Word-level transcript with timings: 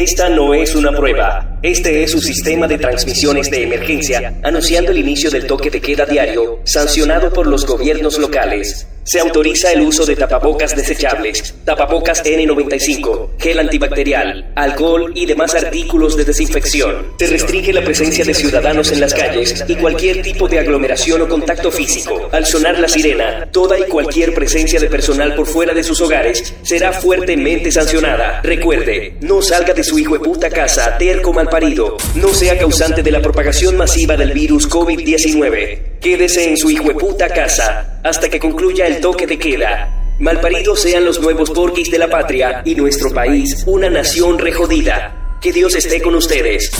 Esta 0.00 0.30
no 0.30 0.54
es 0.54 0.74
una 0.74 0.92
prueba. 0.92 1.58
Este 1.60 2.02
es 2.02 2.12
su 2.12 2.22
sistema 2.22 2.66
de 2.66 2.78
transmisiones 2.78 3.50
de 3.50 3.64
emergencia, 3.64 4.40
anunciando 4.42 4.92
el 4.92 4.98
inicio 4.98 5.30
del 5.30 5.46
toque 5.46 5.68
de 5.68 5.82
queda 5.82 6.06
diario, 6.06 6.60
sancionado 6.64 7.30
por 7.30 7.46
los 7.46 7.66
gobiernos 7.66 8.16
locales. 8.16 8.86
Se 9.10 9.18
autoriza 9.18 9.72
el 9.72 9.80
uso 9.80 10.06
de 10.06 10.14
tapabocas 10.14 10.76
desechables, 10.76 11.56
tapabocas 11.64 12.22
N95, 12.24 13.30
gel 13.40 13.58
antibacterial, 13.58 14.52
alcohol 14.54 15.10
y 15.16 15.26
demás 15.26 15.52
artículos 15.56 16.16
de 16.16 16.24
desinfección. 16.24 17.14
Se 17.18 17.26
restringe 17.26 17.72
la 17.72 17.82
presencia 17.82 18.24
de 18.24 18.34
ciudadanos 18.34 18.92
en 18.92 19.00
las 19.00 19.12
calles 19.12 19.64
y 19.66 19.74
cualquier 19.74 20.22
tipo 20.22 20.46
de 20.46 20.60
aglomeración 20.60 21.22
o 21.22 21.28
contacto 21.28 21.72
físico. 21.72 22.28
Al 22.30 22.46
sonar 22.46 22.78
la 22.78 22.86
sirena, 22.86 23.48
toda 23.50 23.80
y 23.80 23.82
cualquier 23.86 24.32
presencia 24.32 24.78
de 24.78 24.86
personal 24.86 25.34
por 25.34 25.48
fuera 25.48 25.74
de 25.74 25.82
sus 25.82 26.00
hogares 26.00 26.54
será 26.62 26.92
fuertemente 26.92 27.72
sancionada. 27.72 28.40
Recuerde, 28.44 29.16
no 29.22 29.42
salga 29.42 29.74
de 29.74 29.82
su 29.82 29.98
hijo 29.98 30.14
de 30.14 30.20
puta 30.20 30.50
casa 30.50 30.96
terco 30.98 31.32
malparido. 31.32 31.96
No 32.14 32.32
sea 32.32 32.56
causante 32.56 33.02
de 33.02 33.10
la 33.10 33.20
propagación 33.20 33.76
masiva 33.76 34.16
del 34.16 34.32
virus 34.32 34.70
COVID-19. 34.70 35.89
Quédese 36.00 36.48
en 36.48 36.56
su 36.56 36.70
hijo 36.70 36.88
de 36.88 36.94
puta 36.94 37.28
casa 37.28 38.00
hasta 38.02 38.30
que 38.30 38.40
concluya 38.40 38.86
el 38.86 39.00
toque 39.00 39.26
de 39.26 39.38
queda. 39.38 40.14
Malparidos 40.18 40.80
sean 40.80 41.04
los 41.04 41.20
nuevos 41.20 41.50
porquis 41.50 41.90
de 41.90 41.98
la 41.98 42.08
patria 42.08 42.62
y 42.64 42.74
nuestro 42.74 43.12
país 43.12 43.64
una 43.66 43.90
nación 43.90 44.38
rejodida. 44.38 45.36
Que 45.42 45.52
Dios 45.52 45.74
esté 45.74 46.00
con 46.00 46.14
ustedes. 46.14 46.70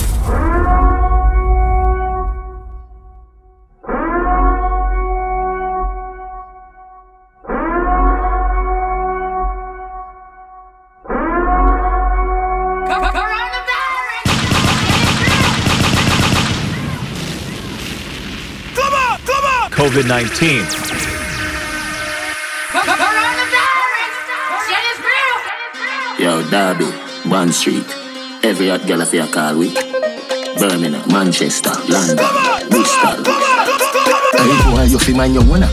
COVID 19.91 20.07
19. 20.07 20.63
Yo, 26.23 26.47
Derby, 26.47 26.87
Bond 27.29 27.51
Street. 27.51 27.83
Every 28.45 28.69
hot 28.69 28.87
girl 28.87 29.03
of 29.03 29.13
your 29.13 29.27
call 29.27 29.59
with. 29.59 29.75
Birmingham, 30.63 31.03
Manchester, 31.11 31.75
London, 31.91 32.23
Bristol. 32.71 33.19
Hey 34.39 34.55
boy, 34.71 34.87
you 34.87 34.99
feel 35.03 35.17
mind 35.17 35.35
your 35.35 35.43
wanna 35.43 35.67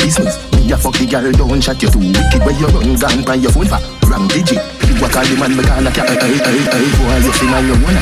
business. 0.00 0.40
Me 0.56 0.72
a 0.72 0.76
fuck 0.78 0.96
the 0.96 1.04
girl, 1.04 1.30
don't 1.32 1.60
chat 1.60 1.82
you 1.82 1.90
too 1.92 2.00
wicked. 2.00 2.40
Where 2.48 2.56
you 2.56 2.72
run, 2.72 2.96
gun 2.96 3.20
by 3.22 3.34
your 3.34 3.52
phone 3.52 3.68
for 3.68 3.84
wrong 4.08 4.28
digit. 4.28 4.64
You 4.88 4.96
a 4.96 5.08
call 5.12 5.28
the 5.28 5.36
man, 5.36 5.52
me 5.52 5.60
call 5.60 5.84
a 5.84 5.92
cat. 5.92 6.08
Hey, 6.08 6.40
hey, 6.40 6.64
hey, 6.72 6.88
boy, 6.96 7.20
you 7.20 7.32
feel 7.36 7.52
mind 7.52 7.68
your 7.68 7.76
wanna 7.84 8.00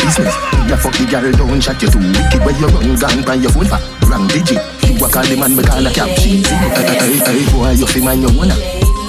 business. 0.00 0.32
Me 0.64 0.72
a 0.72 0.76
fuck 0.80 0.96
the 0.96 1.04
girl, 1.04 1.28
don't 1.36 1.60
chat 1.60 1.76
you 1.84 1.92
too 1.92 2.00
wicked. 2.00 2.40
Where 2.48 2.56
you 2.56 2.64
run, 2.72 2.96
gun 2.96 3.20
by 3.28 3.34
your 3.36 3.52
phone 3.52 3.68
for 3.68 4.08
wrong 4.08 4.24
digit. 4.28 4.81
A 5.02 5.08
call 5.08 5.24
the 5.24 5.36
man, 5.36 5.56
me 5.56 5.64
call 5.64 5.84
a. 5.84 5.92
She 6.20 6.42
hey, 6.42 6.46
hey, 6.46 7.42
hey, 7.42 7.52
boy, 7.52 7.70
you 7.70 7.86
feel 7.86 8.04
mind 8.04 8.22
your 8.22 8.32
wanna 8.38 8.54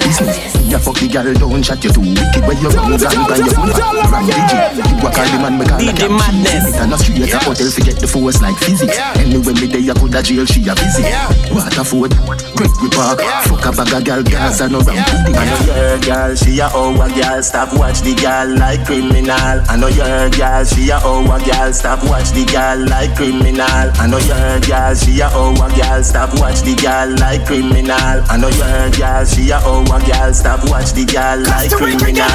business. 0.00 0.63
Me 0.74 0.80
a 0.80 0.82
fuck 0.82 0.98
the 0.98 1.06
girl, 1.06 1.22
don't 1.38 1.62
chat 1.62 1.78
you 1.86 1.90
too 1.94 2.02
wicked. 2.02 2.42
Where 2.50 2.58
you 2.58 2.66
run, 2.74 2.98
gun 2.98 3.14
by 3.30 3.38
your 3.38 3.46
phone 3.54 3.70
for 3.70 4.10
wrong 4.10 4.26
digit. 4.26 4.74
You 4.74 5.06
a 5.06 5.10
call 5.14 5.30
the 5.30 5.38
man, 5.38 5.54
me 5.54 5.62
call 5.70 5.78
a 5.78 5.86
DJ 5.86 5.94
cab. 5.94 6.10
Madness. 6.18 6.74
It 6.74 6.82
a 6.82 6.86
no 6.90 6.96
straight 6.98 7.30
a 7.30 7.38
hotel 7.38 7.70
forget 7.70 7.94
the 8.02 8.08
force 8.10 8.42
like 8.42 8.58
physics. 8.58 8.98
Anyway, 9.14 9.54
me 9.54 9.70
day 9.70 9.86
I 9.86 9.94
coulda 9.94 10.18
jail, 10.18 10.42
she 10.42 10.66
a 10.66 10.74
busy. 10.74 11.06
Waterford, 11.54 12.18
Gregory 12.58 12.90
Park, 12.90 13.22
fuck 13.46 13.62
a 13.62 13.70
bag 13.70 13.94
of 13.94 14.02
gal, 14.02 14.22
Gaza 14.26 14.66
no 14.66 14.82
ram 14.82 14.98
pudding. 14.98 15.38
I 15.38 15.46
know 15.46 15.62
your 15.62 15.94
girl, 16.02 16.34
she 16.34 16.58
a 16.58 16.66
our 16.66 17.06
girl. 17.06 17.38
Stop 17.38 17.70
watch 17.78 18.02
the 18.02 18.18
girl 18.18 18.48
like 18.58 18.82
criminal. 18.82 19.62
I 19.70 19.78
know 19.78 19.86
your 19.86 20.26
girl, 20.34 20.64
she 20.66 20.90
a 20.90 20.98
our 20.98 21.38
girl. 21.38 21.70
Stop 21.70 22.02
watch 22.10 22.34
the 22.34 22.42
girl 22.50 22.82
like 22.90 23.14
criminal. 23.14 23.86
I 23.94 24.10
know 24.10 24.18
your 24.18 24.58
girl, 24.58 24.90
she 24.98 25.22
a 25.22 25.30
our 25.30 25.70
girl. 25.70 26.02
Stop 26.02 26.34
watch 26.42 26.66
the 26.66 26.74
girl 26.74 27.14
like 27.22 27.46
criminal. 27.46 28.18
I 28.26 28.34
know 28.42 28.50
your 28.50 28.90
girl, 28.90 29.22
she 29.22 29.54
a 29.54 29.62
our 29.62 30.02
girl. 30.02 30.34
Stop 30.34 30.63
watch 30.70 30.92
the 30.92 31.04
girl 31.04 31.40
like 31.44 31.70
criminal. 31.70 32.30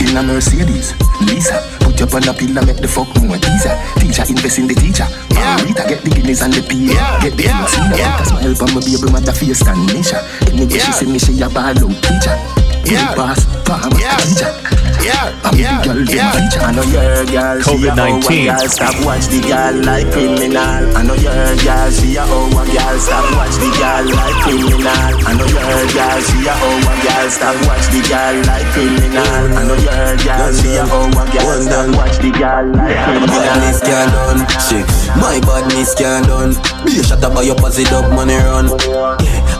In 0.00 0.16
a 0.16 0.22
Mercedes, 0.22 0.94
Lisa, 1.22 1.60
put 1.80 1.98
your 1.98 2.08
on 2.14 2.28
a 2.28 2.32
pillar, 2.32 2.64
make 2.64 2.78
the 2.78 2.88
fuck 2.88 3.08
more 3.22 3.38
teaser. 3.38 3.74
Teacher 4.00 4.24
invest 4.28 4.58
in 4.58 4.66
the 4.66 4.74
teacher. 4.74 5.06
Yeah. 5.30 5.60
Rita 5.62 5.84
get 5.88 6.02
the 6.02 6.10
guineas 6.10 6.42
and 6.42 6.52
the 6.52 6.62
P. 6.62 6.88
Get 7.22 7.36
the 7.36 7.44
yeah. 7.44 7.66
scene, 7.66 7.92
yeah. 7.96 8.22
smile 8.22 8.54
from 8.54 8.74
my 8.74 8.80
baby 8.80 9.10
mother 9.10 9.32
face 9.32 9.62
and 9.66 9.88
Nisha. 9.90 10.22
Anyway, 10.52 10.78
she 10.78 10.92
say 10.92 11.06
me 11.06 11.18
she 11.18 11.40
a 11.42 11.48
ball 11.48 11.74
out 11.74 11.76
teacher. 11.76 12.36
Yeah. 12.84 13.14
Boss, 13.14 13.44
palm, 13.64 13.90
teacher. 13.92 14.77
Yeah, 15.04 15.30
I'm 15.46 15.54
the 15.54 15.62
girl, 15.62 16.04
them 16.04 16.26
feature. 16.34 16.62
I 16.62 16.70
know 16.74 16.86
your 16.90 17.24
girl, 17.26 17.56
she 17.62 17.86
a 17.86 17.92
our 17.94 18.18
COVID-19. 18.18 18.50
girl. 18.50 18.68
Stop 18.68 18.96
watch 19.06 19.26
the 19.30 19.40
girl 19.40 19.74
like 19.86 20.08
criminal. 20.10 20.82
I 20.96 21.00
know 21.06 21.14
your 21.14 21.54
girl, 21.62 21.88
she 21.94 22.16
a 22.16 22.22
our 22.22 22.28
oh, 22.28 22.50
girl. 22.50 22.96
Stop 22.98 23.26
watch 23.38 23.56
the 23.62 23.68
girl 23.78 24.04
like 24.10 24.36
criminal. 24.42 25.12
I 25.22 25.32
know 25.38 25.48
your 25.48 25.82
girl, 25.94 26.18
she 26.26 26.38
a 26.42 26.52
our 26.52 26.66
oh, 26.66 26.98
girl. 26.98 27.26
Stop 27.30 27.56
watch 27.66 27.86
the 27.88 28.00
girl 28.10 28.36
like 28.44 28.68
criminal. 28.74 29.42
I 29.54 29.62
know 29.64 29.78
your 29.78 30.12
girl, 30.18 30.50
she 30.52 30.70
a 30.74 30.82
our 30.82 31.08
girl. 31.30 31.58
Stop 31.62 31.88
watch 31.94 32.16
the 32.18 32.30
girl 32.34 32.66
like 32.74 32.96
Badness 33.28 33.78
criminal. 33.78 34.08
can't 34.08 34.10
done, 34.12 34.40
shit. 34.58 34.88
My 35.14 35.38
badness 35.40 35.94
can't 35.94 36.26
done. 36.26 36.52
Be 36.84 36.98
a 36.98 37.02
shot 37.06 37.22
up 37.22 37.34
by 37.34 37.42
your 37.42 37.56
pussy 37.56 37.84
dog 37.84 38.10
money 38.12 38.36
run. 38.36 38.66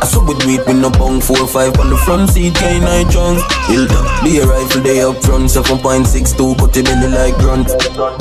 I 0.00 0.06
saw 0.06 0.25
with 0.25 0.44
weed 0.47 0.60
with 0.66 0.76
no 0.76 0.91
bong 0.91 1.20
four 1.20 1.47
five 1.47 1.78
on 1.78 1.91
the 1.91 1.97
front 1.97 2.31
seat, 2.31 2.54
can't 2.54 2.84
I 2.84 3.03
drunk? 3.10 3.38
Build 3.69 3.91
up, 3.91 4.25
be 4.25 4.38
a 4.38 4.47
rifle 4.47 4.82
day 4.82 5.03
up 5.03 5.16
front, 5.22 5.50
seven 5.50 5.78
point 5.78 6.06
six 6.06 6.32
two, 6.32 6.54
cut 6.56 6.72
the 6.72 6.82
belly 6.82 7.09
like 7.09 7.34
grunt. 7.36 7.69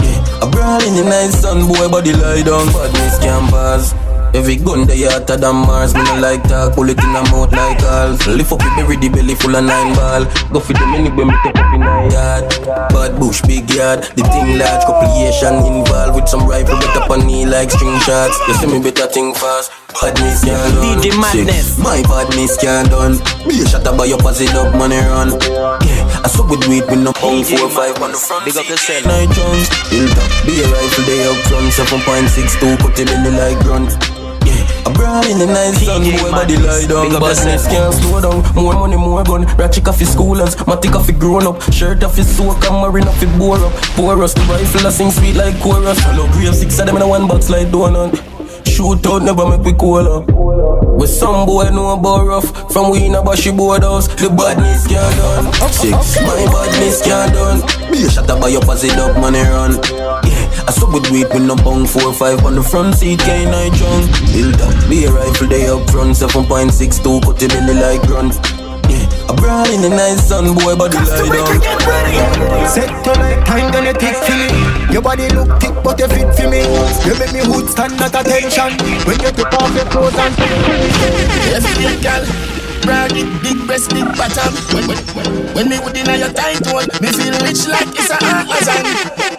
Yeah, 0.01 0.41
a 0.41 0.49
brawl 0.49 0.81
in 0.83 0.95
the 0.95 1.03
nice 1.03 1.39
sun, 1.41 1.67
boy 1.67 1.87
body 1.89 2.13
lie 2.13 2.41
down. 2.41 2.67
Badness 2.73 3.19
can't 3.19 3.49
pass. 3.51 3.93
Every 4.37 4.55
gun 4.55 4.85
they 4.85 5.01
hotter 5.01 5.35
than 5.35 5.65
Mars, 5.65 5.95
me 5.97 6.03
no 6.05 6.21
like 6.21 6.43
talk, 6.45 6.75
pull 6.77 6.87
it 6.93 7.01
in 7.01 7.09
a 7.09 7.25
mouth 7.33 7.49
like 7.51 7.81
calls. 7.81 8.21
Lift 8.27 8.53
up 8.53 8.61
berry, 8.77 8.95
the 8.95 9.09
belly 9.09 9.33
full 9.33 9.55
of 9.55 9.65
nine 9.65 9.97
ball. 9.97 10.29
Go 10.53 10.61
for 10.61 10.77
the 10.77 10.85
mini 10.85 11.09
when 11.09 11.33
me 11.33 11.37
take 11.41 11.57
up 11.57 11.73
in 11.73 11.81
a 11.81 12.05
yard. 12.13 12.45
Bad 12.93 13.17
bush, 13.17 13.41
big 13.49 13.65
yard, 13.73 14.05
the 14.13 14.21
thing 14.29 14.61
large, 14.61 14.85
compilation 14.85 15.57
involved 15.65 16.13
with 16.13 16.29
some 16.29 16.45
rifle, 16.45 16.77
bet 16.77 16.93
up 17.01 17.09
on 17.09 17.25
knee 17.25 17.49
like 17.49 17.73
string 17.73 17.97
shots. 18.05 18.37
You 18.45 18.53
see 18.61 18.69
me 18.69 18.77
better 18.77 19.09
think 19.09 19.33
fast. 19.41 19.73
Badness 19.97 20.45
can't 20.45 20.69
done. 20.69 21.01
DJ 21.01 21.17
Madness. 21.17 21.81
My 21.81 22.05
badness 22.05 22.61
can't 22.61 22.85
done. 22.93 23.17
Be 23.49 23.57
a 23.57 23.65
shot 23.65 23.89
up 23.89 23.97
by 23.97 24.05
your 24.05 24.21
pussy 24.21 24.45
dog 24.53 24.77
money 24.77 25.01
run. 25.01 25.33
Yeah, 25.81 26.21
I 26.21 26.29
suck 26.29 26.45
with 26.45 26.61
weed 26.69 26.85
with 26.85 27.01
no 27.01 27.09
pound 27.17 27.49
four 27.49 27.73
five 27.73 27.97
on 28.05 28.13
the 28.13 28.21
front. 28.21 28.45
Big 28.45 28.53
up 28.53 28.69
yourself. 28.69 29.01
Night 29.09 29.33
Jones, 29.33 29.65
built 29.89 30.13
up. 30.13 30.29
Be 30.45 30.61
a 30.61 30.65
rifle 30.69 31.05
day 31.09 31.25
up 31.25 31.41
front, 31.49 31.73
seven 31.73 31.99
point 32.05 32.29
six 32.29 32.53
two, 32.61 32.77
cut 32.77 32.93
it 33.01 33.09
in 33.09 33.25
the 33.25 33.33
like 33.33 33.57
grunt. 33.65 33.97
Yeah, 34.87 34.93
a 34.93 34.93
brawl 34.93 35.25
in 35.31 35.37
the 35.39 35.45
night 35.45 35.73
sun, 35.75 36.01
DJ 36.01 36.21
boy 36.21 36.31
body 36.31 36.55
lie 36.55 36.63
Madness. 36.63 36.87
down. 36.87 37.07
Big 37.07 37.15
up 37.15 37.21
Badness 37.21 37.65
yourself. 37.65 37.71
can't 37.71 37.93
slow 37.95 38.21
down. 38.21 38.55
More 38.55 38.73
money, 38.73 38.95
more 38.95 39.23
gun. 39.23 39.45
Ratchet 39.57 39.87
off 39.87 39.99
his 39.99 40.15
schoolers, 40.15 40.55
matic 40.65 40.95
off 40.95 41.07
his 41.07 41.17
grown 41.17 41.45
up. 41.47 41.61
Shirt 41.73 42.03
off 42.03 42.15
his 42.15 42.27
soak, 42.35 42.63
and 42.65 42.75
marine 42.81 43.07
off 43.07 43.19
his 43.19 43.29
bore 43.37 43.57
up. 43.57 43.73
Pour 43.95 44.21
us 44.23 44.33
the 44.33 44.41
rifle, 44.41 44.87
I 44.87 44.89
sing 44.91 45.11
sweet 45.11 45.35
like 45.35 45.59
chorus. 45.61 45.99
Hello, 46.01 46.27
grave 46.31 46.55
six 46.55 46.79
of 46.79 46.85
them 46.87 46.95
in 46.97 47.01
a 47.01 47.07
one 47.07 47.27
box 47.27 47.49
like 47.49 47.67
donut. 47.67 48.15
Shoot 48.65 49.05
out, 49.07 49.23
never 49.23 49.47
make 49.49 49.61
we 49.65 49.73
cool 49.73 50.07
up. 50.07 50.25
With 50.97 51.09
some 51.11 51.45
boy 51.45 51.69
know 51.69 51.93
about 51.93 52.25
rough 52.25 52.73
From 52.73 52.89
we 52.89 53.05
in 53.05 53.13
a 53.13 53.21
bashy 53.21 53.51
boardhouse 53.55 54.07
The 54.17 54.29
badness 54.33 54.87
can't 54.87 55.15
done 55.21 55.53
Six, 55.71 56.17
my 56.25 56.41
badness 56.49 57.03
can't 57.05 57.31
done 57.33 57.61
Be 57.91 58.01
a 58.01 58.09
shot 58.09 58.27
up 58.31 58.41
by 58.41 58.47
your 58.47 58.61
pussy 58.61 58.87
dog 58.87 59.13
money 59.21 59.41
run 59.41 59.73
Yeah, 60.25 60.36
I 60.65 60.71
suck 60.71 60.91
with 60.91 61.09
weed 61.11 61.27
with 61.33 61.45
no 61.45 61.55
bong 61.55 61.85
Four 61.85 62.13
five 62.13 62.43
on 62.45 62.55
the 62.55 62.63
front 62.63 62.95
seat, 62.95 63.19
can't 63.19 63.53
I 63.53 63.69
drunk 63.77 64.09
Build 64.33 64.61
up, 64.61 64.73
be 64.89 65.05
a 65.05 65.11
rifle 65.11 65.47
day 65.47 65.67
up 65.67 65.89
front 65.89 66.15
Seven 66.15 66.45
point 66.45 66.71
six 66.71 66.99
two, 66.99 67.19
cut 67.21 67.37
the 67.37 67.47
belly 67.47 67.75
like 67.75 68.01
grunt 68.07 68.35
Yeah, 68.89 69.05
a 69.29 69.33
brawl 69.35 69.67
in 69.69 69.81
the 69.81 69.89
nice 69.89 70.27
sun 70.27 70.55
Boy 70.55 70.75
body 70.75 70.97
lie 70.97 71.29
down 71.29 72.67
Set 72.67 72.89
to 73.03 73.11
like 73.19 73.45
time, 73.47 73.71
gonna 73.71 73.93
tick 73.93 74.15
for 74.15 74.35
me. 74.35 74.49
Your 74.91 75.01
body 75.01 75.29
look 75.29 75.47
thick, 75.59 75.73
but 75.83 75.97
you 75.99 76.07
fit 76.07 76.29
for 76.35 76.49
me. 76.49 76.61
You 77.07 77.15
make 77.17 77.31
me 77.31 77.39
hood 77.39 77.69
stand 77.69 77.99
at 78.01 78.13
attention 78.13 78.75
when 79.07 79.19
you 79.23 79.31
take 79.31 79.53
off 79.55 79.73
your 79.73 79.85
clothes 79.85 80.15
and 80.15 80.35
Every 81.55 81.73
big 81.79 82.03
girl, 82.03 82.23
brag 82.83 83.15
it, 83.15 83.29
big 83.41 83.57
breast, 83.65 83.89
big 83.91 84.05
bottom. 84.17 84.53
When, 84.75 84.87
when, 84.87 84.99
when, 85.15 85.53
when 85.55 85.69
me 85.69 85.79
would 85.79 85.95
in 85.95 86.19
your 86.19 86.33
tight 86.33 86.67
one, 86.67 86.87
me 87.01 87.09
feel 87.15 87.39
rich 87.39 87.67
like 87.67 87.87
it's 87.95 88.11
a 88.11 88.17
Amazon. 88.21 89.36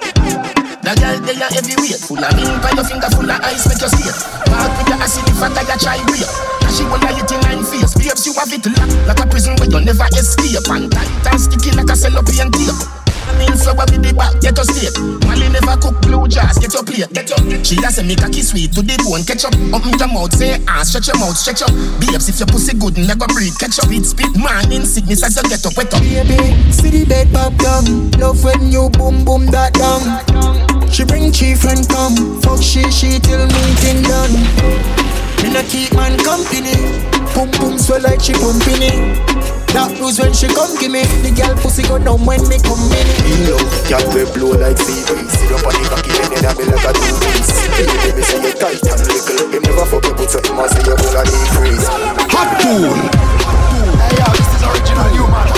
The 0.88 0.96
girl 1.04 1.20
they 1.20 1.36
are 1.36 1.52
heavyweight, 1.52 2.00
full 2.00 2.16
of 2.16 2.32
ink 2.32 2.64
on 2.64 2.72
your 2.72 2.84
finger, 2.88 3.12
full 3.12 3.28
of 3.28 3.44
ice, 3.44 3.68
make 3.68 3.76
you 3.76 3.92
skate. 3.92 4.08
Walk 4.48 4.72
with 4.72 4.88
your 4.88 4.96
acid 4.96 5.28
if 5.28 5.36
I 5.36 5.52
got 5.52 5.68
you 5.68 5.76
try 5.84 6.00
break. 6.08 6.24
Cause 6.64 6.80
she 6.80 6.84
wanna 6.88 7.12
hit 7.12 7.28
in 7.28 7.40
nine 7.44 7.60
face, 7.60 7.92
babes 7.92 8.24
you 8.24 8.32
have 8.40 8.48
it 8.48 8.64
locked 8.64 8.96
like 9.04 9.20
a 9.20 9.26
prison 9.28 9.52
where 9.60 9.68
you 9.68 9.84
never 9.84 10.08
escape. 10.16 10.64
And 10.72 10.88
tight 10.88 11.28
and 11.28 11.40
sticky 11.44 11.76
like 11.76 11.92
a 11.92 11.94
cellophane 11.94 12.48
tape. 12.56 13.07
Mean 13.36 13.56
so 13.56 13.74
what 13.74 13.90
with 13.90 14.02
the 14.02 14.14
back, 14.14 14.40
get 14.40 14.58
us 14.58 14.70
straight. 14.72 14.94
Molly 15.26 15.48
never 15.52 15.76
cook 15.76 16.00
blue 16.00 16.28
jars, 16.28 16.56
get 16.58 16.72
your 16.72 16.84
plate, 16.84 17.10
get 17.12 17.28
your. 17.28 17.38
She 17.64 17.76
a 17.82 17.90
say 17.90 18.06
make 18.06 18.22
a 18.22 18.28
kiss 18.30 18.50
sweet 18.50 18.72
to 18.72 18.82
the 18.82 18.96
bone, 19.04 19.24
catch 19.26 19.44
up. 19.44 19.54
Open 19.74 19.92
your 19.98 20.08
mouth, 20.08 20.32
say 20.32 20.56
ah, 20.68 20.82
stretch 20.86 21.08
your 21.08 21.18
mouth, 21.18 21.36
stretch 21.36 21.62
up. 21.62 21.72
Babes, 22.00 22.28
if 22.28 22.38
your 22.38 22.48
pussy 22.48 22.72
good, 22.78 22.96
never 22.96 23.26
breathe, 23.28 23.56
catch 23.58 23.78
up. 23.78 23.90
Spit, 23.90 24.06
spit, 24.06 24.32
man, 24.38 24.70
in 24.72 24.86
sickness 24.86 25.22
as 25.26 25.36
you 25.36 25.44
get 25.50 25.64
up, 25.66 25.76
wet 25.76 25.92
up. 25.92 26.00
Baby, 26.00 26.38
see 26.72 26.90
the 26.90 27.04
bed 27.04 27.28
pop 27.32 27.52
down. 27.58 28.10
Love 28.16 28.42
when 28.44 28.72
you 28.72 28.88
boom 28.94 29.24
boom 29.24 29.46
that 29.52 29.74
down. 29.74 30.00
She 30.90 31.04
bring 31.04 31.32
chief 31.32 31.64
and 31.64 31.86
come. 31.88 32.40
Fuck 32.40 32.62
she, 32.62 32.82
she 32.90 33.18
till 33.20 33.44
meeting 33.46 34.02
done. 34.06 35.17
Me 35.42 35.52
not 35.54 35.66
keep 35.70 35.92
man 35.94 36.18
company. 36.20 36.74
Boom 37.34 37.50
boom 37.60 37.78
swell 37.78 38.02
like 38.02 38.20
she 38.20 38.32
pumping 38.34 38.82
it. 38.82 38.98
That 39.76 39.92
was 40.00 40.18
when 40.18 40.32
she 40.32 40.48
come 40.48 40.72
give 40.80 40.90
me. 40.90 41.04
The 41.20 41.30
girl 41.30 41.54
pussy 41.60 41.84
go 41.84 42.00
down 42.00 42.24
when 42.24 42.40
me 42.48 42.56
come 42.64 42.80
in 42.88 43.06
In 43.28 43.52
love, 43.52 43.68
girl 43.84 44.00
we 44.16 44.24
blow 44.32 44.56
like 44.56 44.80
sea 44.80 45.04
breeze 45.04 45.28
Sit 45.28 45.52
up 45.52 45.60
on 45.60 45.76
the 45.76 45.84
cocky 45.92 46.08
and 46.16 46.32
then 46.32 46.48
I 46.48 46.56
be 46.56 46.64
like 46.64 46.88
a 46.88 46.92
two 46.96 47.16
piece. 47.20 47.52
Baby, 47.76 48.16
me 48.16 48.22
say 48.24 48.40
you 48.40 48.54
tight 48.56 48.80
and 48.80 49.00
little. 49.04 49.52
Him 49.52 49.62
never 49.68 49.84
fuck 49.86 50.04
you 50.08 50.14
put 50.16 50.30
something 50.32 50.56
and 50.56 50.70
say 50.72 50.82
you 50.88 50.96
full 50.96 51.20
of 51.20 51.24
deep 51.28 51.48
freeze 51.52 51.86
Hot 52.32 52.48
tool. 52.64 52.96
Hey 54.00 54.16
yo, 54.16 54.26
this 54.32 54.48
is 54.56 54.62
original 54.64 55.08
human 55.12 55.57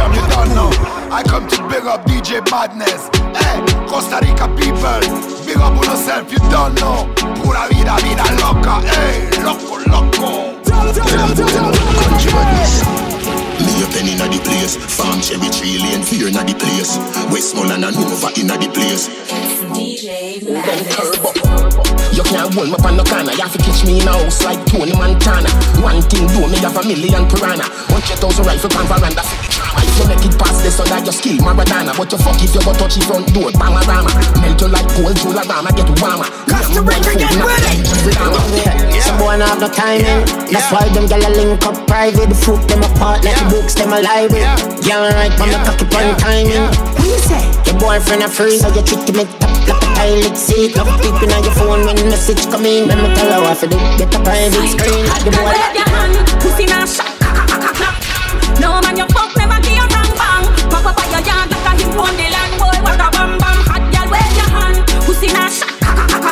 out 0.00 0.10
of 0.10 0.12
Belgium, 0.12 0.12
you 0.14 0.24
don't 0.30 0.54
know 0.54 0.70
I 1.10 1.22
come 1.22 1.46
to 1.48 1.68
big 1.68 1.84
up 1.84 2.04
DJ 2.06 2.40
Madness 2.50 3.08
Hey, 3.36 3.60
Costa 3.86 4.18
Rica 4.22 4.48
people 4.56 5.00
Big 5.46 5.56
up 5.56 5.76
on 5.76 5.84
yourself, 5.84 6.32
you 6.32 6.38
don't 6.50 6.74
know 6.80 7.12
Pura 7.42 7.68
vida, 7.68 7.96
vida 8.00 8.24
loca 8.40 8.80
Hey, 8.86 9.30
loco, 9.42 9.78
loco 9.88 10.60
Country 12.00 12.32
madness 12.32 13.10
Lay 13.60 13.84
a 13.84 13.86
pen 13.92 14.08
inna 14.08 14.24
the 14.24 14.40
place. 14.40 14.76
Farm 14.76 15.20
cherry 15.20 15.52
tree 15.52 15.76
lane, 15.76 16.02
fear 16.02 16.28
inna 16.28 16.40
the 16.44 16.54
place. 16.56 16.96
Westmoreland 17.28 17.84
and 17.84 17.96
Nova 17.96 18.32
inna 18.40 18.56
the 18.56 18.72
place. 18.72 19.08
DJ 19.76 20.40
You 22.16 22.22
can't 22.24 22.54
hold 22.54 22.68
me 22.68 22.72
up 22.72 22.84
on 22.84 22.96
no 22.96 23.04
corner. 23.04 23.32
You 23.32 23.42
have 23.44 23.52
to 23.52 23.58
catch 23.58 23.84
me 23.84 24.00
in 24.00 24.08
a 24.08 24.12
house 24.12 24.44
like 24.44 24.64
Tony 24.64 24.92
Montana. 24.96 25.50
One 25.84 26.00
thing 26.08 26.26
do 26.28 26.48
me 26.48 26.56
have 26.64 26.76
a 26.76 26.82
million 26.88 27.28
piranha. 27.28 27.68
Hundred 27.92 28.16
thousand 28.16 28.46
rifle 28.46 28.70
pan 28.70 28.86
veranda. 28.88 29.59
If 29.78 29.94
you 29.98 30.06
make 30.10 30.24
it 30.24 30.34
past 30.38 30.62
this, 30.62 30.76
so 30.76 30.84
that 30.88 31.06
you 31.06 31.12
skill 31.12 31.38
Maradona. 31.44 31.94
But 31.94 32.10
you 32.10 32.18
fuck 32.18 32.40
if 32.42 32.54
you 32.54 32.62
go 32.64 32.72
touch 32.74 32.96
the 32.96 33.04
front 33.06 33.30
door, 33.30 33.50
Panorama. 33.54 34.10
Melt 34.42 34.60
you 34.60 34.68
like 34.68 34.88
cold, 34.96 35.16
Jolarama, 35.20 35.70
get 35.76 35.90
warmer. 36.02 36.26
Costa 36.50 36.80
Rica, 36.82 37.12
get 37.14 37.34
ready. 37.38 37.84
Some 39.00 39.18
boy 39.18 39.36
not 39.38 39.54
have 39.54 39.60
no 39.60 39.68
timing. 39.70 40.06
Eh? 40.06 40.50
That's 40.50 40.68
why 40.72 40.88
them 40.90 41.06
gyal 41.06 41.30
link 41.36 41.62
up 41.66 41.76
private. 41.86 42.28
The 42.28 42.34
fruit 42.34 42.62
them 42.68 42.82
apart 42.82 43.24
like 43.24 43.36
the 43.38 43.46
books 43.50 43.74
them 43.74 43.92
alive 43.92 44.30
with. 44.32 44.44
Girl 44.86 45.08
right 45.14 45.32
from 45.34 45.50
the 45.50 45.58
cocky 45.66 45.86
point 45.88 46.18
timing. 46.18 46.66
What 46.98 47.06
you 47.06 47.20
say? 47.20 47.42
Your 47.66 47.78
boyfriend 47.78 48.22
a 48.22 48.28
free, 48.28 48.58
so 48.58 48.68
you 48.74 48.82
trick 48.82 49.06
to 49.06 49.12
make 49.12 49.30
top 49.38 49.54
like 49.68 49.82
a 49.82 49.88
toilet 49.94 50.36
seat. 50.36 50.76
Love 50.76 50.90
peeping 51.00 51.32
on 51.32 51.42
your 51.44 51.54
phone 51.54 51.86
when 51.86 51.96
the 51.96 52.04
message 52.04 52.42
come 52.50 52.66
in. 52.66 52.88
Let 52.88 52.98
me 52.98 53.14
tell 53.14 53.30
you 53.30 53.40
what 53.42 53.56
for 53.58 53.66
the 53.66 53.78
get 53.96 54.14
a 54.14 54.20
private 54.22 54.68
screen. 54.74 55.04
The 55.24 55.30
boy. 55.32 55.54
your 55.74 55.88
hand, 55.88 56.14
pussy 56.42 56.66
now 56.66 56.84
shot. 56.84 57.08
No 58.60 58.80
man, 58.82 58.96
you 58.96 59.06
fuck 59.08 59.39
on 62.00 62.16
the 62.16 62.26
land, 62.32 62.54
boy. 62.56 62.76
What 62.84 63.00
a 63.00 63.08
bam 63.12 63.36
bam. 63.36 63.58
Hot 63.68 63.84
girl, 63.92 64.08
wave 64.08 64.34
your 64.36 64.50
hand, 64.50 64.78
pussy 65.04 65.28
now 65.28 65.48
shot. 65.52 65.70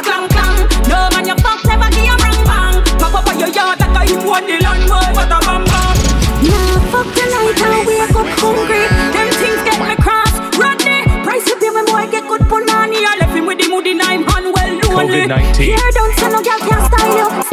Clang 0.04 0.26
clang. 0.32 0.58
No 0.88 0.98
man, 1.12 1.28
you 1.28 1.36
fuck 1.44 1.60
never 1.68 1.88
give 1.92 2.08
a 2.08 2.16
bang 2.16 2.40
bang. 2.48 2.76
Pop 2.96 3.14
up 3.20 3.28
your 3.36 3.52
yard 3.52 3.78
like 3.78 3.96
a 3.96 4.02
hip 4.08 4.24
on 4.24 4.44
the 4.48 4.56
land, 4.64 4.84
boy. 4.88 5.08
What 5.12 5.32
a 5.32 5.38
bam 5.44 5.62
bam. 5.68 5.94
Nah, 6.48 6.80
fuck 6.90 7.08
the 7.12 7.24
night 7.28 7.60
and 7.60 7.82
wake 7.84 8.16
up 8.16 8.30
hungry. 8.40 8.82
Them 9.12 9.28
things 9.36 9.60
get 9.68 9.78
me 9.78 9.94
cross. 10.00 10.32
Rodney, 10.56 11.04
price 11.22 11.44
with 11.44 11.62
him, 11.62 11.76
boy 11.84 12.08
get 12.08 12.24
good 12.26 12.42
punani. 12.48 13.04
I 13.04 13.16
left 13.20 13.36
him 13.36 13.46
with 13.46 13.58
the 13.60 13.68
moody 13.68 13.94
nine 13.94 14.24
hand 14.24 14.48
well 14.54 14.72
lonely. 14.88 15.28
COVID-19. 15.28 15.56
Here 15.60 15.90
don't 15.92 16.14
no 16.32 16.40
girl 16.42 16.60
can't 16.64 16.84
style 16.88 17.12
you. 17.16 17.47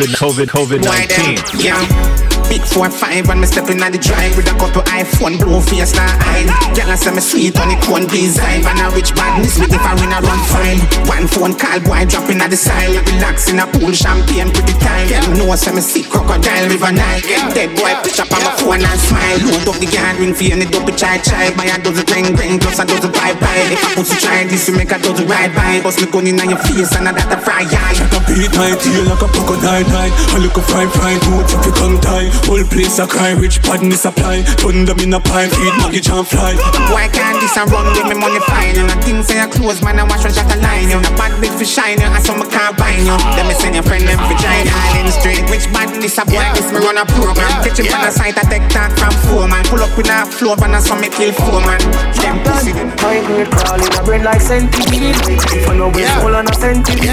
COVID, 0.00 0.46
COVID, 0.46 0.80
COVID 0.80 0.82
19. 0.82 1.60
Yeah. 1.60 2.29
Big 2.50 2.66
four 2.66 2.90
five 2.90 3.30
when 3.30 3.38
me 3.38 3.46
stepping 3.46 3.78
on 3.78 3.94
the 3.94 3.98
drive 4.02 4.34
with 4.34 4.50
a 4.50 4.56
couple 4.58 4.82
iPhone 4.90 5.38
blue 5.38 5.62
face 5.62 5.94
na 5.94 6.02
eye. 6.18 6.42
I 6.90 6.98
say 6.98 7.14
me 7.14 7.22
sweet 7.22 7.54
on 7.62 7.70
the 7.70 7.78
cone 7.86 8.10
design, 8.10 8.66
and 8.66 8.82
a 8.82 8.90
rich 8.90 9.14
badness 9.14 9.54
with 9.62 9.70
if 9.70 9.78
I 9.78 9.94
win 9.94 10.10
a 10.10 10.18
run 10.18 10.42
fine. 10.50 10.82
One 11.06 11.30
phone 11.30 11.54
call 11.54 11.78
boy 11.86 12.02
dropping 12.10 12.42
at 12.42 12.50
the 12.50 12.58
side, 12.58 12.90
relax 13.06 13.46
in 13.46 13.62
a 13.62 13.70
pool 13.70 13.94
champagne 13.94 14.50
pretty 14.50 14.74
time. 14.82 15.06
Girl 15.06 15.38
know 15.38 15.54
I 15.54 15.56
say 15.62 15.70
me 15.70 15.78
see 15.78 16.02
crocodile 16.02 16.66
river 16.66 16.90
night. 16.90 17.22
Dead 17.54 17.70
boy 17.78 17.94
pitch 18.02 18.18
up 18.18 18.34
on 18.34 18.42
my 18.42 18.50
phone 18.58 18.82
and 18.82 18.98
smile. 18.98 19.38
Load 19.46 19.70
up 19.70 19.78
the 19.78 19.86
yard 19.86 20.18
ring 20.18 20.34
for 20.34 20.50
any 20.50 20.66
double 20.66 20.90
chai 20.98 21.22
chai. 21.22 21.54
Buy 21.54 21.70
a 21.70 21.78
dozen 21.78 22.02
ring 22.10 22.34
ring 22.34 22.58
plus 22.58 22.82
a 22.82 22.84
dozen 22.84 23.14
bye 23.14 23.38
bye. 23.38 23.70
If 23.70 23.78
I 23.78 23.94
put 23.94 24.10
to 24.10 24.18
try 24.18 24.42
this, 24.50 24.66
you 24.66 24.74
make 24.74 24.90
a 24.90 24.98
dozen 24.98 25.30
ride 25.30 25.54
by. 25.54 25.78
Bust 25.86 26.02
me 26.02 26.10
gun 26.10 26.26
in 26.26 26.42
your 26.42 26.58
face 26.66 26.90
and 26.98 27.06
I 27.06 27.14
that 27.14 27.30
a 27.30 27.38
fry 27.38 27.62
eye. 27.62 27.94
Shut 27.94 28.10
up, 28.10 28.26
beat 28.26 28.50
my 28.58 28.74
tail 28.74 29.06
like 29.06 29.22
a 29.22 29.30
crocodile 29.30 29.86
night. 29.94 30.10
I 30.34 30.42
look 30.42 30.58
a 30.58 30.62
fine, 30.66 30.90
fine, 30.90 31.22
two 31.22 31.38
if 31.46 31.62
you 31.62 31.74
come 31.78 31.94
tie. 32.02 32.39
Whole 32.46 32.64
place 32.64 32.98
a 32.98 33.06
cry, 33.06 33.32
rich 33.32 33.62
badness 33.62 34.04
apply. 34.04 34.42
Turn 34.58 34.84
them 34.84 34.98
in 35.00 35.14
a 35.14 35.20
pine, 35.20 35.50
feed 35.50 35.74
luggage 35.80 36.08
and 36.08 36.26
fly. 36.26 36.54
Why 36.90 37.08
can't 37.08 37.38
this 37.40 37.56
a 37.56 37.64
run 37.66 37.86
with 37.92 38.06
me 38.06 38.16
money 38.18 38.40
fine? 38.46 38.76
And 38.76 38.90
I 38.90 38.96
think 39.02 39.24
say 39.24 39.40
I 39.40 39.48
close, 39.48 39.82
man, 39.82 39.98
I 39.98 40.04
watch 40.04 40.24
one 40.24 40.32
shot 40.32 40.50
a 40.50 40.58
line. 40.60 40.90
You 40.90 41.00
know, 41.00 41.12
bad 41.16 41.36
bitch 41.38 41.54
for 41.56 41.64
shine, 41.64 42.00
and 42.00 42.14
some 42.24 42.42
can't 42.50 42.76
bind 42.76 43.06
you. 43.06 43.16
Let 43.36 43.46
me 43.46 43.54
send 43.54 43.74
your 43.74 43.84
friend 43.84 44.06
them 44.06 44.18
vagina. 44.26 44.72
Island 44.96 45.14
straight, 45.14 45.44
which 45.50 45.66
badness 45.72 46.18
a 46.18 46.24
boy, 46.24 46.42
this 46.56 46.68
me 46.72 46.80
run 46.80 46.98
a 46.98 47.04
program. 47.06 47.50
Catch 47.62 47.80
him 47.80 47.92
on 47.92 48.06
the 48.06 48.10
site, 48.10 48.36
I 48.38 48.44
take 48.48 48.66
talk 48.72 48.90
from 48.98 49.14
four 49.28 49.46
man. 49.46 49.64
Pull 49.70 49.82
up 49.82 49.94
in 49.98 50.10
a 50.10 50.26
floor, 50.26 50.56
and 50.64 50.74
I 50.74 50.80
saw 50.80 50.96
me 50.98 51.08
kill 51.08 51.32
four 51.32 51.60
man. 51.62 51.80
Them 52.18 52.42
pussy. 52.42 52.72
Mind 53.02 53.26
me 53.32 53.44
crawling 53.44 53.92
I 53.96 54.02
brain 54.04 54.24
like 54.24 54.40
centipede 54.40 55.16
If 55.26 55.68
I 55.68 55.76
know 55.76 55.90
it's 55.94 56.10
full 56.22 56.34
on 56.34 56.46
a 56.46 56.54
centipede 56.54 57.08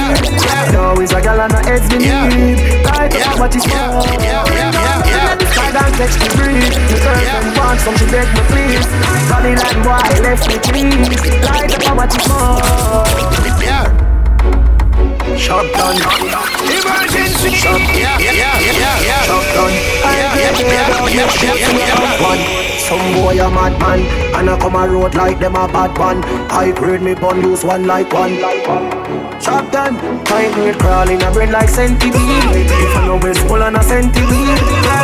No, 0.73 0.93
it's 0.99 1.13
a 1.13 1.21
gal 1.21 1.39
and 1.39 1.53
a 1.53 1.59
heads 1.63 1.89
me 1.91 1.97
need 1.99 2.83
Like 2.85 3.13
a 3.13 3.39
what 3.39 3.55
is 3.55 3.65
more 3.67 4.03
Let 4.03 4.96
the 5.77 5.83
sky 5.83 5.83
down 5.83 5.91
catch 5.93 6.15
the 6.17 6.29
breeze 6.37 6.77
The 6.89 6.97
girlfriend 7.03 7.57
wants 7.57 7.83
some, 7.83 7.95
she 7.97 8.05
beg 8.05 8.27
me 8.33 8.41
please. 8.49 8.87
Body 9.29 9.53
like 9.55 9.77
boy, 9.83 10.07
left 10.23 10.47
me 10.47 10.57
please. 10.57 11.21
Like 11.43 11.71
a 11.71 11.93
what 11.95 12.09
is 12.09 12.27
more 12.27 13.77
Shot 15.37 15.65
done. 15.73 15.97
Emergency. 16.65 17.51
Shot 17.51 17.79
Yeah, 17.95 18.17
yeah, 18.17 18.33
yeah, 18.33 18.59
yeah, 18.59 19.01
yeah 19.05 19.21
Shot 19.23 19.45
done 19.53 19.71
Yeah, 19.71 20.35
yeah, 20.35 20.57
yeah, 20.57 20.67
yeah, 20.67 21.37
yeah, 21.45 21.77
yeah, 21.77 22.21
One 22.21 22.66
some 22.87 23.03
boy 23.19 23.35
a 23.35 23.51
madman 23.51 23.99
And 24.39 24.49
I 24.49 24.57
come 24.57 24.75
a 24.75 24.87
road 24.87 25.13
like 25.13 25.39
them 25.39 25.55
a 25.55 25.67
bad 25.67 25.91
man. 25.99 26.23
I 26.49 26.71
grade 26.71 27.01
me 27.01 27.13
bun 27.13 27.41
use 27.41 27.63
one 27.63 27.85
like 27.85 28.11
one. 28.13 28.39
Chop 29.43 29.69
them 29.71 29.99
Time 30.23 30.51
me 30.55 30.73
crawl 30.73 31.09
in 31.09 31.21
a 31.21 31.29
brain 31.31 31.51
like 31.51 31.69
centipede. 31.69 32.15
If 32.15 32.95
I 32.95 33.05
know 33.05 33.19
it's 33.27 33.39
full 33.43 33.61
on 33.61 33.75
a 33.75 33.83
centipede 33.83 34.59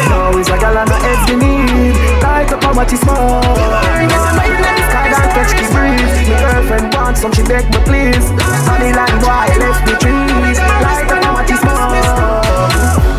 Now 0.10 0.38
is 0.40 0.48
a 0.48 0.58
gal 0.58 0.78
and 0.80 0.90
a 0.90 0.98
we 1.28 1.36
need. 1.36 1.96
Like 2.24 2.52
a 2.52 2.58
poverty 2.58 2.96
small 2.96 3.44
Let 3.44 4.08
the 4.08 4.84
sky 4.88 5.12
down 5.12 5.28
catch 5.36 5.52
the 5.52 5.66
breeze. 5.76 6.16
My 6.30 6.40
girlfriend 6.40 6.94
wants 6.96 7.22
some 7.22 7.34
she 7.34 7.44
beg 7.44 7.68
me 7.68 7.80
please. 7.84 8.26
Sunny 8.64 8.96
land 8.96 9.20
boy 9.20 9.48
left 9.60 9.84
me 9.86 9.94
trees. 10.00 10.58
Like 10.58 11.04
poverty 11.04 11.12
small 11.12 11.23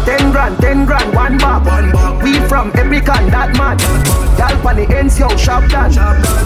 Ten 0.04 0.30
grand, 0.32 0.58
ten 0.58 0.84
grand, 0.84 1.14
one 1.14 1.38
bag. 1.38 1.64
We 2.22 2.38
from 2.48 2.70
every 2.76 3.00
can 3.00 3.30
that 3.30 3.56
man. 3.56 3.76
Gal 4.36 4.52
pan 4.60 4.76
the 4.76 4.84
ends, 4.92 5.18
yo, 5.18 5.28
shop 5.36 5.64
done. 5.70 5.92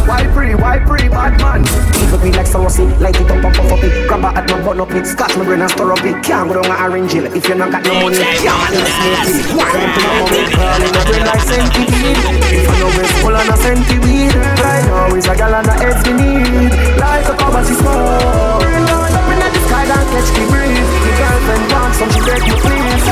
Why 0.06 0.22
free, 0.32 0.54
why 0.54 0.78
free, 0.86 1.08
bad 1.08 1.40
man. 1.40 1.66
Even 1.98 2.20
me 2.22 2.30
like 2.30 2.46
someone 2.46 2.70
light 3.00 3.18
it 3.18 3.30
up 3.30 3.42
and 3.42 3.54
puff 3.54 3.72
up 3.72 3.82
it. 3.82 4.06
Grab 4.06 4.24
a 4.24 4.28
at 4.38 4.46
my 4.50 4.62
bun 4.62 4.80
up 4.80 4.90
it, 4.92 5.06
scotch 5.06 5.34
my 5.36 5.44
brain 5.44 5.60
and 5.60 5.70
stir 5.70 5.90
up 5.90 6.04
it. 6.04 6.22
Can't 6.22 6.46
go 6.46 6.62
down 6.62 6.70
and 6.70 6.78
arrange 6.86 7.14
it. 7.14 7.34
If 7.34 7.48
you 7.48 7.54
not 7.56 7.72
got 7.72 7.82
no 7.82 7.94
money, 7.98 8.18
can't 8.18 8.46
man 8.46 8.78
in 8.78 8.82
a 8.82 8.90
smoke 8.94 9.26
it. 9.26 9.46
Why 9.58 9.72
don't 9.74 9.90
you 9.90 10.06
know 10.06 10.26
me? 10.30 10.40
Girl 10.54 10.82
in 10.86 10.94
a 10.94 11.02
brain 11.08 11.24
like 11.26 11.42
centipede. 11.42 12.22
If 12.54 12.68
I 12.68 12.74
know 12.78 12.94
it's 12.94 13.12
full 13.18 13.34
on 13.34 13.48
a 13.48 13.56
centipede. 13.58 14.38
Right 14.62 14.84
now 14.86 15.16
is 15.18 15.26
a 15.26 15.34
gal 15.34 15.54
and 15.54 15.66
a 15.66 15.74
heads 15.74 16.02
we 16.06 16.12
need. 16.14 16.70
Like 16.94 17.26
a 17.26 17.34
poverty 17.34 17.74
smoke. 17.74 18.62
Up 18.62 19.26
in 19.34 19.38
the 19.42 19.60
sky, 19.66 19.82
don't 19.88 20.06
catch 20.14 20.30
the 20.36 20.42
breeze. 20.46 21.07
The 21.18 21.26
girlfriend 21.26 21.66
wants 21.74 21.98
some, 21.98 22.10
she 22.14 22.20
beg 22.22 22.42
me 22.46 22.54
please. 22.62 23.06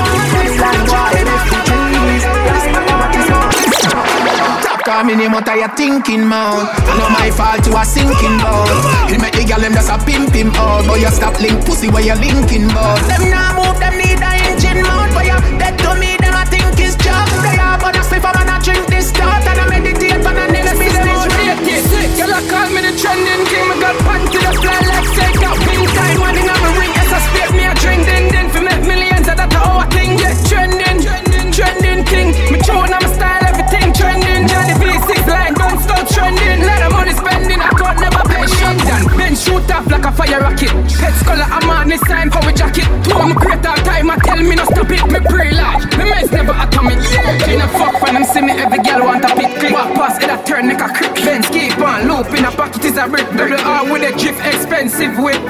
Like 0.62 0.82
why 0.86 1.10
lift 1.26 1.46
the 1.50 1.58
trees. 1.66 2.22
Like 2.46 2.70
a 2.70 2.82
poverty 2.86 3.20
smoke. 3.26 3.50
Top 4.62 4.80
call 4.86 5.02
me 5.02 5.18
name 5.18 5.34
out 5.34 5.48
of 5.50 5.56
your 5.58 5.74
thinking 5.74 6.22
mouth. 6.22 6.70
No 6.94 7.10
my 7.10 7.34
fault 7.34 7.66
to 7.66 7.74
a 7.74 7.82
sinking 7.82 8.38
boat. 8.38 8.70
He 9.10 9.18
make 9.18 9.34
the 9.34 9.42
girl 9.42 9.58
them 9.58 9.74
just 9.74 9.90
a 9.90 9.98
pimp 9.98 10.30
him 10.30 10.54
out, 10.54 10.86
but 10.86 11.02
you 11.02 11.10
stop 11.10 11.34
link 11.42 11.58
pussy 11.66 11.90
where 11.90 12.06
you 12.06 12.14
linking 12.14 12.70
bout. 12.70 13.02
Them 13.10 13.26
now 13.26 13.58
move, 13.58 13.74
them 13.82 13.98
need 13.98 14.22
a 14.22 14.30
engine 14.54 14.86
mount, 14.86 15.10
but 15.10 15.26
you 15.26 15.38
dead 15.58 15.74
to 15.82 15.98
me, 15.98 16.14
them 16.22 16.38
I 16.38 16.46
think 16.46 16.78
is 16.78 16.94
job 17.02 17.26
They 17.42 17.58
are 17.58 17.74
but 17.74 17.98
a 17.98 18.06
think 18.06 18.62
drink 18.62 18.86
this 18.86 19.10
start 19.10 19.42
and 19.50 19.58
I 19.58 19.66
meditate 19.66 20.22
on 20.22 20.38
a 20.38 20.46
next 20.46 20.78
business 20.78 21.26
rated. 21.26 21.82
Sick, 21.90 22.22
girl, 22.22 22.30
I 22.30 22.38
call 22.46 22.70
me 22.70 22.86
the 22.86 22.94
trending 22.94 23.42
king. 23.50 23.66
Me 23.66 23.74
got 23.82 23.98
panty 24.06 24.38
the 24.38 24.52
fly 24.62 24.78
like 24.94 25.10
say 25.10 25.30
got 25.42 25.58
pin 25.58 25.82
time. 25.90 26.35
I 27.16 27.18
spit 27.18 27.50
me 27.56 27.64
a 27.64 27.74
drink. 27.74 28.04
Din 28.04 28.28
din 28.28 28.48
for 28.50 28.60
make 28.60 28.84
millions. 28.84 29.26
That 29.26 29.40
how 29.52 29.80
I 29.80 29.86
thing 29.88 30.16
get 30.20 30.36
trending, 30.48 31.00
trending, 31.00 31.48
trending 31.50 32.04
king. 32.04 32.28
Me 32.52 32.58
tune, 32.60 32.92
I'm 32.92 33.06
style 33.16 33.45
like 39.96 40.12
a 40.12 40.12
fire 40.12 40.40
rocket. 40.40 40.70
Head 41.00 41.14
scholar, 41.16 41.48
I'm 41.48 41.70
on 41.70 41.88
this 41.88 42.00
sign 42.04 42.30
for 42.30 42.44
a 42.44 42.52
jacket. 42.52 42.84
Two 43.04 43.16
my 43.16 43.32
great 43.32 43.64
all 43.64 43.76
time, 43.80 44.10
I 44.10 44.16
tell 44.20 44.42
me 44.42 44.54
no 44.54 44.64
stop 44.64 44.90
it. 44.92 45.04
Me 45.08 45.20
pre 45.24 45.50
life, 45.56 45.84
me 45.96 46.04
men's 46.04 46.30
never 46.30 46.52
atomic. 46.52 47.00
Clean 47.44 47.60
a 47.60 47.68
fuck 47.68 47.96
when 48.02 48.14
them 48.14 48.24
see 48.24 48.42
me, 48.42 48.52
every 48.52 48.80
girl 48.84 49.04
want 49.08 49.24
a 49.24 49.32
pick 49.32 49.56
click. 49.56 49.72
Walk 49.72 49.94
past 49.96 50.22
it, 50.22 50.30
I 50.30 50.36
turn 50.44 50.68
like 50.68 50.84
a 50.84 50.88
creep. 50.92 51.14
Benz 51.24 51.48
keep 51.48 51.78
on 51.80 52.08
loop 52.08 52.28
in 52.36 52.44
a 52.44 52.52
pocket 52.52 52.84
is 52.84 52.96
a 52.96 53.08
brick. 53.08 53.28
Double 53.32 53.60
R 53.60 53.84
with 53.90 54.04
a 54.04 54.12
drift, 54.12 54.40
expensive 54.44 55.16
whip. 55.16 55.40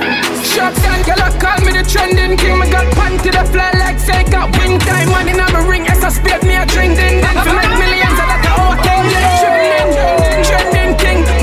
Shotgun, 0.46 1.02
girl, 1.02 1.22
I 1.26 1.30
call 1.42 1.58
me 1.66 1.74
the 1.74 1.82
trending 1.82 2.38
king. 2.38 2.58
Me 2.58 2.70
got 2.70 2.86
panty 2.94 3.34
the 3.34 3.42
fly 3.50 3.74
like 3.82 3.98
say 3.98 4.22
got 4.30 4.54
wing 4.58 4.78
time. 4.78 5.10
Money 5.10 5.34
in 5.34 5.42
my 5.42 5.66
ring, 5.66 5.86
as 5.90 6.02
I 6.04 6.10
spit 6.10 6.42
me 6.46 6.54
a 6.54 6.64
drink. 6.66 6.94
Then 6.94 7.18
for 7.42 7.50
make 7.50 7.74
millions, 7.82 8.14
I 8.14 8.24
got 8.30 8.40
the 8.46 8.52
whole 8.54 8.78
thing. 8.78 9.02
Trending, 9.42 9.90
trending, 9.90 10.42
trending 10.46 10.92
king. 11.02 11.35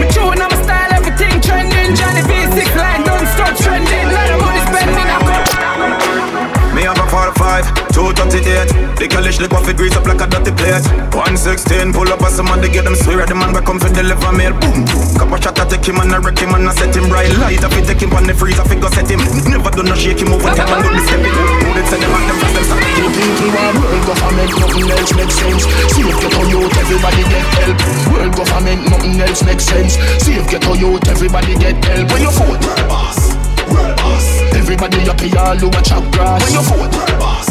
Line, 3.43 3.55
don't 3.55 3.57
stop 3.57 3.57
trending. 3.59 4.07
Lot 4.11 4.31
of 4.31 4.39
money 4.41 4.61
spending, 4.71 5.09
I 5.09 6.73
Me 6.73 6.81
have 6.89 6.97
a 6.97 7.05
45, 7.05 7.93
238 7.93 8.97
The 8.97 9.05
girl 9.05 9.21
lick 9.21 9.53
off 9.53 9.69
it 9.69 9.77
grease 9.77 9.95
up 9.95 10.05
like 10.07 10.21
a 10.21 10.27
dirty 10.27 10.51
plate. 10.57 10.81
116, 11.13 11.93
pull 11.93 12.09
up 12.09 12.21
as 12.23 12.35
some 12.35 12.49
man 12.49 12.61
they 12.61 12.69
get 12.69 12.83
them 12.83 12.95
swear. 12.95 13.25
The 13.25 13.35
man 13.35 13.53
we 13.53 13.61
come 13.61 13.79
for 13.79 13.89
deliver 13.93 14.31
mail 14.33 14.53
Boom, 14.57 14.85
couple 15.13 15.37
shot 15.37 15.59
I 15.59 15.65
take 15.69 15.85
him 15.85 16.01
and 16.01 16.13
I 16.13 16.17
wreck 16.17 16.39
him 16.39 16.55
and 16.55 16.67
I 16.67 16.73
set 16.73 16.95
him 16.95 17.09
right. 17.13 17.29
Light 17.37 17.63
up 17.63 17.73
it 17.77 17.85
take 17.85 18.01
him 18.01 18.13
on 18.17 18.25
the 18.25 18.33
freeze 18.33 18.59
I 18.59 18.65
go 18.75 18.89
set 18.89 19.09
him. 19.09 19.21
Never 19.45 19.69
do 19.69 19.83
no 19.83 19.93
shake 19.93 20.19
him 20.19 20.33
over 20.33 20.49
Tell 20.49 20.65
man 20.65 20.81
do 20.81 20.89
the 20.89 21.01
step 21.05 21.21
it 21.21 21.29
Who 21.29 21.69
did 21.77 21.85
send 21.87 22.01
them 22.01 22.13
and 22.17 22.25
them 22.25 22.37
fast 22.41 22.53
them 22.57 22.65
stop 22.65 22.79
You 22.81 23.07
think 23.13 23.33
you 23.37 23.49
are 23.53 23.73
world 23.77 24.03
government, 24.09 24.51
nothing 24.59 24.89
else 24.89 25.13
makes 25.13 25.35
sense. 25.35 25.63
See 25.93 26.01
if 26.01 26.17
get 26.19 26.33
on 26.33 26.49
youth, 26.49 26.73
everybody 26.77 27.21
get 27.29 27.45
help. 27.53 27.77
World 28.09 28.33
government, 28.35 28.81
nothing 28.89 29.21
else 29.21 29.43
makes 29.43 29.65
sense. 29.65 29.93
See 30.23 30.33
if 30.33 30.49
get 30.49 30.65
on 30.67 30.79
youth, 30.79 31.07
everybody 31.07 31.53
get 31.55 31.77
help. 31.85 32.11
When 32.11 32.21
you 32.21 32.31
vote, 32.31 32.59
world 32.65 32.87
boss, 32.89 33.32
world 33.71 33.95
boss. 33.97 34.25
Everybody 34.53 35.07
up 35.09 35.19
here, 35.19 35.37
all 35.37 35.57
over 35.57 35.81
chop 35.81 36.03
grass. 36.13 36.43
When 36.43 36.53
you 36.53 36.63
vote, 36.67 36.93
world 36.95 37.19
boss, 37.19 37.47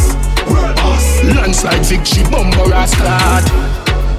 world 0.49 0.77
boss. 0.77 1.05
Landslide 1.25 1.85
victory, 1.87 2.25
bumper 2.31 2.73
ass 2.75 2.95
clad 2.95 3.47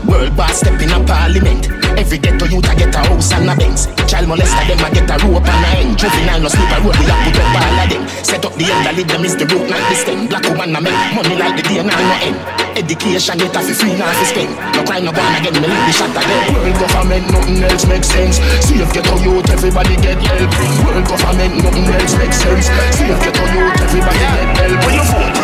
World 0.06 0.36
boss 0.36 0.60
step 0.60 0.82
in 0.82 0.92
a 0.92 1.00
parliament. 1.06 1.72
Every 1.98 2.18
ghetto 2.18 2.46
youth 2.46 2.70
a 2.70 2.76
get 2.76 2.96
a 2.96 3.00
house 3.00 3.32
and 3.32 3.50
a 3.50 3.56
Benz. 3.56 3.88
Child 4.08 4.28
molester 4.28 4.68
them 4.68 4.84
a 4.84 4.90
get 4.94 5.10
a 5.10 5.16
rope 5.26 5.48
and 5.48 5.66
a 5.66 5.70
end 5.80 5.98
Juvenile 5.98 6.42
no 6.42 6.50
sleep 6.50 6.72
a 6.72 6.82
road 6.84 6.98
we 7.00 7.06
a 7.06 7.16
put 7.24 7.40
up 7.40 7.56
all 7.56 7.80
of 7.80 7.90
them. 7.90 8.08
Set 8.24 8.44
up 8.44 8.54
the 8.56 8.66
elderly 8.66 9.04
them 9.04 9.24
is 9.24 9.36
the 9.36 9.46
root 9.46 9.70
not 9.70 9.80
the 9.90 9.96
stem. 9.96 10.28
Black 10.28 10.44
woman 10.44 10.76
a 10.76 10.82
make 10.82 11.16
money 11.16 11.36
like 11.36 11.56
the 11.56 11.84
now 11.84 11.96
no 11.96 12.16
end 12.26 12.63
Education 12.76 13.38
get 13.38 13.56
a 13.56 13.62
fi 13.62 13.74
free 13.74 13.94
now 13.98 14.12
fi 14.18 14.26
spend 14.26 14.52
No 14.74 14.82
crime 14.84 15.06
no 15.06 15.12
gone 15.12 15.36
again 15.38 15.54
me 15.54 15.68
leave 15.70 15.86
the 15.86 15.94
shot 15.94 16.10
again. 16.10 16.54
World 16.58 16.78
government 16.82 17.26
nothing 17.30 17.64
else 17.64 17.86
makes 17.86 18.08
sense. 18.08 18.38
See 18.66 18.82
if 18.82 18.92
ghetto 18.94 19.16
youth 19.22 19.50
everybody 19.50 19.96
get 19.98 20.18
help. 20.18 20.50
World 20.82 21.06
government 21.06 21.62
nothing 21.62 21.86
else 21.86 22.18
makes 22.18 22.38
sense. 22.42 22.68
See 22.98 23.06
if 23.06 23.20
ghetto 23.22 23.46
youth 23.54 23.78
everybody 23.78 24.20
get 24.20 24.58
help. 24.58 24.86
When 24.86 24.94
you 24.98 25.06
vote. 25.06 25.38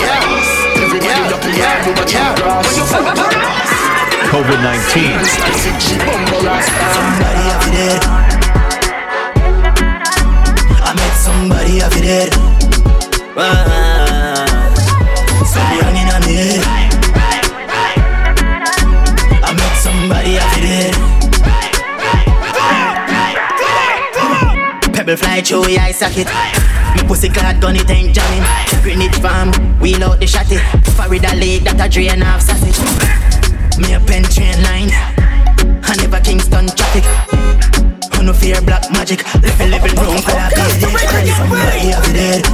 Yeah. 0.00 0.84
Everybody 0.84 1.34
up 1.34 1.44
in 1.44 1.52
here 1.52 1.76
do 1.84 1.90
what 1.92 2.08
you 2.08 2.24
grass 2.40 2.74
COVID 4.34 4.60
19. 4.64 5.14
Somebody 6.96 7.44
have 7.52 7.66
it 7.68 7.74
dead. 7.76 8.00
I 10.82 10.90
met 10.96 11.14
somebody 11.14 11.78
have 11.78 11.94
it 11.94 12.02
dead. 12.02 12.32
Ah, 13.36 14.46
somebody 15.46 15.93
it. 25.04 25.06
Pebble 25.06 25.16
fly 25.16 25.40
through 25.40 25.68
your 25.68 25.80
eye 25.80 25.92
socket. 25.92 26.28
Me 26.96 27.02
pussy 27.06 27.28
clad 27.28 27.60
gun 27.60 27.76
it 27.76 27.90
ain't 27.90 28.14
jamming. 28.14 28.44
Grenade 28.82 29.14
farm, 29.16 29.52
wheel 29.78 30.04
out 30.04 30.20
the 30.20 30.26
shotty. 30.26 30.58
Florida 30.94 31.34
lake 31.36 31.64
that 31.64 31.80
a 31.80 31.88
drain 31.88 32.22
off 32.22 32.40
sausage. 32.40 32.78
Me 33.78 33.94
a 33.94 34.00
pen 34.00 34.24
train 34.24 34.56
line. 34.62 34.90
I 35.84 35.96
never 35.96 36.20
Kingston 36.20 36.66
traffic. 36.68 37.04
I 38.12 38.22
no 38.22 38.32
fear 38.32 38.60
black 38.62 38.90
magic. 38.92 39.24
Level 39.42 39.68
level 39.68 39.94
brown 39.94 40.22
color 40.22 40.50
page. 40.54 40.80
Somebody 41.36 41.92
have 41.92 42.08
it 42.08 42.14
dead. 42.14 42.44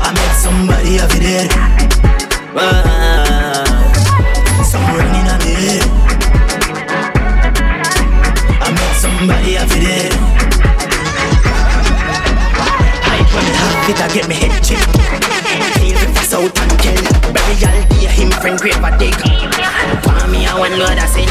I 0.00 0.12
met 0.12 0.34
somebody 0.36 0.96
have 0.96 1.14
it 1.14 1.20
dead. 1.20 3.09
It, 13.90 14.14
get 14.14 14.28
me 14.28 14.34
head 14.34 14.62
chip. 14.62 14.78
Feel 15.80 15.98
the 15.98 16.06
fuss 16.14 16.34
out 16.34 16.58
and 16.62 16.74
kill. 16.78 17.02
Burial 17.34 17.78
day, 17.90 18.06
him 18.06 18.30
friend 18.40 18.58
grave 18.58 18.78
a 18.78 18.90
dig. 18.98 19.14
For 20.04 20.28
me, 20.28 20.46
I 20.46 20.54
want 20.58 20.78
Lord 20.78 20.98
I 20.98 21.06
sin. 21.06 21.28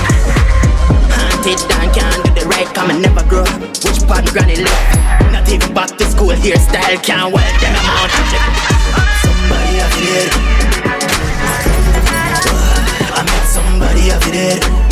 Haunted 1.15 1.59
down, 1.69 1.87
can't 1.93 2.23
do 2.25 2.41
the 2.41 2.47
right, 2.47 2.67
come 2.73 2.89
and 2.91 3.01
never 3.01 3.23
grow. 3.27 3.45
Which 3.83 3.99
part 4.07 4.25
granny 4.31 4.57
live? 4.57 5.31
Not 5.31 5.47
even 5.49 5.73
back 5.73 5.95
to 5.97 6.05
school 6.05 6.35
hairstyle, 6.35 7.01
can't 7.03 7.33
wear 7.33 7.49
them 7.61 7.75
chip. 8.31 8.43
Somebody 9.23 9.75
have 9.79 9.99
it. 10.15 10.29
I 13.11 13.23
met 13.23 13.45
somebody 13.47 14.09
have 14.09 14.27
it 14.27 14.88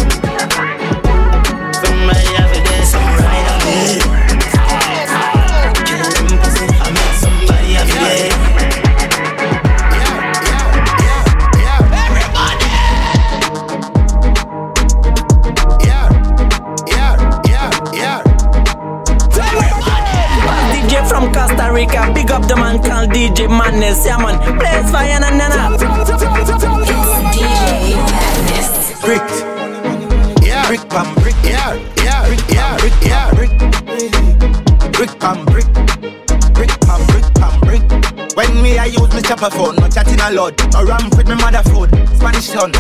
from 21.78 21.88
Costa 21.90 22.08
Rica, 22.08 22.14
big 22.14 22.32
up 22.32 22.48
the 22.48 22.56
man 22.56 22.82
called 22.82 23.10
DJ 23.12 23.48
Madness, 23.48 24.06
yeah 24.06 24.18
man, 24.18 24.38
blaze 24.58 24.92
fire 24.92 25.10
and 25.10 25.38
nana. 25.38 25.78
DJ 27.34 27.96
Madness. 28.12 29.02
Brick. 29.02 29.22
Yeah. 30.46 30.68
Brick 30.68 30.90
pam 30.90 31.14
brick. 31.16 31.27
I 38.88 38.92
use 38.92 39.14
my 39.14 39.20
chopper 39.20 39.50
phone, 39.50 39.76
no 39.76 39.90
chatting 39.90 40.16
a 40.16 40.32
lot. 40.32 40.56
I 40.74 40.82
ramp 40.82 41.18
with 41.18 41.28
my 41.28 41.36
mother 41.36 41.60
food. 41.68 41.92
Spanish 42.16 42.56
town. 42.56 42.72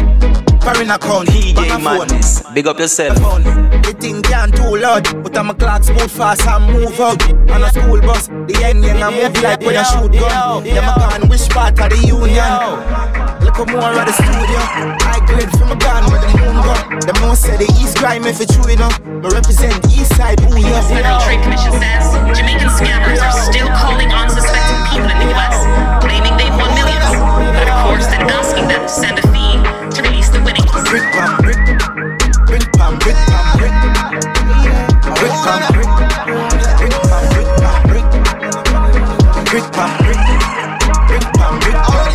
Foreign 0.64 0.90
account. 0.90 1.28
DJ 1.28 1.84
Madness, 1.84 2.44
big 2.54 2.66
up 2.66 2.80
yourself. 2.80 3.20
The 3.20 3.92
thing 4.00 4.22
can't 4.22 4.56
too 4.56 4.78
loud, 4.78 5.04
but 5.22 5.36
I'm 5.38 5.50
a 5.50 5.54
clock 5.54 5.84
smooth 5.84 6.10
fast 6.10 6.48
and 6.48 6.72
move 6.72 6.98
out. 7.02 7.20
On 7.52 7.62
a 7.62 7.70
school 7.76 8.00
bus, 8.00 8.28
the 8.48 8.56
end 8.64 8.86
young 8.86 9.04
I 9.04 9.12
move 9.12 9.36
like 9.44 9.60
when 9.60 9.76
I 9.76 9.84
shoot 9.84 10.16
gun. 10.16 10.64
Them 10.64 10.88
a 10.88 10.96
gone 10.96 11.28
which 11.28 11.50
part 11.52 11.76
of 11.76 11.92
the 11.92 12.00
union? 12.00 12.56
Look 13.44 13.60
more 13.68 13.92
at 13.92 14.08
the 14.08 14.16
studio. 14.16 14.64
I 15.12 15.20
glide 15.28 15.52
from 15.60 15.72
a 15.72 15.76
gun 15.76 16.08
with 16.08 16.24
the 16.24 16.32
moon 16.40 16.56
gun. 16.64 17.00
Them 17.04 17.20
no 17.20 17.36
say 17.36 17.60
the 17.60 17.68
East 17.84 17.98
grime 18.00 18.24
if 18.24 18.40
it's 18.40 18.56
true 18.56 18.72
enough. 18.72 18.96
Me 19.04 19.28
represent 19.28 19.76
the 19.84 19.92
East 19.92 20.16
side, 20.16 20.40
ooh 20.40 20.56
yeah. 20.56 20.80
Federal 20.88 21.20
Trade 21.28 21.44
Commission 21.44 21.76
says 21.76 22.16
Jamaican 22.32 22.72
scammers 22.80 23.20
are 23.20 23.36
still 23.52 23.68
calling 23.76 24.12
on 24.16 24.27
send 28.88 29.20
a 29.20 29.22
fee 29.34 29.60
to 29.92 30.02
release 30.02 30.30
the 30.30 30.40
winnings. 30.42 30.72
Brick 30.88 31.04
pam 31.12 31.38
brick, 31.44 31.60
brick 32.48 32.64
pam 32.74 32.98
brick 33.00 33.16
pam 33.28 33.58
brick, 33.60 33.74
brick 35.18 35.36
pam 35.44 35.60
brick, 35.76 35.90
brick 36.80 36.96
pam 37.04 37.24
brick 37.28 37.50
pam 37.60 37.78
brick, 37.88 38.08
brick 39.52 39.68
pam 39.76 39.92
brick, 40.00 40.20
brick 41.08 41.26
pam 41.36 41.54
brick 41.60 41.80
pam 41.84 42.14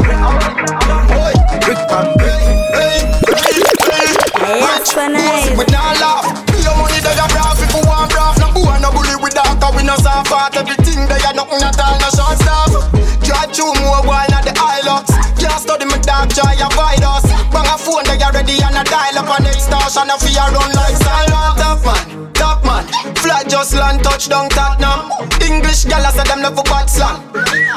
brick, 1.13 1.37
brick 1.61 1.81
pam 1.89 2.07
brick. 2.17 2.37
That's 4.43 4.91
when 4.97 5.17
I. 5.17 5.55
We 5.57 5.65
not 5.69 6.01
laugh. 6.01 6.25
Your 6.65 6.75
money 6.77 7.01
they 7.05 7.13
a 7.13 7.27
braff 7.29 7.61
if 7.61 7.69
you 7.75 7.83
want 7.85 8.11
braff. 8.13 8.41
No 8.41 8.49
boy 8.53 8.79
no 8.81 8.91
bully 8.91 9.17
with 9.21 9.35
that 9.35 9.61
'cause 9.61 9.75
we 9.77 9.83
no 9.83 9.97
soft 9.97 10.29
heart. 10.33 10.57
Everything 10.57 11.07
they 11.07 11.21
a 11.21 11.33
nothing 11.37 11.63
at 11.63 11.81
all 11.81 11.99
no 12.01 12.09
short 12.17 12.39
staff. 12.41 12.73
Drive 13.21 13.53
through 13.53 13.75
more 13.81 14.03
wine 14.09 14.32
extortion, 19.63 20.11
a 20.11 20.19
fear 20.19 20.43
run 20.51 20.71
like 20.75 20.99
silent. 20.99 21.55
Top 21.63 21.79
man, 21.87 22.33
top 22.35 22.65
man. 22.67 22.85
Fly 23.15 23.45
just 23.47 23.75
land, 23.75 24.03
touchdown, 24.03 24.49
Tottenham. 24.51 25.11
English 25.41 25.85
gal, 25.85 26.03
I 26.03 26.11
say 26.11 26.25
them 26.27 26.43
love 26.43 26.57
for 26.57 26.65
bad 26.67 26.91
slang. 26.91 27.23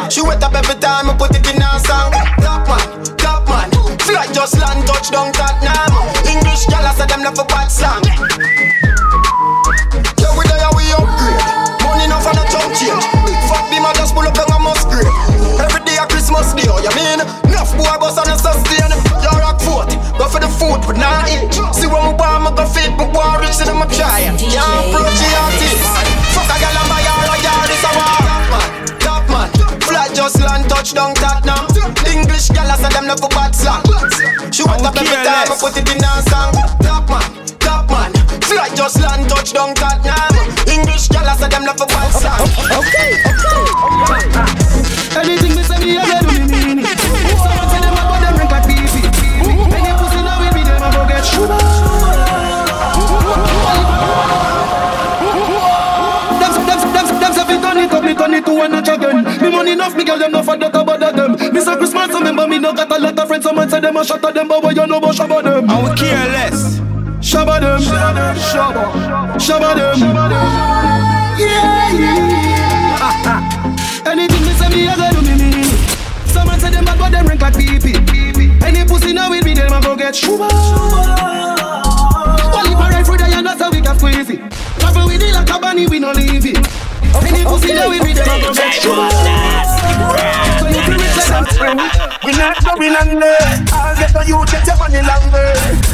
She 0.10 0.22
wet 0.22 0.42
up 0.42 0.56
every 0.56 0.75
time, 0.82 1.10
I 1.10 1.13
put 1.18 1.36
it 1.38 1.46
in 1.46 1.62
a 1.62 1.80
song. 1.86 2.12
Top 2.42 2.65
man, 2.65 2.86
top 3.22 3.46
man. 3.48 3.70
Fly 4.01 4.25
just 4.34 4.58
land, 4.58 4.82
touchdown, 4.88 5.32
Tottenham. 5.34 5.94
English 6.25 6.65
gal, 6.65 6.86
I 6.86 6.94
say 6.98 7.06
them 7.06 7.22
love 7.22 7.38
for 7.38 7.46
bad 7.46 7.70
slang. 7.70 8.01
Yeah, 10.18 10.34
we 10.34 10.44
there, 10.50 10.74
we 10.74 10.89
upgrade. 10.89 11.42
Money 11.86 12.10
enough 12.10 12.25
and 12.25 12.42
a 12.42 12.46
jump 12.50 12.74
change. 12.74 13.06
Big 13.30 13.38
fat 13.46 13.70
beam, 13.70 13.86
I 13.86 13.94
just 13.94 14.15
pull 14.18 14.25
up 14.25 14.34
and 14.34 14.54
just 30.86 30.98
land, 30.98 31.15
touchdown, 31.15 31.15
Tottenham. 31.15 32.13
English 32.13 32.50
gal, 32.50 32.70
I 32.70 32.77
say 32.77 32.89
them 32.89 33.08
love 33.08 33.20
for 33.20 33.30
bad 33.30 33.56
slang. 33.56 33.82
She 34.51 34.63
want 34.63 34.84
up 34.84 34.96
every 34.96 35.08
time, 35.08 35.51
I 35.51 35.58
put 35.60 35.77
it 35.77 35.89
in 35.89 36.04
a 36.04 36.22
song. 36.30 36.54
Top 36.82 37.10
man, 37.10 37.48
top 37.60 37.89
man. 37.89 38.13
Fly 38.42 38.70
just 38.75 39.00
land, 39.01 39.30
touchdown, 39.30 39.74
Tottenham. 39.74 40.35
Of 63.65 63.72
say 63.72 63.79
them 63.79 63.98
a 63.98 64.00
at 64.00 64.34
them, 64.34 64.48
but 64.48 64.63
what 64.63 64.75
you 64.75 64.88
know 64.88 64.98
about 64.98 65.15
shabba 65.15 65.43
them? 65.43 65.69
I 65.69 65.81
would 65.81 65.98
care 65.98 66.27
less. 66.29 66.79
Shabba 67.19 67.60
them, 67.60 67.81
shabba, 67.81 68.36
shabba 69.38 69.75
them. 69.75 70.00
Yeah, 71.39 71.91
yeah. 71.93 73.31
Anything 74.05 74.45
me 74.45 74.53
say 74.53 74.69
me, 74.69 74.88
I 74.88 74.95
go 74.95 75.10
do 75.12 75.22
me 75.25 75.36
mean 75.38 75.60
it. 75.60 75.65
Someone 76.29 76.60
say 76.60 76.69
them 76.69 76.86
bad, 76.86 77.00
but 77.00 77.12
them 77.12 77.25
rank 77.27 77.41
like 77.41 77.57
pee 77.57 77.79
pee. 77.79 77.95
Any 78.63 78.86
pussy 78.86 79.13
now 79.13 79.29
with 79.29 79.45
me, 79.45 79.53
them 79.53 79.74
a 79.74 79.81
go 79.81 79.95
get 79.95 80.15
shuba. 80.15 80.48
Only 82.53 82.74
for 82.75 82.89
right 82.89 83.05
through 83.05 83.17
the 83.17 83.25
and 83.34 83.45
that's 83.45 83.62
how 83.62 83.72
we 83.72 83.81
can 83.81 83.98
squeeze 83.98 84.29
it. 84.29 84.51
Travel 84.79 85.07
with 85.07 85.22
it 85.22 85.34
like 85.34 85.50
a 85.50 85.60
bunny, 85.60 85.88
we 85.88 86.00
no 86.00 86.12
leave 86.12 86.45
it. 86.45 86.57
Any 87.25 87.43
pussy 87.43 87.74
now 87.74 87.89
with 87.89 88.03
me, 88.03 88.13
them 88.13 88.27
a 88.29 88.41
go 88.41 88.53
get 88.53 88.74
shuba. 88.74 89.10
So 90.60 90.67
you 90.67 90.81
feel 90.86 91.01
it 91.01 91.17
like 91.17 91.31
I'm 91.31 91.45
friend. 91.45 92.04
We 92.25 92.34
not 92.41 92.58
going 92.58 92.89
under. 92.98 93.38
I'll 93.70 93.94
get 93.94 94.10
the 94.10 94.25
youth, 94.25 94.50
get 94.50 94.65
your 94.65 94.74
money 94.82 94.98
longer. 94.98 95.46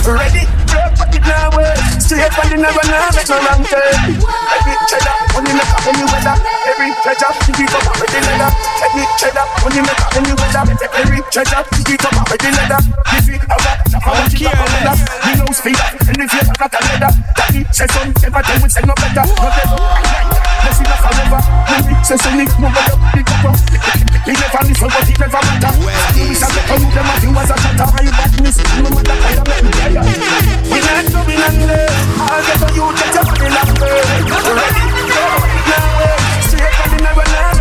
Ready? 0.07 0.47
Break 0.71 0.95
for 0.95 1.03
it 1.11 1.19
now. 1.27 1.51
Straight 1.99 2.31
for 2.31 2.47
the 2.47 2.55
never 2.55 2.87
now, 2.87 3.11
make 3.11 3.27
no 3.27 3.35
wrong 3.35 3.59
turn. 3.67 4.15
Every 4.15 4.75
cheddar, 4.87 5.11
money 5.35 5.51
make 5.51 5.67
up 5.75 5.83
any 5.91 6.07
weather. 6.07 6.35
Every 6.71 6.87
treasure, 7.03 7.35
you 7.35 7.51
keep 7.51 7.75
up 7.75 7.83
with 7.99 8.15
the 8.15 8.19
leather. 8.23 8.47
Every 8.79 9.03
cheddar, 9.19 9.43
money 9.59 9.83
make 9.83 9.99
up 9.99 10.15
any 10.15 10.31
weather. 10.31 10.63
Every 10.95 11.19
treasure, 11.35 11.63
you 11.67 11.83
keep 11.83 11.99
up 12.07 12.15
with 12.23 12.39
the 12.39 12.49
leather. 12.55 12.79
If 13.11 13.27
you 13.27 13.35
have 13.35 13.67
a, 13.67 13.73
I 13.91 14.09
want 14.15 14.31
have 14.31 14.55
a 14.55 14.67
leather. 14.71 14.95
You 15.27 15.33
know 15.35 15.51
speed 15.51 15.79
up, 15.83 15.99
and 15.99 16.15
if 16.15 16.31
you 16.31 16.43
have 16.47 16.71
a 16.71 16.79
leather, 16.79 17.11
that 17.11 17.47
me 17.51 17.67
say 17.75 17.91
son, 17.91 18.07
never 18.23 18.39
tell 18.39 18.59
we 18.63 18.69
say 18.71 18.83
no 18.87 18.95
better. 18.95 19.27
No 19.35 19.51
better. 19.51 20.50
See 20.71 20.85
that 20.85 21.01
forever. 21.01 21.41
When 21.67 21.81
we 21.89 21.93
say 22.05 22.17
son, 22.21 22.37
move 22.37 22.77
it 22.77 22.89
up, 22.93 23.01
pick 23.11 23.27
up. 23.41 23.57
He 24.21 24.33
never 24.37 24.61
listen, 24.69 24.89
but 24.93 25.03
he 25.09 25.13
never 25.17 25.41
matter. 25.41 25.73
We 26.13 26.37
say 26.37 26.49
the 26.53 26.61
come 26.69 26.85
them 26.93 27.09
as 27.09 27.23
you 27.25 27.33
as 27.33 27.49
a 27.49 27.55
shatter. 27.57 27.89
I 27.89 28.05
badness, 28.13 28.57
no 28.77 28.89
matter 28.93 29.15
how 29.17 29.33
you 29.33 29.43
make 29.49 29.63
me 29.65 29.71
tire. 29.73 30.05
We 30.69 30.77
not 30.85 31.07
going 31.09 31.41
under. 31.41 31.89
I'll 32.21 32.41
get 32.45 32.61
on 32.61 32.71
you, 32.77 32.85
get 32.93 33.13
your 33.17 33.25
money 33.25 33.49
longer. 33.49 33.89
Ready? 33.89 34.81
Go 35.09 35.17
now. 35.65 36.05
Straight 36.45 36.75
for 36.77 36.87
the 36.93 36.97
never 37.01 37.25
land. 37.25 37.60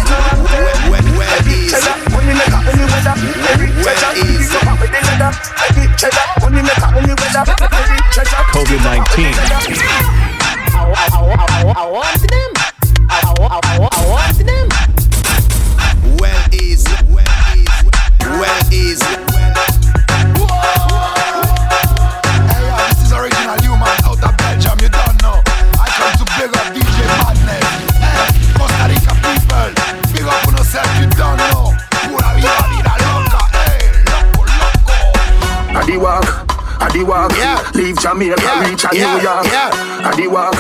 A 38.92 38.96
yeah, 38.96 39.16
New 39.16 39.22
York. 39.22 39.44
yeah. 39.46 40.09
I 40.09 40.14
the 40.16 40.26
walk, 40.26 40.57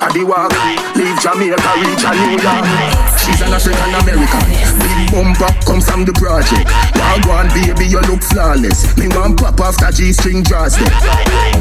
I 0.00 0.08
the 0.12 0.24
walk. 0.24 0.52
Leave 0.96 1.18
Jamaica, 1.20 1.56
reach 1.80 2.04
a 2.04 2.12
New 2.12 2.36
York. 2.40 2.64
She's 3.18 3.40
an 3.40 3.52
African 3.52 3.94
American. 3.94 4.79
Bumper 5.10 5.50
comes 5.66 5.88
from 5.90 6.04
the 6.06 6.12
project. 6.14 6.70
One 7.26 7.50
baby, 7.50 7.90
you 7.90 7.98
look 8.06 8.22
flawless. 8.22 8.86
Me 8.96 9.10
want 9.10 9.34
pop 9.38 9.58
after 9.58 9.90
G-string 9.90 10.42
draws 10.46 10.78
them. 10.78 10.86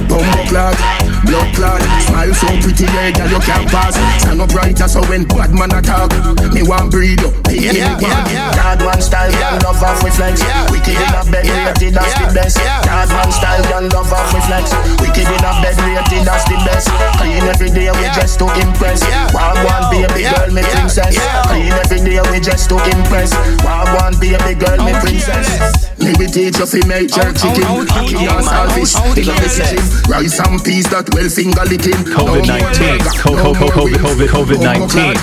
Bumbo 0.06 0.42
clot, 0.46 0.78
blood 1.26 1.50
clot. 1.58 1.82
Smile 2.06 2.34
so 2.38 2.48
pretty, 2.62 2.86
yeah, 2.86 3.10
girl 3.18 3.30
you 3.34 3.42
can't 3.42 3.66
pass. 3.70 3.98
Stand 4.22 4.42
up 4.42 4.50
brighter 4.54 4.86
so 4.88 5.02
when 5.10 5.26
bad 5.26 5.50
man 5.58 5.74
attack, 5.74 6.14
me 6.54 6.62
want 6.62 6.94
breed 6.94 7.18
up. 7.26 7.34
Me 7.50 7.58
Yeah, 7.66 7.98
the 7.98 8.06
yeah, 8.06 8.30
yeah. 8.30 8.52
Bad 8.54 8.80
man 8.86 9.02
style, 9.02 9.34
Yeah. 9.34 9.58
love 9.66 9.82
off 9.82 10.04
with 10.06 10.14
flex. 10.14 10.38
Yeah, 10.46 10.70
Wicked 10.70 10.94
in 10.94 11.02
yeah, 11.02 11.22
a 11.22 11.32
bed, 11.34 11.46
yeah, 11.50 11.66
rated 11.74 11.94
that's 11.98 12.14
the 12.22 12.28
best. 12.30 12.56
yeah. 12.62 12.82
Bad 12.86 13.10
man 13.10 13.30
style, 13.34 13.64
girl 13.66 13.86
love 13.90 14.14
off 14.14 14.30
with 14.34 14.46
flex. 14.46 14.70
Wicked 15.02 15.26
in 15.26 15.42
a 15.42 15.52
bed, 15.66 15.76
rated 15.82 16.24
that's 16.30 16.46
the 16.46 16.58
best. 16.62 16.86
Clean 17.18 17.42
every 17.50 17.70
day, 17.74 17.90
we 17.90 18.06
Yeah. 18.06 18.14
just 18.14 18.38
to 18.40 18.46
impress. 18.62 19.02
Yeah. 19.10 19.34
One 19.34 19.90
baby 19.90 20.22
Yeah, 20.30 20.38
girl, 20.38 20.54
me 20.54 20.62
yeah, 20.62 20.78
princess. 20.86 21.18
yeah. 21.18 21.42
Clean 21.50 21.74
every 21.74 22.00
day, 22.06 22.22
we 22.30 22.38
just 22.40 22.70
to 22.70 22.78
impress. 22.94 23.34
Wild 23.64 23.90
one 24.02 24.16
baby 24.20 24.54
girl, 24.60 24.78
me 24.86 24.92
Out 24.94 25.02
princess. 25.04 25.48
careless. 25.48 26.00
Me 26.00 26.12
we 26.18 26.26
teach 26.32 26.58
you 26.58 26.66
fi 26.66 26.80
make 26.88 27.12
jerk 27.12 27.36
Out, 27.36 27.38
chicken, 27.38 27.64
out, 27.68 27.80
out, 27.84 27.88
cocky 27.90 28.16
out, 28.24 28.40
and 28.40 28.48
saltfish. 28.48 28.96
out, 28.96 29.06
out, 29.12 29.18
In 29.18 29.24
a 29.24 29.34
careless. 29.36 29.58
kitchen, 29.60 29.84
rice 30.10 30.40
and 30.40 30.58
peas 30.64 30.86
that 30.90 31.06
well 31.14 31.30
finger 31.30 31.66
licking. 31.68 32.02
COVID 32.08 32.46
19. 32.48 33.00
Co- 33.20 33.36
co- 33.36 33.54
co- 33.54 33.88
COVID 34.00 34.28
COVID 34.32 34.60
19. 34.64 35.16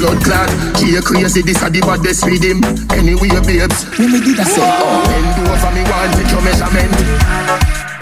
Blood 0.00 0.18
clot, 0.24 0.48
she 0.80 0.96
a 0.96 1.02
crazy, 1.02 1.42
this 1.42 1.60
a 1.62 1.68
the 1.70 1.80
baddest 1.80 2.24
with 2.24 2.42
him. 2.42 2.64
Anyway, 2.96 3.28
babes, 3.44 3.84
let 3.98 4.08
me 4.10 4.18
did 4.24 4.40
I 4.40 4.44
say, 4.44 4.64
bend 4.64 5.48
over 5.48 5.70
me 5.76 5.82
one, 5.84 6.10
take 6.16 6.30
your 6.32 6.42
measurement. 6.42 7.93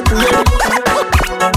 Like 0.00 0.10
where. 0.12 0.44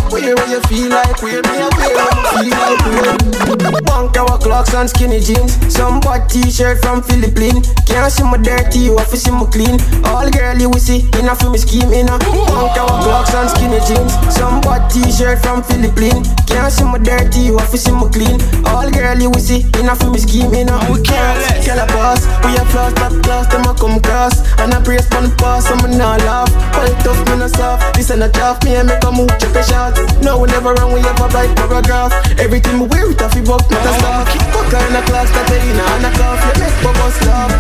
Where 0.09 0.35
where 0.35 0.49
you 0.49 0.61
feel 0.61 0.89
like, 0.89 1.21
where 1.21 1.41
me 1.41 1.61
up 1.61 1.73
here, 1.73 1.97
I 1.97 2.41
feel 2.41 2.57
like 2.57 3.71
where. 3.71 3.81
Punk 3.83 4.17
our 4.17 4.37
clocks 4.37 4.73
and 4.73 4.89
skinny 4.89 5.19
jeans, 5.19 5.57
some 5.73 5.99
bad 5.99 6.29
t-shirt 6.29 6.81
from 6.81 7.01
Philippines. 7.03 7.73
Can't 7.85 8.11
see 8.11 8.23
my 8.23 8.37
dirty, 8.37 8.79
you 8.79 8.97
have 8.97 9.09
to 9.09 9.17
see 9.17 9.31
my 9.31 9.45
clean. 9.45 9.79
All 10.05 10.29
girl 10.29 10.57
you 10.57 10.73
see 10.73 11.07
in 11.19 11.27
a 11.27 11.35
film 11.35 11.57
scheme 11.57 11.91
a 11.93 12.03
Mount 12.03 12.77
our 12.77 13.03
clocks 13.03 13.33
and 13.33 13.49
skinny 13.49 13.79
jeans. 13.87 14.13
Some 14.33 14.61
bad 14.61 14.89
t-shirt 14.89 15.39
from 15.39 15.63
Philippines. 15.63 16.27
Can't 16.51 16.71
see 16.71 16.83
my 16.83 16.99
dirty, 16.99 17.47
you 17.47 17.57
have 17.57 17.71
to 17.71 17.77
see 17.77 17.91
my 17.91 18.07
clean. 18.11 18.37
All 18.67 18.89
girl 18.91 19.17
you 19.17 19.31
we 19.31 19.39
see 19.39 19.63
in 19.79 19.87
a 19.87 19.95
film 19.95 20.17
scheme 20.19 20.53
in 20.53 20.67
a 20.67 20.75
We 20.91 21.01
careless, 21.01 21.65
tell 21.65 21.79
a 21.79 21.87
boss. 21.87 22.27
We 22.43 22.55
a 22.59 22.63
floss, 22.67 22.93
top 22.93 23.15
class, 23.23 23.47
them 23.47 23.63
a 23.63 23.73
come 23.73 23.99
cross. 24.03 24.43
And 24.59 24.73
I 24.73 24.83
brace 24.83 25.07
on 25.15 25.31
the 25.31 25.35
pass, 25.39 25.71
I'm 25.71 25.79
not 25.97 26.19
laugh. 26.27 26.51
Fight 26.75 26.95
tough, 27.03 27.19
me 27.31 27.39
no 27.39 27.47
soft. 27.47 27.95
This 27.95 28.11
ain't 28.11 28.23
a 28.23 28.29
job, 28.29 28.63
me 28.63 28.75
and 28.75 28.87
make 28.91 29.03
a 29.03 29.11
move, 29.11 29.31
check 29.39 29.55
a 29.55 29.63
shot. 29.63 29.95
No, 30.21 30.39
we 30.39 30.47
never 30.51 30.73
run, 30.75 30.91
we 30.91 30.99
ever 30.99 31.27
write 31.31 31.55
paragraph. 31.55 32.11
Everything 32.37 32.79
we 32.79 32.87
wear, 32.87 33.09
it 33.09 33.21
off, 33.21 33.33
we 33.33 33.41
buck, 33.41 33.63
not 33.71 33.87
a 33.87 33.91
stop. 33.95 34.27
Fuck 34.51 34.67
kind 34.71 34.95
of 34.95 35.05
class, 35.07 35.31
that 35.31 35.47
they 35.47 35.63
in 35.63 35.79
a 35.79 35.85
and 35.95 36.05
a 36.05 36.11
cough. 36.19 36.39
You 36.43 36.53
make 36.59 36.77
bubbles 36.83 37.17
laugh. 37.23 37.51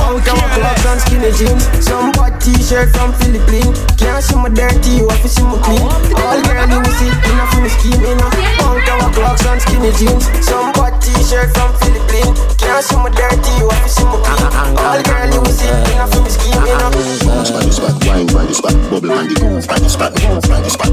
Out 0.00 0.28
our 0.28 0.48
clocks 0.54 0.84
and 0.86 1.00
skinny 1.00 1.32
jeans. 1.32 1.64
Some 1.80 2.12
bad 2.12 2.40
t-shirt 2.40 2.90
from 2.94 3.12
Philippines. 3.14 3.80
Can't 3.96 4.22
see 4.22 4.36
my 4.36 4.48
dirty, 4.48 5.00
you 5.00 5.08
have 5.08 5.22
to 5.22 5.28
see 5.28 5.42
my 5.44 5.56
clean. 5.64 5.80
All 6.20 6.40
girl 6.44 6.68
you 6.68 6.80
will 6.80 6.96
see 6.98 7.08
in 7.10 7.36
a 7.38 7.46
film 7.52 7.68
scheme 7.68 8.02
in 8.10 8.18
a. 8.18 8.28
Out 8.66 8.88
our 8.90 9.08
clocks 9.14 9.46
and 9.46 9.60
skinny 9.62 9.92
jeans. 9.94 10.26
Some 10.42 10.72
bad 10.74 10.98
t-shirt 11.00 11.54
from 11.54 11.70
Philippines. 11.78 12.38
Can't 12.58 12.84
see 12.84 12.96
my 12.96 13.08
dirty, 13.10 13.52
you 13.62 13.70
have 13.70 13.82
to 13.82 13.88
see 13.88 14.04
my 14.04 14.18
clean. 14.20 14.50
All 14.76 15.00
girl 15.02 15.26
you 15.30 15.40
will 15.40 15.54
see 15.54 15.70
in 15.70 15.98
a 15.98 16.06
film 16.10 16.26
scheme 16.28 16.66
in 16.66 16.74
a. 16.74 16.90
Bounce 16.90 17.50
by 17.50 17.62
the 17.64 17.72
spot, 17.72 17.94
wine 18.06 18.26
by 18.26 18.44
the 18.44 18.54
spot, 18.54 18.74
bubble 18.90 19.12
on 19.12 19.28
the 19.28 19.34
groove 19.38 19.66
by 19.66 19.78
the 19.78 19.88
spot, 19.88 20.12
move 20.20 20.42
by 20.44 20.60
the 20.60 20.70
spot. 20.70 20.90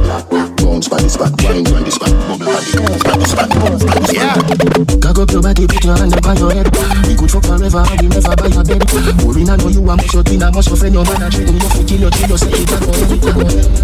Bounce 0.57 0.87
by 0.87 1.01
the 1.01 1.09
spot, 1.09 1.33
wine 1.43 1.63
by 1.65 1.81
the 1.81 1.91
spot, 1.91 2.13
bubble 2.27 2.47
on 2.47 2.61
the 2.61 2.71
groove 2.77 3.03
by 3.03 3.17
the 3.17 3.25
spot, 3.25 3.49
move 3.57 3.81
by 3.83 3.97
the 3.97 4.07
spot. 4.07 5.01
Cock 5.01 5.17
up 5.17 5.31
your 5.31 5.41
body, 5.41 5.67
put 5.67 5.83
your 5.83 5.97
hand 5.97 6.13
up 6.13 6.25
on 6.27 6.37
your 6.37 6.51
head. 6.53 6.67
We 7.07 7.15
could 7.15 7.31
fuck 7.31 7.43
forever, 7.43 7.83
and 7.83 7.99
we 8.01 8.07
never 8.07 8.35
buy 8.35 8.47
your 8.47 8.63
bed. 8.63 8.81
Worry 9.25 9.43
now, 9.43 9.55
know 9.57 9.67
you 9.67 9.81
a 9.83 9.93
mush 9.95 10.15
out, 10.15 10.29
we 10.29 10.37
not 10.37 10.53
much 10.53 10.69
offend 10.71 10.93
your 10.93 11.03
man 11.03 11.23
a 11.23 11.29
treat. 11.29 11.49
You 11.49 11.69
fit 11.71 11.91
in 11.91 11.99
your 12.01 12.11
till 12.11 12.29
you 12.29 12.37
say 12.37 12.51
it 12.53 12.71
a 12.71 12.77
go 12.79 12.89
ahead, 12.91 13.11
it 13.11 13.25
a 13.25 13.31
go. 13.33 13.41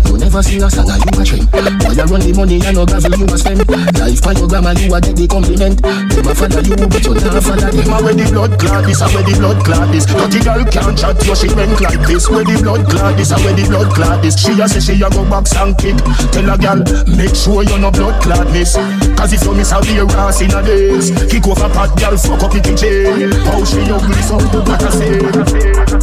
You 0.08 0.16
never 0.20 0.42
see 0.44 0.62
a 0.62 0.70
song, 0.70 0.90
and 0.90 1.04
you 1.04 1.12
a 1.20 1.24
trend. 1.24 1.48
While 1.52 1.96
you 1.96 2.06
run 2.08 2.22
the 2.22 2.32
money, 2.36 2.60
and 2.64 2.76
no 2.76 2.86
gravel 2.86 3.16
you 3.18 3.23
a 3.30 3.38
spend. 3.38 3.64
Life 4.00 4.22
by 4.24 4.34
your 4.34 4.48
grammar, 4.48 4.74
you 4.80 4.94
a 4.94 5.00
get 5.00 5.16
the 5.16 5.28
compliment. 5.28 5.82
Them 5.82 6.28
a 6.28 6.34
follow 6.34 6.62
you, 6.64 6.76
but 6.76 7.04
you 7.04 7.14
not 7.14 7.44
follow 7.44 7.60
them. 7.60 7.76
Them 7.78 7.94
a 7.94 7.98
where 8.02 8.16
the 8.16 8.26
blood 8.32 8.54
clot 8.60 8.84
this, 8.84 9.02
a 9.02 9.08
where 9.12 9.24
the 9.24 9.34
blood 9.38 9.60
clot 9.64 9.88
this. 9.92 10.06
Dirty 10.06 10.40
girl 10.44 10.64
can't 10.68 10.96
chat, 10.98 11.18
your 11.26 11.36
shit 11.36 11.54
went 11.56 11.80
like 11.80 12.02
this. 12.08 12.30
Where 12.30 12.44
the 12.44 12.56
blood 12.60 12.84
clot 12.90 13.16
this, 13.18 13.32
a 13.32 13.38
where 13.40 13.54
the 13.54 13.64
blood 13.70 13.90
clot 13.94 14.22
this. 14.22 14.36
She 14.40 14.58
a 14.60 14.66
say 14.68 14.82
she 14.82 15.02
a 15.02 15.10
go 15.10 15.24
box 15.28 15.54
and 15.56 15.78
kick. 15.78 15.98
Tell 16.34 16.50
a 16.50 16.56
gal, 16.58 16.80
make 17.14 17.36
sure 17.36 17.64
you 17.64 17.78
no 17.78 17.92
blood 17.92 18.18
clotness. 18.24 18.76
Cause 19.14 19.34
if 19.34 19.44
you 19.46 19.54
miss 19.54 19.72
a 19.72 19.80
beer 19.86 20.10
ass 20.18 20.42
in 20.42 20.52
a 20.52 20.62
days, 20.66 21.14
kick 21.30 21.46
off 21.48 21.62
a 21.62 21.70
pot, 21.70 21.94
gal 22.00 22.18
fuck 22.18 22.44
up 22.44 22.52
the 22.52 22.60
kitchen. 22.60 23.32
How 23.46 23.64
she 23.64 23.86
ugly, 23.86 24.22
so 24.26 24.42
what 24.42 24.82
I 24.82 24.90
say? 24.90 25.22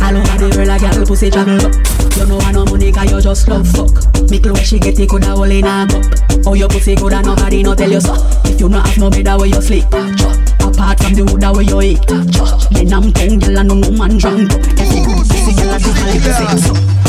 All 0.01 0.17
over 0.17 0.37
the 0.39 0.47
world, 0.55 0.71
a 0.71 0.77
girl 0.79 1.07
pussy 1.07 1.31
travel 1.31 1.59
up. 1.67 1.75
You 2.17 2.27
know 2.27 2.39
I 2.39 2.53
no 2.53 2.65
money, 2.65 2.93
cause 2.93 3.11
you 3.11 3.21
just 3.21 3.49
love 3.49 3.67
fuck. 3.69 3.91
Me 4.31 4.39
clothes 4.39 4.63
she 4.63 4.79
get 4.79 4.99
it, 4.99 5.09
coulda 5.09 5.35
hole 5.35 5.51
in 5.51 5.67
a 5.67 5.87
cup. 5.91 6.47
Oh, 6.47 6.55
your 6.55 6.69
pussy 6.69 6.95
coulda 6.95 7.10
nobody 7.11 7.63
no 7.63 7.75
tell 7.75 7.91
you 7.91 8.01
so. 8.01 8.15
If 8.45 8.61
you 8.61 8.69
not 8.69 8.87
have 8.87 8.99
no 8.99 9.11
bed, 9.11 9.27
where 9.27 9.47
you 9.47 9.61
sleep. 9.61 9.85
Chop. 9.91 10.37
Apart 10.63 10.99
from 11.01 11.15
the 11.15 11.25
wood 11.27 11.43
where 11.43 11.63
you 11.67 11.81
eat. 11.83 12.01
Chop. 12.33 12.71
Then 12.71 12.93
I'm 12.93 13.13
tongue, 13.13 13.39
girl, 13.39 13.59
and 13.59 13.69
no 13.69 13.75
no 13.75 13.91
man 13.91 14.19
drunk. 14.19 14.53
Every 14.79 15.03
good 15.03 15.27
pussy, 15.27 15.53
girl, 15.59 15.75
I 15.75 15.79
do 15.79 15.91
my 15.91 16.15
pussy. 16.23 16.47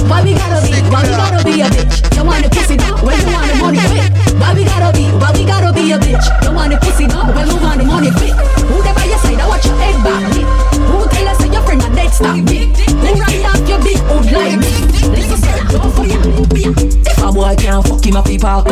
Why 0.09 0.23
we 0.23 0.33
gotta 0.33 0.59
be? 0.65 0.73
Why 0.89 1.01
we 1.05 1.13
gotta 1.13 1.39
be 1.45 1.61
a 1.61 1.69
bitch? 1.69 2.01
You 2.17 2.23
want 2.25 2.43
the 2.43 2.49
pussy 2.49 2.75
now? 2.75 2.97
When 3.05 3.15
you 3.19 3.31
want 3.31 3.47
the 3.47 3.55
money 3.61 3.79
quick? 3.85 4.11
Why 4.41 4.53
we 4.53 4.63
gotta 4.65 4.89
be? 4.91 5.05
Why 5.21 5.31
we 5.31 5.45
gotta 5.45 5.71
be 5.71 5.91
a 5.93 5.97
bitch? 6.01 6.25
You 6.43 6.51
want 6.51 6.73
the 6.73 6.77
pussy 6.81 7.05
now? 7.07 7.31
When 7.31 7.47
you 7.47 7.57
want 7.61 7.77
the 7.79 7.85
money 7.85 8.11
quick? 8.11 8.33
Who 8.65 8.81
there 8.81 8.95
by 8.97 9.05
your 9.05 9.19
side? 9.21 9.39
I 9.39 9.47
watch 9.47 9.65
your 9.65 9.77
head 9.77 9.95
back. 10.03 10.33
Who 10.33 11.05
tell 11.07 11.27
us 11.29 11.37
that 11.37 11.53
your 11.53 11.63
friend 11.63 11.81
a 11.85 11.89
dead 11.95 12.11
stop? 12.11 12.35
Who 12.35 13.11
ride 13.21 13.45
off 13.45 13.61
your 13.69 13.79
big 13.85 14.01
old 14.09 14.25
like 14.25 14.57
me? 14.59 14.71
Listen, 15.15 15.61
don't 15.69 15.91
fuck 15.93 16.09
you. 16.09 16.73
If 17.05 17.21
a 17.21 17.31
boy 17.31 17.55
can't 17.55 17.85
fuck 17.85 18.03
him 18.03 18.17
up, 18.17 18.27
he 18.27 18.37
park 18.37 18.65
up. 18.67 18.70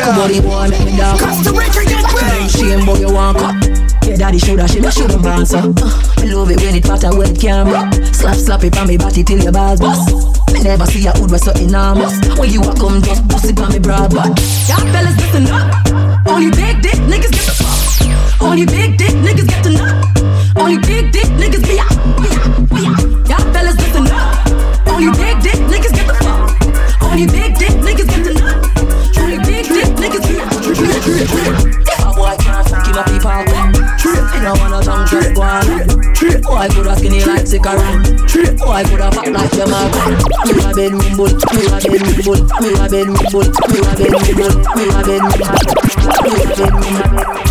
Talk 0.00 0.16
about 0.16 0.32
the 0.32 0.40
boy, 0.40 0.64
make 0.72 0.84
me 0.88 0.96
down. 0.96 1.18
Costa 1.18 1.52
Rica, 1.52 1.84
get 1.84 2.00
ready. 2.08 2.48
Shame, 2.48 2.86
boy, 2.88 2.96
you 3.04 3.12
want 3.12 3.36
cut. 3.36 3.52
Yeah, 4.08 4.16
daddy 4.16 4.38
shoulda, 4.40 4.64
she 4.66 4.80
me 4.80 4.88
shoulda 4.90 5.20
answer. 5.28 5.60
Uh, 5.60 6.24
love 6.24 6.48
it 6.48 6.56
when 6.64 6.74
it 6.74 6.88
fat 6.88 7.04
and 7.04 7.18
wet 7.20 7.36
camera. 7.36 7.84
Slap, 8.16 8.36
slap 8.36 8.64
it 8.64 8.78
on 8.80 8.88
me 8.88 8.96
body 8.96 9.22
till 9.22 9.36
your 9.36 9.52
balls 9.52 9.78
bust. 9.78 10.08
Me 10.56 10.64
never 10.64 10.86
see 10.86 11.04
a 11.06 11.12
hood 11.12 11.30
with 11.30 11.44
so 11.44 11.52
enormous. 11.60 12.16
When 12.40 12.48
you 12.48 12.64
a 12.64 12.72
come 12.80 13.02
just 13.04 13.28
pussy 13.28 13.52
on 13.60 13.76
me 13.76 13.78
broad 13.78 14.16
back. 14.16 14.32
Y'all 14.72 14.80
fellas 14.88 15.16
listen 15.20 15.44
up. 15.52 15.68
Only 16.24 16.48
big 16.48 16.80
dick 16.80 16.96
niggas 17.04 17.36
get 17.36 17.44
the 17.44 17.54
fuck. 17.60 18.40
Only 18.40 18.64
big 18.64 18.96
dick 18.96 19.12
niggas 19.20 19.48
get 19.52 19.60
to 19.68 19.70
nut. 19.76 20.00
Only 20.56 20.80
big 20.80 21.12
dick 21.12 21.28
niggas 21.36 21.60
be 21.68 21.76
out. 21.76 21.92
Be 22.24 22.28
out. 22.40 22.56
Be 22.72 22.80
out. 22.88 23.04
Y'all 23.28 23.52
fellas 23.52 23.76
listen 23.76 24.08
up. 24.08 24.32
Only 24.88 25.12
big 25.12 25.36
dick 25.44 25.60
niggas 25.68 25.92
get 25.92 26.08
the 26.08 26.16
fuck. 26.24 26.48
Only 27.04 27.26
big 27.28 27.52
dick 27.60 27.76
niggas 27.84 28.08
get 28.08 28.19
boy 32.92 33.02
can't 33.02 33.02
fuck 33.02 33.02
him 33.02 33.02
up, 33.02 33.08
he 33.10 33.18
park 33.18 33.48
up. 33.50 33.74
You 34.34 34.40
don't 34.42 34.58
wanna 34.58 34.80
tongue 34.82 35.06
just 35.06 35.34
go 35.34 35.42
on. 35.42 35.66
Boy 36.42 36.68
coulda 36.74 36.96
skinny 36.96 37.24
like 37.24 37.44
Sikaran. 37.44 38.02
Boy 38.58 38.82
coulda 38.84 39.10
fat 39.12 39.32
like 39.32 39.52
Jamaican. 39.52 40.12
Me 40.46 40.54
a 40.64 40.74
bedroom 40.74 41.16
bull, 41.16 41.32
me 41.54 41.66
a 41.66 41.78
bedroom 41.80 42.20
bull, 42.24 42.40
me 42.60 42.68
a 42.74 42.88
bedroom 42.88 43.18
bull, 43.30 43.46
me 43.70 43.78
a 43.78 43.94
bedroom 43.96 44.26
bull, 44.36 44.52
me 44.76 44.84
a 44.88 45.00
bedroom 45.02 45.32
bull, 45.38 45.54
me 46.24 46.34
a 46.34 46.56
bedroom 46.56 47.14
bull. 47.16 47.49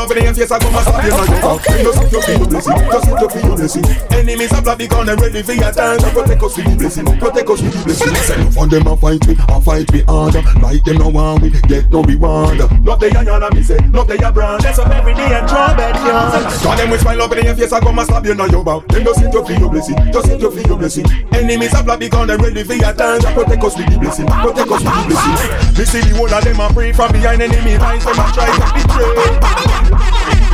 Over 0.00 0.14
the 0.14 0.32
face, 0.32 0.50
I 0.50 0.58
come 0.58 0.74
and 0.74 0.84
stop 0.84 1.04
you 1.04 1.10
now. 1.10 1.58
Just 1.60 2.00
hit 2.00 2.12
your 2.12 2.22
feel 2.22 2.46
blessing, 2.48 2.76
just 2.90 3.06
hit 3.06 3.20
your 3.20 3.30
feel 3.30 3.54
blessing. 3.56 3.84
Enemies 4.10 4.52
are 4.52 4.62
bloody 4.62 4.86
gun 4.88 5.08
and 5.08 5.20
ready 5.20 5.42
for 5.42 5.52
your 5.52 5.72
turn. 5.72 5.98
Protect 6.00 6.42
us 6.42 6.56
with 6.56 6.66
the 6.66 6.76
blessing, 6.76 7.06
protect 7.20 7.48
us 7.50 7.62
with 7.62 7.74
the 7.74 7.80
blessing. 7.84 8.14
Send 8.24 8.56
on 8.56 8.68
them 8.68 8.86
a 8.86 8.96
fight 8.96 9.22
me, 9.28 9.36
a 9.36 9.60
fight 9.60 9.92
me 9.92 10.00
harder. 10.08 10.42
Like 10.60 10.82
them 10.84 10.98
no 10.98 11.08
want 11.08 11.42
me, 11.42 11.50
get 11.68 11.90
no 11.90 12.02
reward. 12.02 12.58
Love 12.84 13.00
the 13.00 13.12
yan 13.12 13.28
and 13.28 13.54
me 13.54 13.62
say, 13.62 13.78
love 13.92 14.08
the 14.08 14.16
ya 14.18 14.32
brand. 14.32 14.62
That's 14.62 14.78
up 14.78 14.88
every 14.88 15.14
day 15.14 15.30
and 15.36 15.46
draw 15.46 15.76
bed 15.76 15.94
yarn. 16.02 16.42
And 16.42 16.78
them 16.80 16.90
which 16.90 17.00
smile 17.00 17.22
over 17.22 17.34
the 17.34 17.54
face, 17.54 17.72
I 17.72 17.80
come 17.80 17.98
and 17.98 18.08
stop 18.08 18.24
you 18.24 18.34
now. 18.34 18.46
Your 18.46 18.64
bow. 18.64 18.82
Then 18.88 19.04
just 19.04 19.20
hit 19.20 19.32
your 19.32 19.44
feel 19.46 19.68
blessing, 19.68 19.96
just 20.12 20.26
hit 20.26 20.40
your 20.40 20.50
feel 20.50 20.76
blessing. 20.76 21.06
Enemies 21.32 21.74
are 21.74 21.84
bloody 21.84 22.08
gun 22.08 22.30
and 22.30 22.42
ready 22.42 22.64
for 22.64 22.74
your 22.74 22.92
turn. 22.94 23.20
Protect 23.20 23.62
us 23.62 23.76
with 23.76 23.86
the 23.92 23.98
blessing, 23.98 24.26
protect 24.26 24.70
us 24.70 24.82
with 24.82 24.96
the 24.96 25.04
blessing. 25.12 25.78
Me 25.78 25.84
see 25.84 26.00
the 26.00 26.16
whole 26.16 26.32
of 26.32 26.42
them 26.44 26.60
a 26.60 26.68
pray 26.72 26.92
from 26.92 27.12
behind 27.12 27.42
enemy 27.42 27.76
lines. 27.78 28.04
Them 28.04 28.18
a 28.18 28.26
try 28.32 28.48
to 28.48 28.64
betray. 28.74 29.89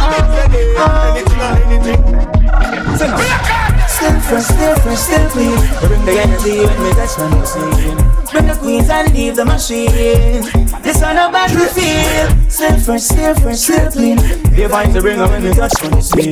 Anything 0.06 1.62
anything. 1.62 3.65
Still 3.96 4.20
fresh, 4.20 4.44
still 4.44 4.76
fresh, 4.76 4.98
still 4.98 5.28
clean. 5.30 5.56
Bring 5.80 6.04
the 6.04 6.20
energy 6.20 6.58
when 6.60 6.78
we 6.84 6.90
touch 6.92 7.16
the 7.16 7.44
scene. 7.46 7.96
Bring 8.30 8.46
the 8.46 8.54
queens 8.60 8.90
and 8.90 9.14
leave 9.14 9.36
the 9.36 9.44
machine. 9.46 10.42
This 10.82 11.02
on 11.02 11.16
a 11.16 11.32
battlefield. 11.32 12.52
Still 12.52 12.78
fresh, 12.78 13.02
still 13.04 13.34
fresh, 13.36 13.56
still 13.56 13.90
clean. 13.90 14.18
We 14.52 14.68
find 14.68 14.92
the 14.92 15.00
ringer 15.00 15.26
when 15.26 15.44
we 15.44 15.54
touch 15.54 15.72
the 15.80 16.00
scene. 16.02 16.30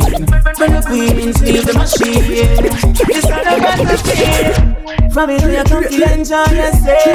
Bring 0.59 0.73
the 0.77 0.83
queens, 0.85 1.41
leave 1.41 1.65
the 1.65 1.73
machine. 1.73 2.23
This 3.09 3.25
on 3.33 3.41
a 3.41 3.57
battlefield. 3.57 5.13
From 5.15 5.31
it 5.31 5.43
we 5.43 5.57
come 5.65 5.85
to 5.85 6.13
enjoy 6.13 6.45
yourself. 6.53 7.07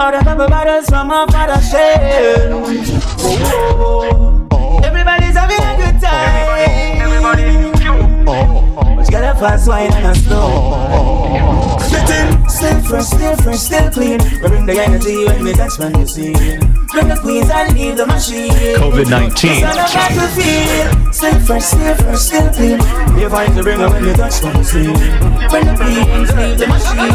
All 0.00 0.10
the 0.10 0.20
couple 0.24 0.48
bottles 0.48 0.86
from 0.88 1.10
our 1.10 1.28
father's 1.30 1.68
shell. 1.68 2.64
Oh, 3.20 3.38
oh, 3.52 4.48
oh. 4.52 4.80
Everybody's 4.82 5.36
having 5.36 5.60
a 5.60 5.76
good 5.76 6.00
time. 6.00 7.02
Everybody. 7.02 7.55
But 8.26 9.06
you 9.06 9.10
got 9.12 9.36
a 9.36 9.38
fast 9.38 9.68
wine 9.68 9.92
and 9.92 10.06
a 10.06 10.14
slow. 10.14 11.78
Still 12.48 12.82
fresh, 12.82 13.04
still 13.04 13.36
fresh, 13.36 13.58
still 13.58 13.90
clean. 13.90 14.18
We 14.42 14.48
bring 14.48 14.66
the 14.66 14.72
energy 14.80 15.24
when 15.26 15.44
we 15.44 15.52
touch 15.52 15.78
man 15.78 15.96
you 15.98 16.06
see. 16.06 16.32
Bring 16.32 17.08
the 17.08 17.18
queens 17.20 17.48
and 17.50 17.72
leave 17.78 17.96
the 17.96 18.06
machine. 18.06 18.50
COVID-19. 18.50 19.30
It's 19.30 19.62
on 19.62 19.78
a 19.78 19.86
battlefield. 19.94 21.14
Still 21.14 21.40
fresh, 21.46 21.64
still 21.64 21.94
fresh, 21.94 22.18
still 22.18 22.50
clean. 22.52 22.78
We 23.14 23.28
find 23.28 23.54
the 23.54 23.62
ringer 23.62 23.90
when 23.90 24.04
we 24.04 24.12
touch 24.14 24.42
man 24.42 24.56
you 24.56 24.64
see. 24.64 24.86
Bring 25.50 25.66
the 25.66 25.74
queens, 25.78 26.34
leave 26.34 26.58
the 26.58 26.66
machine. 26.66 27.14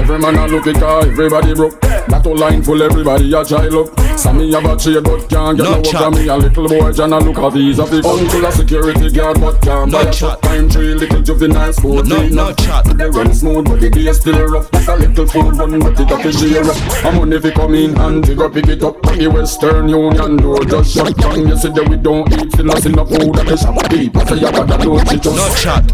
Every 0.00 0.18
man 0.18 0.36
a 0.36 0.46
look 0.46 0.66
it 0.66 0.76
car, 0.76 1.06
everybody 1.06 1.54
broke. 1.54 1.80
That 2.08 2.24
whole 2.24 2.36
line 2.36 2.62
full, 2.62 2.82
everybody 2.82 3.32
a 3.32 3.44
child 3.44 3.74
up. 3.74 4.18
Some 4.18 4.38
me 4.38 4.50
have 4.52 4.64
a 4.64 4.76
trade 4.76 5.04
but 5.04 5.28
can't 5.28 5.56
get 5.56 5.64
no 5.64 5.76
work 5.76 5.86
from 5.86 6.14
me. 6.14 6.26
A 6.26 6.36
little 6.36 6.68
boy 6.68 6.90
John 6.92 7.12
a 7.12 7.18
look 7.20 7.38
at 7.38 7.52
these 7.52 7.78
of 7.78 7.90
the 7.90 8.02
uncle 8.02 8.44
a 8.44 8.50
security 8.50 9.10
guard 9.12 9.40
but 9.40 9.60
can't 9.62 9.92
buy 9.92 10.10
a. 10.10 10.40
Time 10.42 10.68
three 10.68 10.94
little 10.94 11.22
juvenile 11.22 11.72
sport. 11.72 12.06
No, 12.06 12.26
no 12.26 12.52
chat. 12.54 12.84
They 12.96 13.08
run 13.08 13.32
smooth 13.32 13.66
but 13.66 13.80
the 13.80 13.90
day 13.90 14.12
still 14.12 14.42
rough. 14.48 14.68
It's 14.72 14.88
a 14.88 14.96
little 14.96 15.26
food 15.26 15.56
run 15.56 15.78
but 15.78 16.00
it 16.00 16.10
up 16.10 16.24
is 16.24 16.40
share 16.40 16.64
up. 16.64 17.04
A 17.04 17.12
money 17.12 17.38
fi 17.40 17.50
come 17.52 17.74
in 17.74 17.96
and 17.96 18.24
dig 18.24 18.40
up 18.40 18.54
pick 18.54 18.66
it 18.68 18.82
up. 18.82 19.00
The 19.02 19.28
Western 19.28 19.88
Union 19.88 20.36
door 20.36 20.64
just 20.64 20.94
shut 20.94 21.16
down. 21.16 21.46
You 21.46 21.56
see 21.56 21.68
that 21.68 21.88
we 21.88 21.96
don't 21.96 22.32
eat 22.32 22.50
still 22.52 22.72
us 22.72 22.86
enough 22.86 23.08
food 23.08 23.38
and 23.38 23.48
the 23.48 23.56
shop 23.56 23.78
people 23.90 24.26
say 24.26 24.34
you 24.34 24.50
got 24.50 24.66
that 24.66 24.80
no 24.82 24.98
shit. 25.04 25.24
No 25.24 25.46
chat. 25.54 25.84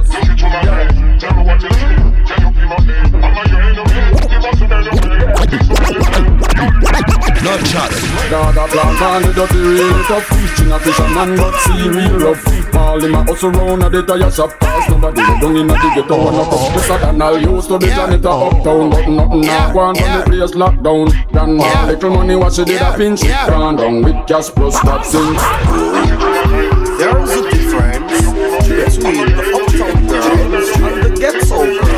No 7.44 7.59
chat. 7.68 7.92
God 8.30 8.57
a 8.57 8.64
black 8.72 9.00
man, 9.00 9.22
the 9.22 9.33
dirty 9.37 9.61
real 9.61 10.02
tough. 10.04 10.28
Chin 10.57 10.72
a 10.72 10.78
fisherman, 10.80 11.37
but 11.37 11.54
see 11.61 11.88
real 11.88 12.16
rough. 12.18 12.74
All 12.74 13.04
him 13.04 13.14
a 13.14 13.22
hustle 13.24 13.50
round 13.50 13.83
at 13.85 13.92
the 13.92 14.02
tire 14.02 14.30
shop. 14.30 14.50
Pass 14.59 14.88
nobody 14.90 15.22
down 15.22 15.57
in 15.57 15.70
a 15.70 15.74
the 15.74 15.90
ghetto 15.94 16.16
one 16.24 16.35
up. 16.35 16.50
Mr. 16.74 17.00
Donald 17.00 17.42
used 17.42 17.68
to 17.68 17.78
be 17.78 17.87
janitor 17.87 18.28
uptown, 18.28 18.90
but 18.90 19.09
nothing 19.09 19.40
now 19.42 19.72
gone 19.72 19.94
from 19.94 20.18
the 20.18 20.24
place 20.26 20.54
lockdown. 20.57 21.33
Grandma, 21.33 21.87
little 21.87 22.11
money, 22.11 22.37
what 22.37 22.52
she 22.54 22.64
did 22.64 22.80
a 22.80 22.96
pinch 22.96 23.22
it 23.22 23.28
down 23.28 23.76
down 23.76 24.02
with 24.02 24.26
cash 24.26 24.48
plus 24.50 24.80
vaccine. 24.83 25.37
There's 26.98 27.30
a 27.30 27.50
difference 27.50 28.24
between 28.64 29.26
the 29.37 29.44
uptown 29.54 30.07
girls 30.07 30.68
and 30.76 31.02
the 31.02 31.11
ghetto 31.20 31.59
girls. 31.64 31.93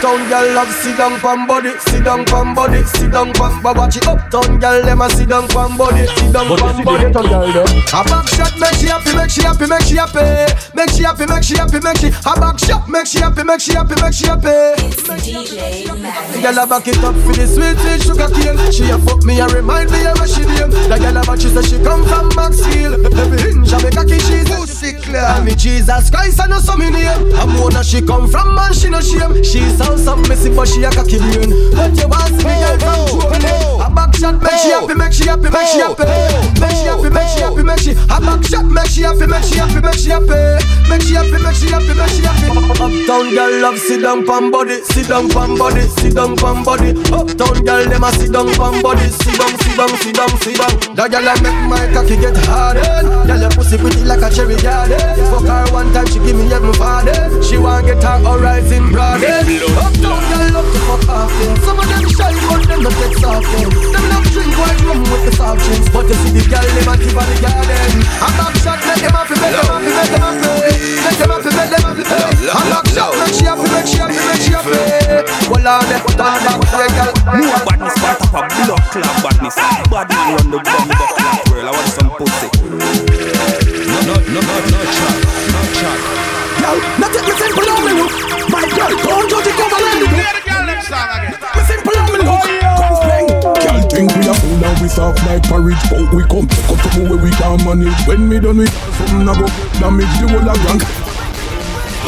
Uptown 0.00 0.28
girl 0.30 0.54
love 0.54 0.72
sit 0.72 0.96
down 0.96 1.20
pon 1.20 1.46
body, 1.46 1.76
sit 1.78 2.02
down 2.02 2.24
pon 2.24 2.54
body, 2.54 2.82
sit 2.84 3.12
down 3.12 3.34
pon. 3.34 3.60
But 3.62 3.76
watch 3.76 3.98
it 3.98 4.06
uptown 4.06 4.58
girl 4.58 4.82
them 4.82 5.02
a 5.02 5.10
sit 5.10 5.28
down 5.28 5.46
pon 5.48 5.76
body, 5.76 6.06
sit 6.06 6.32
down 6.32 6.48
pon 6.56 6.82
body. 6.82 7.04
A 7.04 8.00
back 8.08 8.26
shot 8.32 8.56
make 8.58 8.80
she 8.80 8.88
happy, 8.88 9.12
make 9.12 9.28
she 9.28 9.42
happy, 9.42 9.66
make 9.68 9.82
she 9.84 9.96
happy, 9.96 10.56
make 10.72 10.88
she 10.88 11.02
happy, 11.04 11.26
make 11.26 11.44
she 11.44 11.54
happy, 11.54 11.80
make 11.84 11.98
she. 11.98 12.08
A 12.08 12.32
back 12.40 12.58
shot 12.58 12.88
make 12.88 13.04
she 13.04 13.20
happy, 13.20 13.44
make 13.44 13.60
she 13.60 13.74
happy, 13.74 13.94
make 14.00 14.14
she 14.14 14.24
happy. 14.24 14.72
Girl 16.40 16.58
a 16.58 16.66
back 16.66 16.88
it 16.88 17.04
up 17.04 17.14
for 17.20 17.36
the 17.36 17.44
sweet 17.44 17.76
sweet 17.76 18.00
sugar 18.00 18.32
cane. 18.32 18.56
She 18.72 18.88
a 18.88 18.96
fuck 18.96 19.22
me 19.24 19.38
and 19.38 19.52
remind 19.52 19.92
me 19.92 20.06
of 20.06 20.16
where 20.16 20.26
she 20.26 20.48
name. 20.48 20.72
The 20.88 20.96
girl 20.96 21.20
a 21.20 21.20
back 21.28 21.44
she 21.44 21.52
say 21.52 21.60
she 21.60 21.76
come 21.84 22.08
from 22.08 22.32
Maxfield. 22.32 23.04
Every 23.04 23.52
hinge 23.52 23.68
a 23.68 23.76
make 23.84 24.00
a 24.00 24.08
kiss 24.08 24.24
she's 24.24 24.48
pussy 24.48 24.96
clear. 24.96 25.28
And 25.36 25.44
me 25.44 25.54
Jesus 25.54 26.08
Christ 26.08 26.40
I 26.40 26.46
know 26.46 26.56
some 26.56 26.80
me 26.80 26.88
name. 26.88 27.36
I'm 27.36 27.52
one 27.60 27.76
she 27.84 28.00
come 28.00 28.24
from 28.32 28.54
man 28.54 28.72
she 28.72 28.88
no 28.88 29.04
shame. 29.04 29.44
She 29.44 29.60
sound 29.96 30.00
some 30.00 30.28
messy 30.28 30.54
but 30.54 30.68
she 30.68 30.82
a 30.84 30.90
cocky 30.90 31.18
brain. 31.18 31.50
But 31.74 31.96
you 31.98 32.08
want 32.08 32.28
see 32.38 32.46
me 32.46 32.54
girl 32.60 32.78
from 32.78 33.20
Jordan. 33.20 33.80
A 33.80 33.90
back 33.90 34.14
shot 34.14 34.38
make 34.42 34.58
she 34.60 34.70
happy, 34.70 34.94
make 34.94 35.12
she 35.12 35.24
happy, 35.26 35.50
make 35.50 35.66
she 35.66 35.80
happy, 35.80 36.04
make 36.60 36.70
she 36.70 36.86
happy, 36.86 37.10
make 37.10 37.28
she 37.28 37.40
happy, 37.40 37.62
make 37.62 37.80
she. 37.80 37.92
A 37.92 38.16
back 38.20 38.42
shot 38.44 38.66
make 38.66 38.86
she 38.86 39.02
happy, 39.02 39.26
make 39.26 39.44
she 39.44 39.58
happy, 39.58 39.80
make 39.80 39.98
she 39.98 40.10
happy, 40.10 40.36
make 40.88 41.02
she 41.02 41.14
happy, 41.14 41.38
make 41.42 41.56
she 41.56 41.66
happy, 41.70 41.94
make 41.94 42.12
she 42.12 42.22
happy. 42.22 42.48
Uptown 42.80 43.34
girl 43.34 43.52
love 43.60 43.78
sit 43.78 44.02
down 44.02 44.24
pon 44.26 44.50
body, 44.50 44.80
sit 44.84 45.08
down 45.08 45.28
pon 45.28 45.56
body, 45.56 45.82
sit 45.98 46.14
down 46.14 46.36
pon 46.36 46.62
body. 46.62 46.90
Uptown 47.10 47.64
girl 47.64 47.84
them 47.88 48.04
a 48.04 48.12
sit 48.12 48.32
down 48.32 48.48
pon 48.54 48.82
body, 48.82 49.06
sit 49.08 49.34
down, 49.38 49.52
sit 49.58 49.76
down, 49.76 49.88
sit 50.00 50.14
down, 50.14 50.30
sit 50.40 50.56
down. 50.56 50.94
That 50.94 51.10
girl 51.10 51.28
a 51.28 51.34
make 51.42 51.60
my 51.68 51.82
cocky 51.92 52.16
get 52.16 52.36
hardened. 52.46 53.26
Girl 53.26 53.40
your 53.40 53.50
pussy 53.50 53.76
pretty 53.78 54.04
like 54.04 54.22
a 54.22 54.30
cherry 54.30 54.56
garden. 54.56 55.00
Fuck 55.32 55.48
her 55.48 55.64
one 55.72 55.92
time 55.92 56.06
she 56.06 56.18
give 56.20 56.36
me 56.36 56.46
heaven 56.48 56.72
father. 56.74 57.42
She 57.42 57.58
want 57.58 57.86
get 57.86 58.02
her 58.02 58.18
horizon 58.20 58.92
broadened. 58.92 59.48
Uptown 59.80 60.20
girl 60.28 60.48
love 60.54 60.68
to 60.68 60.80
fuck 60.84 61.08
off 61.08 61.32
them. 61.40 61.56
Some 61.64 61.78
of 61.80 61.86
them 61.88 62.04
shy 62.08 62.32
but 62.46 62.62
them 62.68 62.80
not 62.84 62.94
get 63.00 63.12
soft 63.16 63.48
them. 63.50 63.70
Them 63.70 64.04
love 64.12 64.28
drink 64.30 64.52
white 64.60 64.80
rum 64.84 65.00
with 65.08 65.24
the 65.24 65.32
soft 65.34 65.64
drinks, 65.64 65.88
but 65.88 66.04
you 66.06 66.16
see 66.20 66.32
the 66.36 66.42
girl 66.46 66.68
them 66.68 66.88
a 66.90 66.94
keep 67.00 67.16
on 67.16 67.26
the 67.26 67.36
garden. 67.40 68.04
A 68.20 68.28
back 68.36 68.54
shot 68.60 68.80
make 68.84 69.00
them 69.00 69.14
happy, 69.16 69.34
make 69.40 69.56
them 69.56 69.66
happy, 69.66 69.90
make 69.90 70.12
them 70.12 70.20
happy, 70.20 70.52
make 71.00 71.18
them 71.18 71.30
happy, 71.32 71.50
make 71.56 71.70
them 71.72 71.82
happy. 71.88 72.04
A 72.04 72.60
back 72.68 72.86
shot 72.92 73.12
make 73.16 73.34
she 73.34 73.44
happy, 73.48 73.66
make 73.72 73.88
she 73.88 73.98
happy, 73.98 74.20
make 74.20 74.42
she 74.44 74.52
happy. 74.52 74.76
Well 75.48 75.66
on 75.66 75.84
them, 75.88 76.00
put 76.04 76.20
on 76.20 76.38
back, 76.44 76.60
yeah, 76.76 76.90
girl. 76.94 77.12
More 77.40 77.60
badness, 77.64 77.96
part 77.98 78.20
of 78.20 78.30
a 78.30 78.40
blood 78.44 78.84
clot 78.92 79.16
badness. 79.24 79.56
Body 79.88 80.14
run 80.14 80.46
the 80.50 80.58
bumbo 80.60 81.04
clot 81.16 81.40
world. 81.50 81.66
I 81.66 81.72
want 81.72 81.88
some 81.88 82.10
pussy. 82.20 82.48
No, 82.60 83.98
no, 84.06 84.14
no, 84.28 84.40
no, 84.40 84.56
no 84.70 84.80
chat, 84.92 85.16
no 85.50 85.60
chat. 85.74 86.39
Girl, 86.60 86.76
not 87.00 87.10
take 87.12 87.24
me 87.24 87.32
simple 87.40 87.68
on 87.72 87.80
me 87.84 87.92
look. 87.96 88.12
My 88.52 88.60
girl, 88.76 88.92
don't 89.00 89.30
judge 89.30 89.48
it, 89.48 89.56
come 89.56 89.72
on, 89.72 89.80
look. 90.00 90.12
Me 90.12 91.62
simple 91.64 91.96
on 91.96 92.06
me 92.12 92.20
look. 92.20 92.44
Complain. 92.76 93.26
Girl, 93.64 93.80
think 93.88 94.12
we 94.16 94.28
are 94.28 94.36
full 94.36 94.64
and 94.64 94.78
we 94.82 94.88
soft 94.88 95.24
like 95.24 95.42
porridge, 95.48 95.80
but 95.88 96.12
we 96.12 96.22
come 96.28 96.46
take 96.46 96.68
up 96.68 96.78
to 96.92 97.00
where 97.08 97.22
we 97.22 97.30
can 97.30 97.64
manage. 97.64 97.96
When 98.06 98.28
me 98.28 98.40
done 98.40 98.58
with 98.58 98.72
something 98.96 99.28
I 99.28 99.34
go 99.40 99.46
damage 99.80 100.12
the 100.20 100.28
whole 100.28 100.48
of 100.48 100.60
gang. 100.68 101.09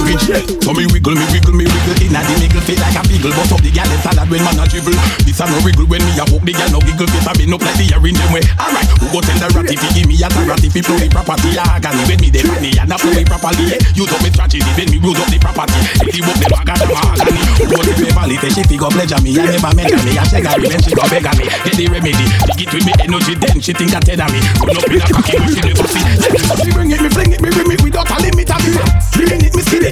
Rich 0.03 0.27
yeah, 0.29 0.43
so 0.61 0.75
me 0.75 0.85
wiggle, 0.91 1.15
me 1.15 1.25
wiggle, 1.31 1.55
me 1.55 1.65
wiggle. 1.65 1.97
Inna 2.03 2.21
the 2.27 2.35
middle, 2.43 2.63
feel 2.67 2.79
like 2.83 2.99
a 2.99 3.03
beagle. 3.07 3.33
Bust 3.33 3.53
up 3.55 3.63
the 3.63 3.71
gal 3.71 3.89
salad 4.03 4.27
when 4.29 4.43
man 4.43 4.59
a 4.59 4.65
dribble. 4.67 4.97
This 5.23 5.39
a 5.41 5.47
no 5.47 5.59
wiggle 5.63 5.87
when 5.87 6.03
me 6.03 6.13
a 6.19 6.25
walk. 6.29 6.43
The 6.43 6.53
gal 6.53 6.71
no 6.75 6.81
giggle 6.83 7.07
Face 7.13 7.27
a 7.27 7.33
bend 7.37 7.55
up 7.55 7.63
like 7.63 7.77
the 7.79 7.87
ear 7.93 8.03
in 8.03 8.15
them 8.19 8.31
way. 8.35 8.43
Alright, 8.59 8.89
who 8.99 9.07
go 9.15 9.21
tell 9.23 9.39
the 9.39 9.49
ratty 9.55 9.77
fi 9.79 9.89
give 9.95 10.09
me 10.11 10.17
a 10.19 10.29
ratty 10.49 10.69
Fi 10.73 10.81
flow 10.83 10.99
the 10.99 11.09
property 11.13 11.55
agony 11.59 12.03
When 12.09 12.19
me 12.19 12.29
dey 12.33 12.43
money 12.47 12.73
and 12.79 12.91
a 12.91 12.97
flow 12.99 13.15
it 13.15 13.27
properly 13.29 13.65
yeah. 13.75 13.81
Use 13.95 14.11
me 14.23 14.31
strategy 14.33 14.71
when 14.75 14.89
me 14.91 14.99
use 14.99 15.19
up 15.21 15.29
the 15.31 15.39
property. 15.39 15.79
If 16.03 16.15
you 16.19 16.23
walk 16.27 16.39
the 16.43 16.49
bag 16.51 16.69
and 16.73 16.83
a 16.83 16.87
mahogany 16.91 17.41
Who 17.61 17.65
go 17.71 17.79
tell 17.83 18.27
me 18.27 18.37
say 18.43 18.51
she 18.51 18.63
fi 18.67 18.77
go 18.81 18.89
pleasure 18.91 19.21
me 19.23 19.31
I 19.39 19.45
never 19.55 19.73
mention 19.77 20.03
me 20.03 20.13
I 20.19 20.25
shake 20.27 20.47
her 20.49 20.59
when 20.59 20.81
she 20.83 20.93
go 20.95 21.05
beg 21.11 21.27
me. 21.39 21.45
Get 21.47 21.75
the 21.79 21.85
remedy, 21.91 22.27
dig 22.59 22.61
it 22.67 22.71
with 22.75 22.85
me 22.87 22.93
energy 23.03 23.35
Then 23.39 23.57
she 23.63 23.73
think 23.77 23.93
head 23.95 24.19
of 24.19 24.29
me. 24.33 24.41
Run 24.63 24.77
up 24.79 24.89
in 24.91 24.99
a 24.99 25.07
cocky 25.07 25.37
she 25.53 25.61
never 25.63 25.87
see 25.87 26.03
She 26.65 26.71
bring 26.75 26.91
it, 26.91 27.01
me 27.03 27.09
fling 27.13 27.33
it, 27.33 27.41
me 27.43 27.51
ring 27.55 27.71
it. 27.71 27.81
Without 27.83 28.09
a 28.11 28.17
limit 28.23 28.51
of 28.51 28.61
me 28.65 28.73
Limit 29.21 29.43
it, 29.47 29.53
me 29.55 29.63
skin 29.63 29.85
it, 29.91 29.92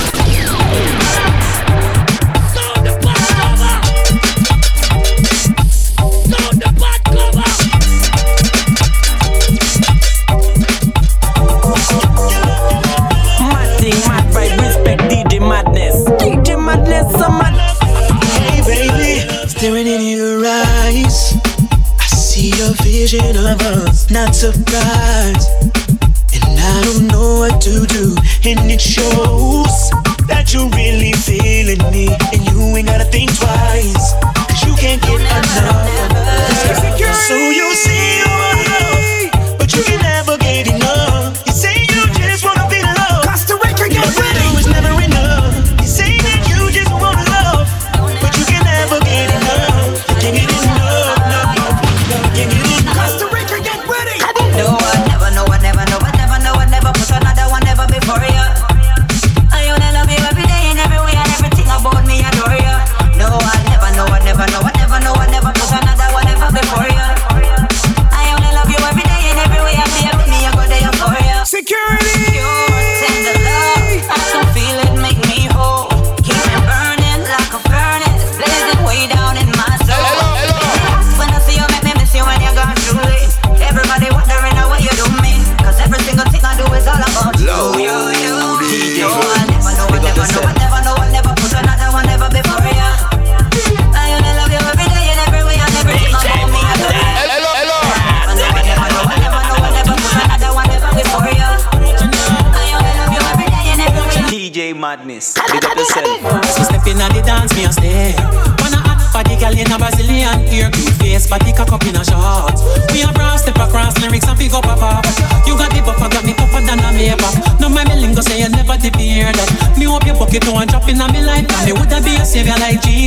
vision 23.11 23.35
of 23.45 23.59
us. 23.61 24.09
Not 24.09 24.33
surprised, 24.33 25.49
and 26.33 26.59
I 26.59 26.81
don't 26.85 27.07
know 27.07 27.39
what 27.39 27.61
to 27.61 27.85
do. 27.85 28.15
And 28.45 28.71
it 28.71 28.79
shows 28.79 29.30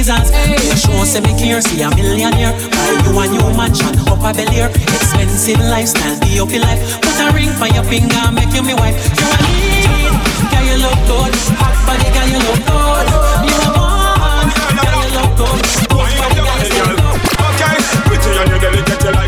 Jesus. 0.04 0.28
You 0.68 0.76
show 0.76 1.04
say 1.04 1.20
me 1.20 1.32
care, 1.40 1.60
see 1.62 1.80
a 1.80 1.88
millionaire. 1.88 2.52
Buy 2.52 2.92
you 3.08 3.16
a 3.16 3.24
new 3.24 3.56
mansion, 3.56 3.96
up 4.04 4.20
a 4.20 4.36
Bel 4.36 4.52
Air. 4.52 4.68
Expensive 4.68 5.58
lifestyle, 5.60 6.20
be 6.20 6.38
up 6.38 6.50
your 6.50 6.60
life. 6.60 7.00
Put 7.00 7.16
a 7.24 7.32
ring 7.32 7.48
for 7.56 7.72
your 7.72 7.84
finger, 7.84 8.20
make 8.28 8.52
you 8.52 8.60
me 8.60 8.74
wife. 8.74 8.92
You 9.16 9.24
a 9.24 9.36
need, 9.48 10.12
girl 10.52 10.64
you 10.68 10.76
look 10.84 11.00
good. 11.08 11.32
Hot 11.56 11.76
body, 11.88 12.04
girl 12.12 12.28
you 12.28 12.36
look 12.36 12.60
good. 12.68 13.06
You 13.48 13.56
a 13.64 13.68
one, 13.80 14.52
girl 14.76 14.92
you 14.92 15.08
look 15.16 15.32
good. 15.40 15.64
Hot 15.88 16.12
body, 16.20 16.68
girl 16.68 16.84
you 16.84 17.00
look 17.00 17.00
good. 17.00 17.40
Okay, 17.48 17.74
pretty 18.04 18.28
and 18.28 18.50
you 18.52 18.58
delicate, 18.60 19.00
you 19.04 19.12
like 19.16 19.23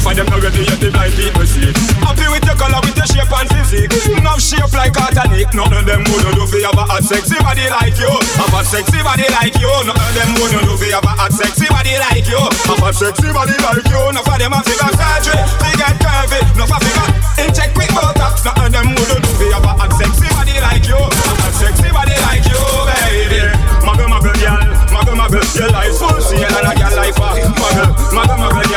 Enough 0.00 0.16
of 0.16 0.16
them 0.16 0.32
not 0.32 0.40
ready 0.40 0.64
yet, 0.64 0.80
the 0.80 0.88
blind 0.88 1.12
people 1.12 1.44
see. 1.44 1.68
Happy 2.00 2.24
with 2.32 2.40
your 2.48 2.56
color, 2.56 2.80
with 2.80 2.96
your 2.96 3.04
shape 3.04 3.28
and 3.36 3.48
physique. 3.52 3.92
Enough 4.16 4.40
shape 4.40 4.72
like 4.72 4.96
Titanic. 4.96 5.52
None 5.52 5.76
of 5.76 5.84
them 5.84 6.00
would 6.08 6.24
do 6.24 6.48
for 6.48 6.56
have 6.56 6.72
a 6.72 6.88
hot 6.88 7.04
sexy 7.04 7.36
body 7.36 7.68
like 7.68 8.00
you. 8.00 8.08
Have 8.40 8.48
a 8.48 8.64
sexy 8.64 8.96
body 9.04 9.28
like 9.28 9.60
you. 9.60 9.68
None 9.68 9.92
of 9.92 10.12
them 10.16 10.30
would 10.40 10.56
do 10.56 10.72
for 10.80 10.88
have 10.88 11.04
a 11.04 11.12
hot 11.20 11.36
sexy 11.36 11.68
body 11.68 12.00
like 12.00 12.24
you. 12.24 12.40
Have 12.40 12.80
a 12.80 12.88
sexy 12.96 13.28
body 13.28 13.52
like 13.60 13.84
you. 13.92 14.00
Enough 14.08 14.24
of 14.24 14.38
them 14.40 14.56
a 14.56 14.60
figure 14.64 14.88
surgery. 14.96 15.36
They 15.60 15.74
get 15.76 15.94
curvy. 16.00 16.40
Enough 16.48 16.72
of 16.72 16.80
figure 16.80 17.08
inject 17.44 17.72
quick 17.76 17.92
botox. 17.92 18.40
None 18.48 18.56
of 18.56 18.72
them 18.72 18.96
would 18.96 19.04
do 19.04 19.30
for 19.36 19.52
have 19.52 19.68
a 19.68 19.72
hot 19.84 19.92
sexy 20.00 20.28
body 20.32 20.56
like 20.64 20.88
you. 20.88 20.96
Have 20.96 21.44
a 21.44 21.50
sexy 21.60 21.88
body 21.92 22.16
like 22.24 22.48
you, 22.48 22.56
baby. 22.88 23.52
Muggle, 23.84 24.08
muggle, 24.08 24.32
girl. 24.40 24.64
Muggle, 24.96 25.12
muggle. 25.12 25.44
Your 25.60 25.68
life's 25.68 26.00
full, 26.00 26.16
see 26.24 26.40
and 26.40 26.56
a 26.56 26.72
girl 26.72 26.94
life. 26.96 27.20
Uh, 27.20 27.36
muggle, 27.52 27.92
muggle, 28.16 28.40
muggle. 28.40 28.64
Muggle, 28.64 28.69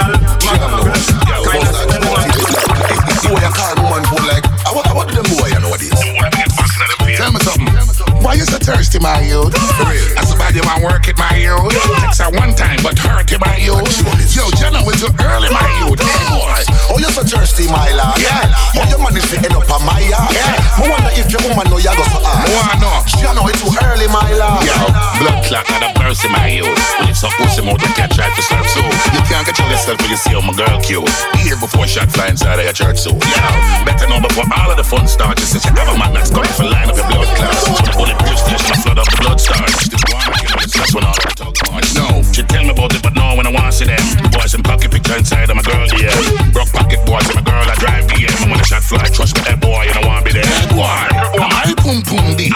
my 9.04 9.20
youth? 9.20 9.52
Real. 9.84 10.16
I 10.16 10.24
somebody 10.24 10.64
man 10.64 10.80
work 10.80 11.12
it, 11.12 11.20
my 11.20 11.36
youth. 11.36 11.76
Takes 12.00 12.24
her 12.24 12.32
one 12.32 12.56
time, 12.56 12.80
but 12.80 12.96
hurt 12.96 13.28
it, 13.28 13.40
my 13.44 13.60
youth. 13.60 13.84
Yo, 14.32 14.48
Jenna, 14.56 14.80
it's 14.88 15.04
too 15.04 15.12
early, 15.20 15.52
my 15.52 15.68
youth. 15.84 16.00
Boy. 16.00 16.64
Oh, 16.88 16.96
you're 16.96 17.12
so 17.12 17.28
thirsty, 17.28 17.68
my 17.68 17.92
lad. 17.92 18.16
Yeah. 18.24 18.48
Oh, 18.80 18.88
your 18.88 19.04
is 19.20 19.28
end 19.36 19.52
up 19.52 19.68
on 19.68 19.84
my 19.84 20.00
yard. 20.08 20.32
Yeah. 20.32 20.56
I 20.80 20.88
wonder 20.88 21.12
if 21.20 21.28
your 21.28 21.44
woman 21.44 21.68
know 21.68 21.84
you 21.84 21.92
go 21.92 22.04
so 22.08 22.24
hard. 22.24 22.48
Why 22.48 22.80
not? 22.80 23.04
She 23.12 23.28
know 23.28 23.44
it's 23.52 23.60
too 23.60 23.76
early, 23.84 24.08
my 24.08 24.24
lad. 24.40 24.64
Yo, 24.64 24.72
blood 25.20 25.44
clot, 25.52 25.68
not 25.68 25.84
a 25.84 25.90
burst 26.00 26.24
in 26.24 26.32
my 26.32 26.48
youth. 26.48 26.72
When 27.04 27.12
it's 27.12 27.28
a 27.28 27.30
pussy 27.36 27.60
mouth, 27.60 27.84
you 27.84 27.92
can't 28.00 28.08
try 28.08 28.32
to 28.32 28.42
serve 28.42 28.68
so. 28.72 28.80
You 29.12 29.22
can't 29.28 29.44
control 29.44 29.68
yourself 29.94 30.02
when 30.02 30.10
you 30.10 30.18
see 30.18 30.34
how 30.34 30.42
my 30.42 30.54
girl 30.54 30.82
cute. 30.82 31.10
Here 31.42 31.58
before 31.58 31.88
shot 31.88 32.10
fly 32.10 32.30
inside 32.30 32.60
of 32.60 32.66
your 32.66 32.74
church 32.74 32.98
so. 32.98 33.12
yeah, 33.14 33.86
better 33.86 34.08
know 34.10 34.20
before 34.22 34.46
all 34.58 34.72
of 34.72 34.78
the 34.78 34.84
fun 34.84 35.08
starts. 35.08 35.44
Since 35.44 35.66
you 35.66 35.74
have 35.74 35.90
a 35.90 35.98
man 35.98 36.14
that's 36.14 36.30
coming 36.30 36.50
for 36.50 36.66
line 36.66 36.90
up 36.90 36.98
your 36.98 37.08
blood 37.08 37.28
clots. 37.38 37.70
Bulletproof 37.96 38.40
flesh, 38.42 38.66
my 38.70 38.78
flood 38.82 39.00
up 39.00 39.08
the 39.10 39.18
blood 39.22 39.40
starts. 39.40 39.90
The 39.90 39.98
one 40.10 40.34
kill 40.40 40.58
the 40.58 40.68
stress 40.70 40.94
when 40.94 41.04
all 41.06 41.14
I 41.14 41.32
talk 41.36 41.56
much. 41.72 41.88
No, 41.96 42.24
she 42.34 42.42
tell 42.44 42.64
me 42.64 42.72
about 42.72 42.96
it, 42.96 43.04
but 43.04 43.14
no 43.14 43.36
when 43.36 43.46
I 43.46 43.52
want 43.52 43.72
to 43.72 43.74
see 43.74 43.86
them. 43.86 44.02
The 44.24 44.30
boys 44.34 44.54
in 44.54 44.64
pocket 44.64 44.92
picture 44.92 45.18
inside 45.18 45.50
of 45.50 45.56
my 45.56 45.64
girl, 45.64 45.86
yeah. 46.00 46.14
Broke 46.52 46.72
pocket 46.74 47.02
boys 47.06 47.28
and 47.30 47.38
my 47.38 47.46
girl, 47.46 47.64
I 47.64 47.76
drive 47.78 48.08
the 48.08 48.18
M. 48.26 48.34
And 48.44 48.50
when 48.52 48.60
the 48.60 48.68
shot 48.68 48.84
fly, 48.84 49.06
trust 49.14 49.36
me, 49.38 49.42
that 49.46 49.60
boy, 49.62 49.86
you 49.86 49.94
don't 49.94 50.08
want 50.08 50.26
to 50.26 50.34
be 50.34 50.42
there. 50.42 50.48
Now 50.74 51.50
my 51.50 51.74
pum 51.78 52.02
pum 52.02 52.34
this. 52.38 52.54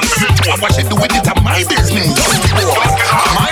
What 0.58 0.74
she 0.74 0.82
do 0.84 0.96
with 0.96 1.14
it, 1.14 1.26
my 1.44 1.62
business. 1.70 3.47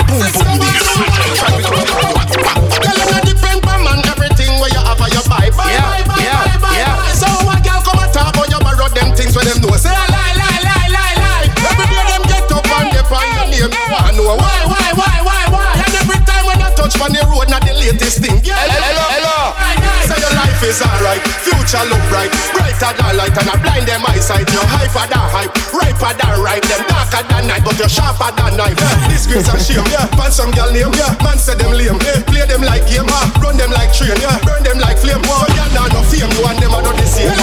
Life 21.05 21.35
future 21.65 21.85
look 21.89 22.01
bright, 22.09 22.29
brighter 22.53 22.93
than 22.93 23.17
light, 23.17 23.33
and 23.37 23.49
I 23.49 23.55
blind 23.61 23.85
them 23.89 24.05
eyesight. 24.05 24.45
You're 24.53 24.65
hyper 24.65 25.05
than 25.09 25.25
hype, 25.33 25.53
riper 25.73 26.13
than 26.13 26.41
ripe, 26.41 26.65
them 26.65 26.81
darker 26.85 27.25
than 27.25 27.49
night, 27.49 27.65
but 27.65 27.77
you're 27.77 27.89
sharper 27.89 28.29
than 28.37 28.57
knife. 28.57 28.77
Yeah. 28.77 29.09
Disgrace 29.09 29.49
and 29.49 29.61
shame, 29.61 29.87
yeah. 29.89 30.05
Man 30.17 30.31
some 30.31 30.53
girl 30.53 30.69
name, 30.69 30.93
yeah. 30.93 31.17
Man 31.25 31.37
say 31.37 31.57
them 31.57 31.73
lame, 31.73 31.97
yeah. 32.05 32.21
Play 32.29 32.45
them 32.45 32.61
like 32.61 32.85
game, 32.85 33.09
ah. 33.09 33.29
Run 33.41 33.57
them 33.57 33.73
like 33.73 33.93
train, 33.93 34.17
yeah. 34.21 34.37
Burn 34.45 34.61
them 34.61 34.77
like 34.77 34.97
flame. 34.97 35.21
So 35.25 35.37
you're 35.57 35.71
not 35.73 35.89
no 35.93 36.01
fame, 36.05 36.29
you 36.33 36.45
and 36.45 36.57
them 36.61 36.73
are 36.73 36.85
not 36.85 36.95
the 36.97 37.05
same. 37.05 37.33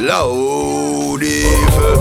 Loud 0.00 1.22
evil. 1.22 2.00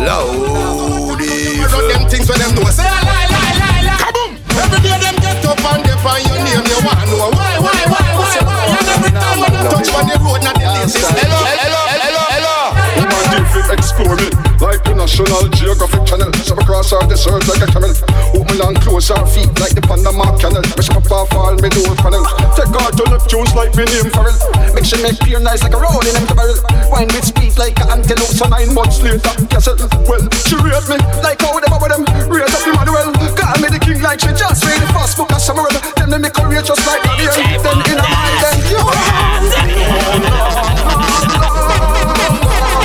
Loud 0.00 1.20
Run 1.66 1.88
them 1.92 2.08
things 2.08 2.28
when 2.28 2.38
them 2.40 2.54
know. 2.56 2.64
Say 2.72 2.84
lie, 2.84 3.28
lie, 3.28 3.52
lie, 3.60 3.82
lie. 3.84 4.00
Kaboom! 4.00 4.30
Every 4.56 4.80
day 4.80 4.96
them 4.96 5.16
get 5.20 5.44
up 5.44 5.60
and 5.60 5.84
they 5.84 5.96
find 6.00 6.24
your 6.24 6.40
name, 6.40 6.64
you 6.64 6.78
want 6.84 7.00
to 7.00 7.06
know 7.10 7.30
why, 7.36 7.58
why, 7.58 7.85
touch 9.14 9.90
on 9.94 10.06
the 10.08 10.16
road, 10.22 10.42
not 10.42 10.54
the 10.58 10.66
latest. 10.66 10.96
Hello, 10.96 11.38
hello, 11.44 11.80
hello, 11.94 12.22
hello. 12.34 12.56
Woman 12.96 13.24
deep 13.30 13.46
fit 13.52 13.78
explore 13.78 14.16
the 14.16 14.45
National 15.06 15.46
Geographic 15.54 16.02
Channel. 16.02 16.34
Some 16.42 16.58
across 16.58 16.92
our 16.92 17.06
desert 17.06 17.46
like 17.46 17.62
a 17.62 17.70
camel. 17.70 17.94
Open 18.34 18.58
and 18.58 18.74
close 18.82 19.06
our 19.14 19.22
feet 19.22 19.46
like 19.62 19.70
the 19.70 19.78
Panama 19.78 20.34
Canal. 20.34 20.66
Wish 20.74 20.90
my 20.90 20.98
far 21.06 21.30
fall 21.30 21.54
me 21.62 21.70
door 21.70 21.94
panel. 22.02 22.26
Take 22.58 22.74
her 22.74 22.90
to 22.90 23.04
Neptune's 23.14 23.54
like 23.54 23.70
me 23.78 23.86
name 23.86 24.10
Pharrell. 24.10 24.34
Make 24.74 24.82
she 24.82 24.98
make 24.98 25.14
clear 25.22 25.38
nice 25.38 25.62
like 25.62 25.70
a 25.70 25.78
rolling 25.78 26.10
empty 26.10 26.34
barrel 26.34 26.58
Wine 26.90 27.06
with 27.14 27.22
speed 27.22 27.54
like 27.54 27.78
an 27.86 28.02
antelope 28.02 28.34
So 28.34 28.50
nine 28.50 28.74
months 28.74 28.98
later, 28.98 29.22
castle. 29.46 29.78
Well, 30.10 30.26
she 30.42 30.58
rate 30.58 30.74
me 30.90 30.98
like 31.22 31.38
how 31.38 31.54
them 31.54 31.70
about 31.70 31.86
them. 31.86 32.02
Rate 32.26 32.50
up 32.50 32.66
Emmanuel. 32.66 33.14
Call 33.38 33.62
me 33.62 33.70
the 33.70 33.78
king 33.78 34.02
like 34.02 34.18
she 34.18 34.34
just 34.34 34.58
read 34.66 34.82
the 34.82 34.90
first 34.90 35.14
book 35.14 35.30
of 35.30 35.38
Samuel. 35.38 35.70
Then 36.02 36.10
they 36.10 36.18
make 36.18 36.34
career 36.34 36.66
just 36.66 36.82
like 36.82 37.06
Daniel 37.06 37.62
Then 37.62 37.78
in 37.78 37.94
a 37.94 38.06
mind 38.10 38.42
then 38.42 38.58
you 38.74 38.82
See 42.26 42.75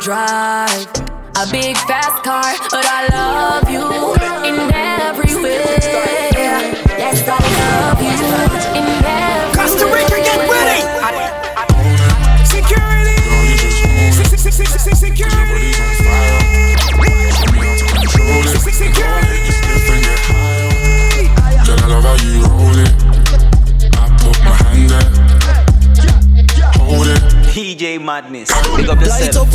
drive. 0.00 0.86
A 1.36 1.46
big 1.50 1.76
fast 1.76 1.99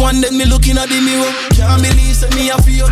one, 0.05 0.21
then 0.21 0.37
me 0.37 0.45
looking 0.45 0.77
at 0.77 0.85
the 0.85 1.01
mirror. 1.01 1.33
Can't 1.57 1.81
believe 1.81 2.13
say 2.13 2.29
me 2.37 2.53
a 2.53 2.57
feel. 2.61 2.85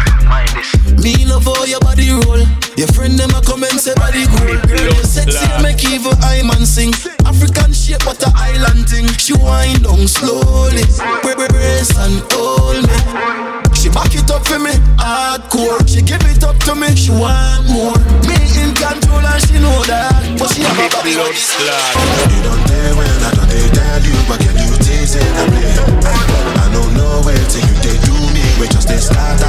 Me 0.98 1.14
love 1.30 1.46
how 1.46 1.62
your 1.70 1.80
body 1.80 2.10
roll. 2.10 2.42
Your 2.74 2.90
friend 2.98 3.14
them 3.14 3.30
a 3.38 3.42
come 3.46 3.62
and 3.62 3.78
say 3.78 3.94
body 4.02 4.26
good. 4.26 4.58
Girl, 4.66 4.90
you 4.90 5.06
sexy, 5.06 5.46
make 5.62 5.86
even 5.86 6.18
I 6.26 6.42
man 6.42 6.66
sing. 6.66 6.90
African 7.30 7.70
shape, 7.70 8.02
but 8.02 8.18
a 8.26 8.34
island 8.34 8.90
thing. 8.90 9.06
She 9.22 9.38
wind 9.38 9.86
down 9.86 10.10
slowly. 10.10 10.82
Brace 11.54 11.94
and 12.00 12.24
hold 12.34 12.82
me. 12.82 12.98
She 13.78 13.94
back 13.94 14.16
it 14.16 14.32
up 14.32 14.48
for 14.48 14.58
me, 14.58 14.74
hardcore. 14.98 15.86
She 15.86 16.02
give 16.02 16.24
it 16.26 16.42
up 16.44 16.58
to 16.66 16.74
me, 16.74 16.96
she 16.96 17.12
want 17.12 17.70
more. 17.70 18.00
Me 18.26 18.38
in 18.58 18.74
control 18.74 19.22
and 19.22 19.42
she 19.44 19.60
know 19.62 19.84
that, 19.86 20.40
but 20.40 20.50
she 20.50 20.64
have 20.66 20.80
a 20.80 20.88
body 20.90 21.14
love 21.20 21.36
You 21.36 22.42
don't 22.48 22.64
dare 22.66 22.96
when 22.96 23.12
I 23.22 23.30
don't 23.36 23.50
dare 23.52 23.70
tell 23.76 24.02
you, 24.02 24.16
but 24.26 24.40
can 24.40 24.56
you 24.56 24.74
taste 24.82 25.20
it 25.20 25.28
and 25.28 26.53
till 27.32 27.62
you 27.62 27.76
they 27.82 27.98
do 28.04 28.12
me, 28.34 28.44
we 28.60 28.68
just 28.68 28.88
they 28.88 28.98
start 28.98 29.43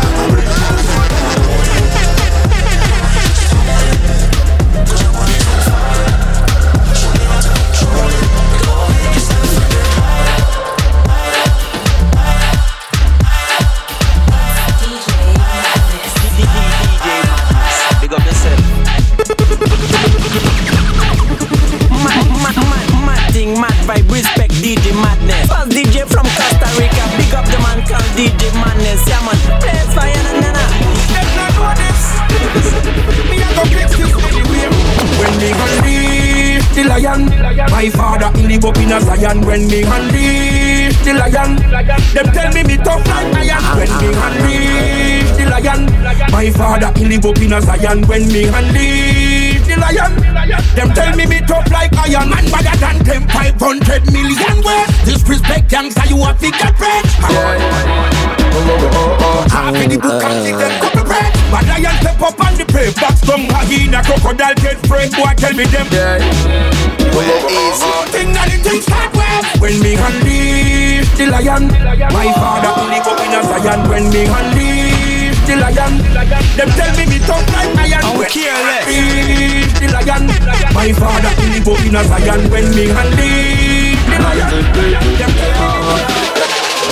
live 47.14 47.26
up 47.26 47.38
in 47.38 47.52
a 47.52 47.60
Zion. 47.60 48.06
When 48.06 48.26
me 48.28 48.44
unleash 48.44 49.62
the 49.66 49.76
lion, 49.78 50.14
them 50.74 50.90
tell 50.94 51.14
me 51.16 51.26
me 51.26 51.40
tough 51.46 51.70
like 51.70 51.94
iron. 51.94 52.30
Man 52.30 52.44
better 52.50 52.76
than 52.78 52.98
them 53.04 53.28
500 53.28 54.12
million 54.12 54.56
ways. 54.66 54.90
Disrespect 55.04 55.70
gangsta, 55.70 56.08
you 56.10 56.18
a 56.24 56.34
figure 56.34 56.72
bread. 56.74 57.04
Half 59.50 59.76
in 59.76 59.90
the 59.90 59.98
book 59.98 60.22
and 60.22 60.44
see 60.44 60.52
them 60.52 60.80
couple 60.80 61.04
bread. 61.04 61.30
But 61.50 61.66
lion 61.66 61.94
step 62.02 62.20
up 62.20 62.40
on 62.40 62.54
the 62.58 62.64
pay 62.66 62.90
box, 62.98 63.20
come 63.22 63.46
hyena, 63.50 64.02
crocodile 64.02 64.54
get 64.54 64.78
friend. 64.86 65.10
Boy, 65.14 65.34
tell 65.36 65.54
me 65.54 65.64
them. 65.64 65.86
Well, 67.14 67.30
easy. 67.46 67.90
Thing 68.10 68.32
that 68.34 68.50
the 68.50 68.58
thing 68.58 68.82
start 68.82 69.14
well. 69.14 69.42
When 69.62 69.78
me 69.78 69.94
unleash 69.94 71.08
the 71.14 71.26
lion, 71.30 71.68
my 72.10 72.26
father 72.34 72.74
live 72.90 73.06
up 73.06 73.20
in 73.22 73.38
a 73.38 73.40
Zion. 73.42 73.88
When 73.88 74.10
me 74.10 74.26
unleash 74.26 74.83
the 75.46 75.56
lion, 75.56 75.98
them 76.56 76.70
tell 76.70 76.96
me 76.96 77.06
me 77.06 77.18
tough 77.20 77.46
like 77.52 77.76
iron. 77.76 78.18
Me 78.18 78.26
unleash 78.26 79.72
the 79.78 79.86
lion, 79.92 80.26
my 80.74 80.92
father 80.92 81.32
live 81.52 81.68
up 81.68 81.84
in 81.84 81.96
a 81.96 82.04
Zion. 82.04 82.50
When 82.50 82.74
me 82.74 82.88
unleash 82.88 84.04
the 84.04 84.18
lion, 84.24 84.50
them 85.18 85.32
tell 85.36 86.18
me. 86.18 86.23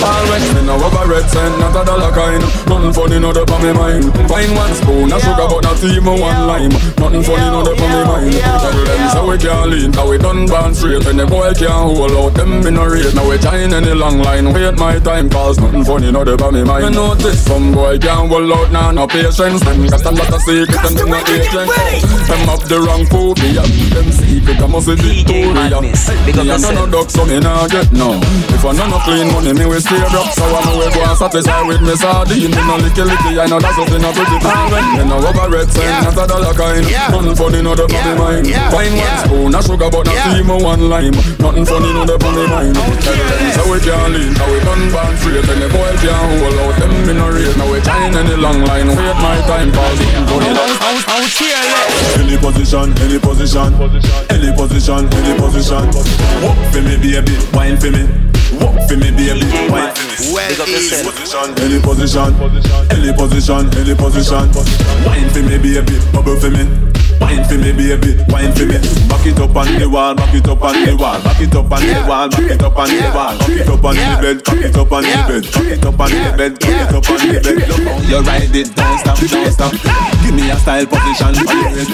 Alright, 0.03 0.43
me 0.55 0.61
no 0.67 0.75
rubber 0.77 1.07
red 1.07 1.27
cent, 1.31 1.57
not 1.59 1.71
a 1.71 1.85
dollar 1.85 2.11
kind. 2.11 2.43
Nothing 2.67 2.93
funny, 2.93 3.19
not 3.19 3.37
up 3.37 3.51
on 3.51 3.63
me 3.63 3.71
mind. 3.71 4.11
Find 4.27 4.51
one 4.55 4.73
spoon 4.75 5.13
of 5.13 5.21
sugar, 5.23 5.47
but 5.47 5.63
not 5.63 5.79
even 5.83 6.19
one 6.19 6.47
lime. 6.47 6.75
Nothing 6.99 7.23
funny, 7.23 7.47
not 7.47 7.67
up 7.71 7.79
on 7.79 7.89
me 7.89 8.01
mind. 8.03 8.35
Tell 8.35 8.83
them 8.83 9.03
so 9.13 9.29
we 9.29 9.37
can't 9.37 9.69
lean, 9.69 9.91
now 9.91 10.09
we 10.09 10.17
done 10.17 10.47
born 10.47 10.73
straight 10.73 11.05
And 11.05 11.19
the 11.19 11.27
boy 11.27 11.53
can't 11.53 11.71
hold 11.71 12.11
out, 12.11 12.33
them 12.33 12.65
in 12.65 12.77
a 12.77 12.89
rate 12.89 13.13
Now 13.13 13.29
we 13.29 13.37
join 13.37 13.71
any 13.71 13.93
long 13.93 14.19
line, 14.19 14.51
wait 14.51 14.73
my 14.73 14.97
time 14.99 15.29
Cause 15.29 15.59
nothing 15.59 15.83
funny, 15.85 16.11
not 16.11 16.27
up 16.27 16.41
on 16.41 16.53
me 16.53 16.63
mind. 16.63 16.85
Me 16.85 16.91
notice. 16.91 17.45
Some 17.45 17.73
boy 17.73 17.99
can't 17.99 18.29
hold 18.29 18.51
out, 18.51 18.71
now 18.71 18.91
no 18.91 19.05
patience. 19.07 19.61
Them 19.61 19.85
got 19.85 20.05
a 20.05 20.11
lot 20.11 20.33
of 20.33 20.41
secrets 20.41 20.81
and 20.81 20.97
them 20.97 21.09
not 21.09 21.29
agent 21.29 21.69
Them 22.25 22.49
up 22.49 22.63
the 22.65 22.79
wrong 22.81 23.05
phobia. 23.05 23.61
Them 23.93 24.09
secret, 24.11 24.61
I 24.61 24.67
must 24.67 24.87
be 24.87 24.95
Victoria. 24.95 25.77
Me 25.81 25.91
a 26.49 26.57
no 26.73 26.89
duck, 26.89 27.09
so 27.09 27.25
me 27.25 27.39
nah 27.39 27.67
get 27.67 27.91
no. 27.93 28.17
If 28.49 28.65
I 28.65 28.71
no 28.73 28.87
no 28.89 28.97
clean 29.05 29.29
money, 29.29 29.53
me 29.53 29.65
we 29.69 29.79
stay 29.93 30.09
broke 30.09 30.33
So 30.33 30.45
I'm 30.45 30.67
away 30.73 30.89
go 30.89 31.01
and 31.05 31.17
satisfy 31.17 31.61
with 31.63 31.81
me 31.81 31.93
sardine. 31.95 32.49
Me 32.49 32.61
no 32.65 32.75
licky 32.81 33.03
licky, 33.05 33.37
I 33.37 33.45
know 33.45 33.59
that's 33.59 33.75
something 33.77 34.01
a 34.01 34.09
pretty 34.13 34.37
fine 34.41 34.97
Me 34.97 35.03
no 35.05 35.17
rubber 35.21 35.47
red 35.49 35.69
sign, 35.69 36.03
not 36.03 36.17
a 36.17 36.25
dollar 36.25 36.53
kind. 36.53 36.85
Nothing 36.89 37.35
funny, 37.35 37.61
not 37.61 37.79
up 37.79 37.93
on 37.93 38.01
me 38.01 38.13
mind 38.17 38.47
Fine 38.73 38.95
one 38.97 39.17
spoon 39.25 39.55
of 39.55 39.63
sugar, 39.63 39.89
but 39.89 40.05
not 40.05 40.37
even 40.37 40.59
one 40.63 40.89
lime. 40.89 41.15
Nothing 41.37 41.65
funny, 41.65 41.91
not 41.93 42.09
up 42.09 42.23
on 42.23 42.33
me 42.33 42.45
mind 42.49 42.75
Tell 42.75 43.17
so 43.53 43.61
we 43.69 43.77
can't 43.79 44.13
lean, 44.13 44.33
how 44.33 44.49
we 44.49 44.59
done 44.65 44.85
born 44.89 45.13
straight 45.17 45.45
And 45.45 45.61
the 45.61 45.69
boy 45.69 45.91
can't 46.01 46.41
hold 46.41 46.57
out, 46.57 46.75
them 46.79 47.09
in 47.09 47.17
a 47.21 47.27
rate 47.29 47.55
Now 47.57 47.69
we 47.69 47.77
join 47.81 48.13
any 48.17 48.35
long 48.35 48.65
line, 48.65 48.89
wait 48.89 49.17
my 49.21 49.37
time 49.45 49.69
Cause 49.73 49.99
nothing 49.99 50.25
funny, 50.25 50.49
Any 52.17 52.37
position, 52.37 52.89
any 53.03 53.19
position, 53.19 53.69
any 54.29 54.49
position, 54.55 55.01
any 55.13 55.33
position. 55.37 55.85
Walk 56.41 56.57
for 56.71 56.81
me, 56.81 56.97
baby, 56.97 57.35
wine 57.53 57.77
for 57.77 57.91
me. 57.91 58.32
Walk 58.63 58.79
for 58.87 58.95
me, 58.95 59.11
baby, 59.11 59.43
wine 59.69 59.91
for 59.91 60.07
me. 60.07 60.31
any 60.39 61.03
position, 61.03 61.51
any 61.59 61.79
position, 61.83 62.31
any 62.91 63.11
position, 63.11 63.67
any 63.75 63.93
position. 63.95 64.47
Wine 65.05 65.29
for 65.29 65.43
me, 65.43 65.57
baby, 65.57 65.99
bubble 66.13 66.39
for 66.39 66.49
me. 66.49 66.92
Wine 67.23 67.47
for 67.47 67.55
me, 67.55 67.71
baby, 67.71 68.19
wine 68.27 68.51
for 68.51 68.67
me. 68.67 68.75
Back 69.07 69.23
it 69.23 69.39
up 69.39 69.55
on 69.55 69.79
the 69.79 69.87
wall, 69.87 70.13
back 70.13 70.35
it 70.35 70.43
up 70.43 70.59
on 70.59 70.75
the 70.75 70.91
wall, 70.99 71.15
back 71.23 71.39
it 71.39 71.55
up 71.55 71.71
on 71.71 71.79
the 71.79 72.03
wall, 72.03 72.27
back 72.27 72.51
it 72.51 72.59
up 72.59 72.75
on 72.75 72.89
the 72.91 72.99
wall, 73.15 73.37
back 73.39 73.47
it 73.47 73.69
up 73.71 73.83
on 73.83 73.95
the 73.95 74.11
bed, 74.19 74.43
back 74.43 74.59
it 74.59 74.75
up 74.75 74.91
on 74.91 75.03
the 75.07 75.15
bed, 75.23 75.43
back 75.47 75.71
it 75.71 75.85
up 75.87 75.99
on 76.03 76.11
the 76.11 76.19
bed, 76.35 76.59
back 76.59 76.67
it 76.67 76.91
up 76.91 77.07
on 77.07 77.15
the 77.23 77.39
bed. 77.39 77.63
Look 77.63 77.79
how 77.79 77.95
you 78.11 78.19
ride 78.27 78.51
it, 78.51 78.75
don't 78.75 78.99
stop, 78.99 79.15
don't 79.23 79.51
stop. 79.55 79.71
Give 80.19 80.35
me 80.35 80.51
a 80.51 80.59
style 80.59 80.83
position, 80.83 81.31
on 81.31 81.47
the 81.47 81.63
head. 81.71 81.87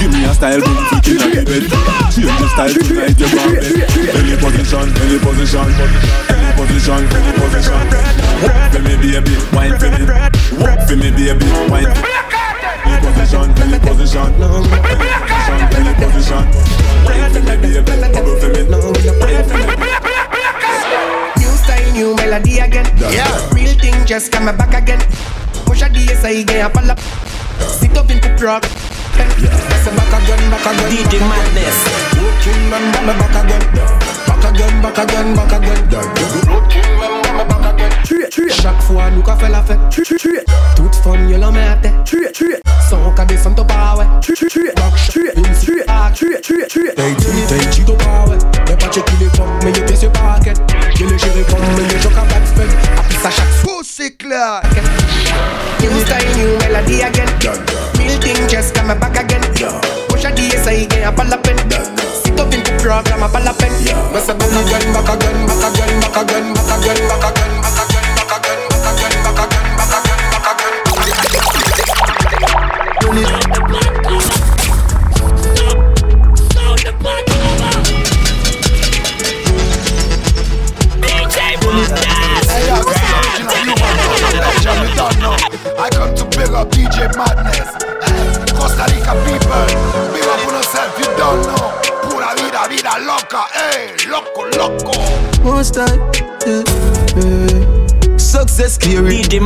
Give 0.00 0.08
me 0.08 0.24
a 0.24 0.32
style, 0.32 0.64
boom, 0.64 0.80
kick 0.96 1.12
in 1.12 1.28
the 1.28 1.44
bed. 1.44 1.64
Change 2.08 2.32
the 2.40 2.48
style 2.56 2.72
tonight, 2.72 3.20
you 3.20 3.28
want 3.36 3.60
it. 3.60 3.84
Any 4.16 4.32
position, 4.40 4.88
any 4.96 5.20
position, 5.20 5.68
any 5.76 6.48
position, 6.56 7.04
any 7.04 7.32
position. 7.36 7.84
Walk 8.40 8.72
for 8.72 8.80
me, 8.80 8.96
baby, 8.96 9.36
wine 9.52 9.76
for 9.76 9.92
me. 9.92 10.08
Walk 10.56 10.80
for 10.88 10.96
me, 10.96 11.12
baby, 11.12 11.44
wine 11.68 11.92
for 11.92 12.29
position, 12.98 13.46
any 13.62 13.78
position, 13.78 14.28
any 14.42 14.58
position, 15.14 15.60
any 15.78 15.92
position. 15.94 16.44
Wine 17.06 17.30
for 17.30 17.40
me, 17.40 17.54
baby, 17.62 17.80
bubble 18.10 18.36
for 18.40 18.48
me. 18.50 18.62
Wine 18.66 19.44
for 19.46 19.56
me. 19.58 19.74
New 21.38 21.52
style, 21.62 21.90
new 21.92 22.10
melody 22.16 22.58
again. 22.58 22.86
Yeah. 22.98 23.28
Real 23.54 23.74
thing 23.78 23.96
just 24.06 24.32
coming 24.32 24.56
back 24.56 24.74
again. 24.74 25.00
Push 25.66 25.82
a 25.82 25.88
DS 25.88 26.24
again, 26.24 26.64
up 26.66 26.76
all 26.76 26.90
up. 26.90 26.98
Sit 27.60 27.96
up 27.96 28.10
in 28.10 28.20
the 28.20 28.30
rock. 28.42 28.64
Yes, 29.40 29.84
back 29.88 30.12
again, 30.20 30.42
back 30.50 30.66
again. 30.66 30.88
DJ 30.90 31.20
Madness. 31.20 31.78
Looking 32.16 32.62
man, 32.70 32.84
me 33.06 33.12
back 33.20 33.36
again. 33.44 33.64
Back 34.26 34.44
again, 34.48 34.74
back 34.82 34.98
again, 34.98 35.28
back 35.36 35.52
again. 35.52 35.80
Looking 35.90 36.82
man, 36.82 36.89
me 37.44 37.48
back 37.48 37.74
again 37.74 37.88
Tuer, 38.04 38.28
tuer 38.28 38.50
Chaque 38.50 38.80
fois 38.82 39.10
nous 39.14 39.22
qu'a 39.22 39.36
fait 39.36 39.48
la 39.48 39.62
fête. 39.62 39.78
Tuer, 39.90 40.02
tuer, 40.02 40.16
tuer 40.16 40.44
Toute 40.76 40.94
femme 40.96 41.28
y'a 41.28 41.38
la 41.38 41.50
main 41.50 41.72
à 41.72 41.76
tête. 41.76 42.04
Tuer, 42.04 42.32
tuer 42.32 42.60
Sans 42.88 43.10
qu'à 43.12 43.24
descendre 43.24 43.56
ton 43.56 43.64
paraway 43.64 44.06
Tuer, 44.20 44.34
tuer, 44.34 44.48
tuer 44.48 44.72
Back 44.76 44.94
tuer, 45.08 45.32
une 45.36 45.58
tuer 45.58 45.84
Ah 45.88 46.10
tuer, 46.14 46.40
tuer, 46.40 46.66
tuer 46.66 46.92
T'as 46.96 47.02
dit, 47.02 47.16
t'as 47.48 47.70
dit 47.70 47.84
ton 47.84 47.94
paraway 47.96 48.38
Y'a 48.68 48.76
pas 48.76 48.88
checké 48.90 49.12
les 49.20 49.26
pommes 49.26 49.58
Mais 49.64 49.72
y'a 49.72 49.84
des 49.84 50.02
yeux 50.02 50.10
paraquet 50.10 50.54
Y'a 50.98 51.06
les 51.06 51.18
gérés 51.18 51.44
comme 51.48 51.58
Mais 51.76 51.82
les 51.82 51.94
back 51.94 52.14
qu'à 52.14 52.34
backspin 52.34 52.98
Appuie 52.98 53.16
ça 53.22 53.30
chaque 53.30 53.46
fois 53.62 53.70
c'est 53.82 54.16
clair. 54.16 54.62
New 55.80 55.90
style, 56.00 56.28
new 56.36 56.58
melody 56.58 57.02
again. 57.02 57.26
Real 57.98 58.18
thing 58.20 58.48
just 58.48 58.74
come 58.74 58.98
back 58.98 59.18
again. 59.18 59.40
Push 60.08 60.24
a 60.24 60.30
DSI, 60.30 60.88
gain 60.88 61.06
a 61.06 61.12
pal 61.12 61.32
a 61.32 61.36
pen 61.36 61.56
Sit 62.90 62.98
up 62.98 63.06
in 63.06 63.20
the 63.20 63.28
program, 63.28 63.46
all 63.46 63.54
in. 63.62 64.10
We 64.12 64.18
say 64.18 64.34
back 64.34 64.50
again, 64.50 64.92
back 64.92 65.14
again, 65.14 65.46
back 65.46 65.62
again, 65.70 66.00
back 66.00 66.16
again, 66.18 66.54
back 66.54 66.74
again, 66.74 67.08
back 67.08 67.30
again, 67.30 67.39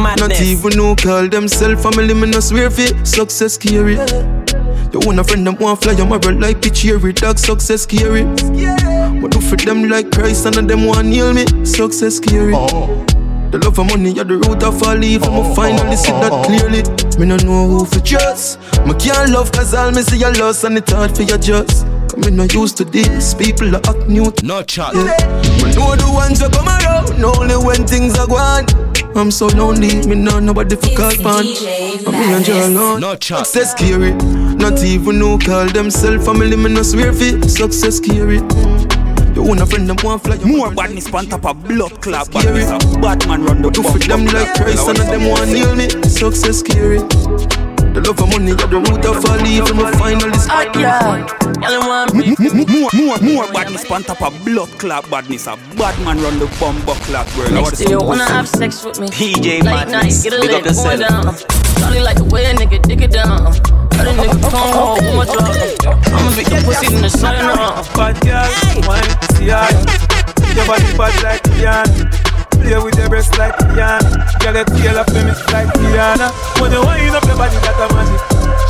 Madness. 0.05 0.29
Not 0.29 0.41
even 0.43 0.77
no 0.77 0.95
call 0.95 1.29
themself 1.29 1.83
family, 1.83 2.13
me 2.13 2.31
no 2.31 2.41
swear 2.41 2.71
fi. 2.71 2.87
Success 3.05 3.55
scary. 3.55 3.95
You 4.93 5.01
want 5.01 5.19
a 5.19 5.25
friend 5.25 5.47
them 5.47 5.57
want 5.59 5.83
fly 5.83 5.93
your 5.93 6.07
marrow 6.07 6.37
like 6.39 6.61
the 6.61 6.71
cherry 6.71 7.13
dog 7.15 7.39
success 7.39 7.83
scary. 7.83 8.25
But 9.21 9.31
do 9.33 9.41
for 9.41 9.57
them 9.57 9.89
like 9.89 10.13
Christ 10.13 10.45
and 10.45 10.69
them 10.69 10.85
want 10.85 11.09
nail 11.09 11.33
me 11.33 11.47
success 11.65 12.17
scary. 12.17 12.53
The 12.53 13.59
love 13.65 13.79
of 13.79 13.87
money 13.87 14.11
at 14.21 14.29
the 14.29 14.37
root 14.37 14.63
of 14.63 14.83
all 14.83 15.03
evil. 15.03 15.31
I'ma 15.31 15.55
finally 15.55 15.97
see 15.97 16.13
that 16.13 16.33
clearly. 16.45 16.83
Me 17.19 17.27
no 17.27 17.37
know 17.39 17.67
who 17.67 17.87
for 17.87 18.01
trust. 18.01 18.61
Me 18.87 18.93
can't 18.95 19.31
love 19.31 19.53
cause 19.53 19.73
all 19.73 19.91
me 19.91 20.03
see 20.03 20.19
your 20.19 20.35
loss 20.35 20.65
and 20.65 20.77
it's 20.77 20.93
hard 20.93 21.17
for 21.17 21.23
your 21.23 21.39
just. 21.39 21.87
Come 22.11 22.21
me 22.21 22.31
no 22.31 22.45
used 22.45 22.77
to 22.77 22.85
this. 22.85 23.33
People 23.33 23.75
are 23.75 23.83
act 23.89 24.07
new. 24.07 24.31
No 24.43 24.63
chat. 24.63 24.95
Yeah. 24.95 25.17
We 25.65 25.75
know 25.75 25.97
the 25.97 26.11
ones 26.13 26.41
that 26.41 26.53
come 26.53 26.69
around. 26.69 27.25
Only 27.25 27.57
when 27.57 27.87
things 27.87 28.19
are 28.19 28.29
gone. 28.29 28.67
I'm 29.17 29.31
so 29.31 29.47
lonely, 29.47 30.07
me 30.07 30.17
know 30.17 30.41
nobody 30.41 30.75
for 30.75 30.89
call 30.97 31.13
pan. 31.13 31.47
I'm 32.07 32.13
me 32.13 32.33
and 32.35 32.47
you 32.47 32.55
alone. 32.55 33.01
No 33.01 33.15
chat. 33.15 33.47
Success 33.47 33.71
scary. 33.71 34.13
Not 34.13 34.83
even 34.83 35.21
who 35.21 35.39
call 35.39 35.67
themselves 35.67 36.27
family, 36.27 36.57
me 36.57 36.71
no 36.75 36.83
swear 36.83 37.13
fi. 37.13 37.41
Success 37.43 37.99
scary. 37.99 38.39
You 39.35 39.43
want 39.43 39.61
a 39.61 39.67
friend, 39.67 39.89
them 39.89 39.97
want 40.03 40.25
fly. 40.25 40.39
More 40.45 40.75
badness 40.75 41.13
on 41.15 41.27
top 41.27 41.45
of 41.47 41.63
blood 41.63 42.03
clot 42.03 42.31
badness. 42.33 42.71
A 42.71 42.99
bad 43.01 43.27
man 43.29 43.45
run 43.45 43.63
the 43.63 43.71
Do 43.71 43.83
for 43.85 43.99
them 43.99 44.27
like 44.27 44.55
Christ 44.55 44.89
and 44.89 44.99
them 44.99 45.29
want 45.31 45.49
nail 45.49 45.75
me. 45.77 45.89
Success 46.09 46.59
scary. 46.59 46.99
The 47.95 48.03
love 48.03 48.19
of 48.19 48.27
money 48.27 48.51
at 48.51 48.67
the 48.67 48.83
root 48.83 49.07
of 49.07 49.23
all 49.23 49.47
evil. 49.47 49.79
Hot 50.51 50.75
yeah, 50.75 51.23
y'all 51.63 51.87
want 51.87 52.11
me. 52.11 52.35
More, 52.67 52.91
more, 52.91 53.19
more 53.23 53.47
badness 53.55 53.89
on 53.89 54.03
top 54.03 54.21
of 54.21 54.35
blood 54.45 54.67
clot 54.83 55.09
badness. 55.09 55.47
A 55.47 55.55
bad 55.79 55.95
man 56.03 56.19
run 56.19 56.41
the 56.41 56.51
bumbo 56.59 56.95
clot 57.07 57.31
world. 57.39 57.55
Next 57.55 57.79
to 57.79 57.89
you 57.89 58.03
wanna 58.03 58.27
have 58.27 58.49
sex 58.49 58.85
with 58.85 58.99
me. 58.99 59.07
PJ 59.15 59.63
Late 59.63 59.63
night, 59.63 59.87
Madness. 59.87 60.25
get 60.25 60.35
a 60.35 60.41
Big 60.41 60.51
lick, 60.51 60.75
going 60.75 60.99
down. 61.07 61.39
Charlie 61.79 62.01
like 62.01 62.17
the 62.17 62.27
way 62.35 62.51
a 62.51 62.55
nigga 62.55 62.83
dig 62.83 63.01
it 63.01 63.13
down. 63.13 63.47
A 63.47 64.11
nigga 64.11 64.43
come 64.43 64.75
home 64.75 64.99
with 64.99 65.15
my 65.15 65.25
drug. 65.31 66.03
I'ma 66.11 66.35
beat 66.35 66.51
the 66.51 66.63
pussy 66.67 66.97
in 66.97 67.01
the 67.01 67.09
sun. 67.09 67.37
Uh. 67.47 67.79
Bad 67.95 68.19
girl, 68.27 68.51
wine, 68.91 69.07
see 69.39 69.55
her. 69.55 69.71
Your 70.51 70.67
body 70.67 70.91
bad 70.99 71.15
like 71.23 71.43
Rihanna. 71.47 72.34
Play 72.65 72.83
with 72.83 72.97
your 72.97 73.11
breast 73.11 73.37
like 73.37 73.55
Rihanna. 73.57 74.41
Girl, 74.41 74.55
your 74.55 74.65
tail 74.65 74.97
up 74.97 75.09
limits 75.09 75.45
like 75.53 75.69
Rihanna. 75.77 76.33
When 76.63 76.73
you 76.73 76.81
wind 76.81 77.15
up 77.15 77.25
your 77.25 77.37
body, 77.37 77.57
that 77.61 77.77
a 77.77 77.87
magic. 77.93 78.21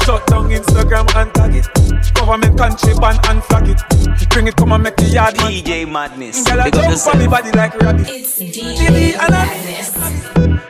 Shut 0.03 0.26
down 0.26 0.51
Instagram 0.51 1.07
and 1.14 1.32
tag 1.32 1.55
it. 1.55 1.66
Cover 2.12 2.38
me 2.38 2.49
country 2.59 2.95
band 2.99 3.20
and 3.28 3.45
flag 3.45 3.68
it. 3.70 3.78
Bring 4.30 4.49
it, 4.49 4.57
come 4.57 4.72
and 4.72 4.82
make 4.82 4.97
the 4.97 5.05
yard 5.05 5.36
man. 5.36 5.53
DJ 5.53 5.86
Madness. 5.86 6.42
Girl, 6.42 6.61
I 6.61 6.70
jump 6.70 7.07
on 7.07 7.18
me 7.20 7.28
body 7.28 7.53
like 7.53 7.78
rabbit. 7.78 8.07
Baby, 8.09 9.14
and 9.14 9.30
I 9.30 9.47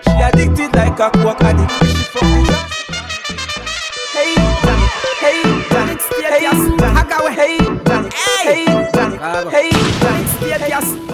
She 0.05 0.21
addicted 0.21 0.77
like 0.77 1.01
a 1.01 1.09
coke 1.17 1.41
addict. 1.41 1.73
She 1.81 2.05
fuck 2.13 2.29
with 2.29 2.53
her. 2.53 2.61
Hey, 4.13 4.37
Johnny. 4.61 4.85
Hey, 5.25 5.41
Johnny. 5.73 5.97
Hey, 6.29 6.45
I 6.45 7.09
got 7.09 7.33
Hey, 7.33 7.57
Johnny. 7.89 8.11
Hey, 8.13 8.69
Johnny. 8.93 9.17
Hey, 9.49 9.71
Johnny. 9.73 10.37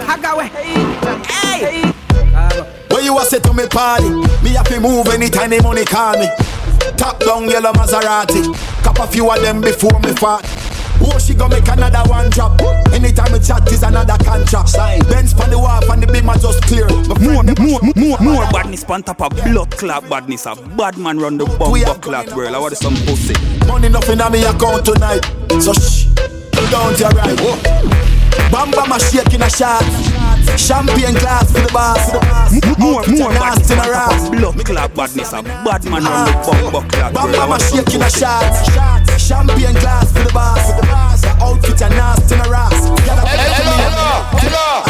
I 0.03 0.19
got 0.19 0.51
Hey, 0.51 0.75
Johnny. 0.75 0.75
Hey. 0.75 0.80
Say 3.31 3.39
to 3.39 3.55
me 3.55 3.65
party? 3.69 4.11
Me 4.43 4.51
happy 4.51 4.81
move 4.81 5.07
anytime 5.07 5.51
the 5.51 5.63
money 5.63 5.85
call 5.85 6.19
me. 6.19 6.27
Top 6.97 7.21
down 7.21 7.49
yellow 7.49 7.71
Maserati. 7.71 8.43
Cop 8.83 8.99
a 8.99 9.07
few 9.07 9.31
of 9.31 9.41
them 9.41 9.61
before 9.61 10.01
me 10.01 10.11
fart. 10.15 10.43
Oh, 11.01 11.17
she 11.17 11.35
gon' 11.35 11.51
make 11.51 11.69
another 11.69 12.03
one 12.11 12.29
drop. 12.31 12.61
Anytime 12.91 13.33
we 13.33 13.39
chat 13.39 13.71
is 13.71 13.85
another 13.85 14.19
contract. 14.25 14.71
Sign. 14.71 14.99
Benz 15.07 15.33
on 15.35 15.49
the 15.49 15.57
wharf 15.57 15.89
and 15.89 16.03
the 16.03 16.11
beam 16.11 16.29
are 16.29 16.39
just 16.39 16.61
clear. 16.65 16.89
More, 17.23 17.45
more, 17.63 17.79
more, 17.95 18.19
more 18.19 18.51
badness 18.51 18.83
on 18.91 19.05
top 19.05 19.23
of 19.23 19.31
blood 19.45 19.71
clot 19.79 20.11
badness. 20.11 20.47
A 20.47 20.57
bad 20.75 20.99
man 20.99 21.21
run 21.21 21.39
the 21.39 21.47
bumbo 21.47 21.95
clot 22.03 22.35
world. 22.35 22.57
I 22.57 22.59
want 22.59 22.77
some 22.79 22.97
pussy. 23.07 23.35
Money 23.69 23.91
nothing 23.91 24.21
on 24.21 24.33
me 24.33 24.43
account 24.43 24.87
tonight. 24.87 25.23
So 25.63 25.73
shh, 25.73 26.07
down 26.67 26.95
to 26.95 26.99
your 26.99 27.11
right. 27.11 27.39
Bamba 28.51 28.89
my 28.89 28.99
shake 28.99 29.33
in 29.33 29.43
a 29.43 29.49
shot. 29.49 29.87
Champagne 30.57 31.15
glass 31.15 31.51
for 31.53 31.61
the 31.61 31.71
boss. 31.73 32.13
More, 32.79 33.03
more 33.07 33.33
nasty 33.33 33.75
in 33.75 33.79
a 33.79 33.91
rap. 33.91 34.33
Blood 34.33 34.65
clot 34.65 34.95
badness. 34.95 35.33
A 35.33 35.43
bad 35.43 35.85
man 35.85 36.05
run 36.05 36.27
the 36.27 36.33
ah. 36.35 36.43
bumbo 36.47 36.81
clot 36.89 37.13
world. 37.15 37.35
I 37.35 37.35
Bamba 37.35 37.39
my 37.39 37.47
want 37.47 37.63
some 37.63 37.85
shake 37.85 37.95
in 37.95 38.03
a 38.03 38.11
shot. 38.11 38.53
Champagne 39.19 39.75
glass 39.81 40.13
for 40.13 40.23
the 40.25 40.33
boss. 40.33 40.73
The 41.21 41.31
outfit 41.43 41.83
are 41.83 41.91
nasty 41.91 42.35
in 42.35 42.41
a 42.41 42.49
ras. 42.49 42.79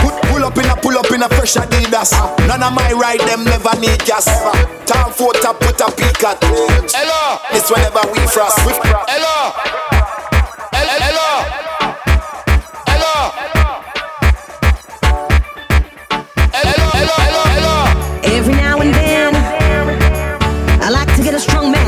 Pull, 0.00 0.14
pull 0.30 0.44
up 0.44 0.56
in 0.58 0.70
a 0.70 0.76
pull 0.76 0.96
up 0.98 1.10
in 1.10 1.22
a 1.22 1.28
fresh 1.28 1.56
Adidas. 1.56 2.12
None 2.46 2.62
of 2.62 2.72
my 2.72 2.92
ride 2.92 3.20
them 3.20 3.44
never 3.44 3.74
need 3.80 3.98
gas. 4.04 4.26
Time 4.86 5.12
for 5.12 5.32
top 5.34 5.60
put 5.60 5.80
a 5.80 5.90
peak 5.92 6.22
at. 6.24 6.38
Hello. 6.42 7.38
This 7.52 7.70
whenever 7.70 8.00
we 8.12 8.20
frost. 8.28 8.58
Hello. 8.60 9.52
Hello. 10.72 11.44
Every 11.52 11.69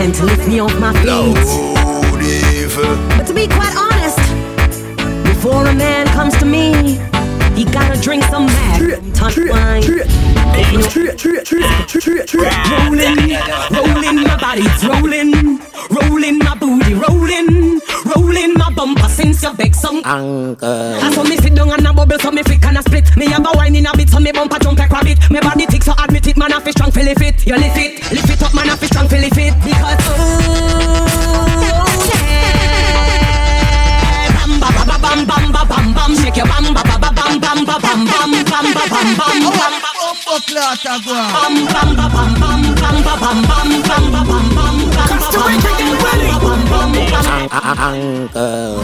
a 0.02 0.10
strong 0.10 0.10
man 0.10 0.12
to 0.12 0.24
lift 0.24 0.48
me 0.48 0.60
off 0.60 0.78
my 0.80 0.92
feet. 0.94 1.34
But 3.16 3.26
to 3.26 3.34
be 3.34 3.46
quite 3.46 3.74
honest, 3.76 4.18
before 5.24 5.66
a 5.66 5.74
man 5.74 6.06
comes 6.08 6.36
to 6.38 6.44
me, 6.44 6.98
he 7.54 7.64
gotta 7.64 8.00
drink 8.00 8.24
some 8.24 8.46
mad 8.46 9.14
touch 9.14 9.36
wine. 9.36 9.82
Rolling, 12.72 13.36
rolling 13.70 14.22
my 14.22 14.36
body, 14.40 14.66
rolling, 14.86 15.60
rolling 15.90 16.38
my 16.38 16.54
booty, 16.58 16.94
rolling, 16.94 17.80
rolling 18.14 18.54
my 18.54 18.72
bumper 18.74 19.08
since 19.08 19.42
you 19.42 19.52
beg 19.54 19.74
some 19.74 20.02
Uncle. 20.04 20.68
I 20.68 21.12
saw 21.12 21.22
me 21.24 21.36
sit 21.36 21.54
down 21.54 21.70
and 21.70 21.86
a 21.86 21.92
bubble, 21.92 22.18
so 22.18 22.30
me 22.30 22.42
fit 22.42 22.64
and 22.64 22.78
a 22.78 22.82
split. 22.82 23.16
Me 23.16 23.26
have 23.26 23.46
a 23.46 23.52
wine 23.56 23.76
in 23.76 23.86
a 23.86 23.96
bit, 23.96 24.08
so 24.10 24.18
me 24.20 24.32
bumper 24.32 24.58
jump 24.58 24.78
like 24.78 24.90
rabbit. 24.90 25.18
Me 25.30 25.40
body 25.40 25.66
tick, 25.66 25.82
so 25.82 25.92
admit 25.98 26.26
it, 26.26 26.36
man, 26.36 26.52
I 26.52 26.60
feel 26.60 26.72
strong, 26.72 26.90
feel 26.90 27.06
it 27.08 27.18
fit. 27.18 27.46
You 27.46 27.56
lift 27.56 27.76
it, 27.76 28.12
lift 28.12 28.30
it 28.30 28.42
up, 28.42 28.54
man, 28.54 28.70
I 28.70 28.76
feel 28.76 28.88
strong, 28.88 29.08
feel 29.08 29.22
it 29.22 29.34
fit. 29.34 29.54
Because 29.64 29.98
oh, 30.00 31.11
bam, 40.62 41.66
bam, 41.66 42.22
Uncle. 47.92 48.78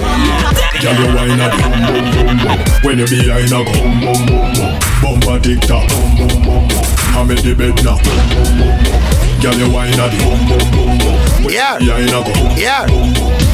Girl, 0.81 0.95
you 0.95 1.09
whine 1.15 1.41
a 1.41 1.49
boom 1.51 1.73
boom 1.87 2.07
boom 2.13 2.39
boom. 2.39 2.59
When 2.83 2.99
you 2.99 3.07
behind 3.07 3.53
a 3.53 3.63
boom 3.65 4.01
boom 4.01 4.27
boom 4.27 4.51
boom. 4.55 4.75
Bumper 5.03 5.39
tick 5.41 5.61
tock 5.61 5.89
boom 5.89 6.17
boom 6.17 6.43
boom 6.43 6.69
boom. 6.69 6.85
I'm 7.15 7.31
in 7.31 7.37
the 7.37 7.55
bed 7.55 7.85
now. 7.85 7.99
Boom 8.03 8.27
boom 8.29 8.51
boom 8.59 8.79
boom. 8.83 8.99
Girl, 9.41 9.55
you 9.55 9.69
whine 9.73 9.99
a 9.99 10.09
boom 10.09 10.41
boom 10.49 10.67
boom 10.71 10.99
boom. 10.99 11.51
Yeah. 11.51 11.79
Behind 11.79 12.11
a 12.11 12.23
boom. 12.23 12.59
Yeah. 12.59 12.87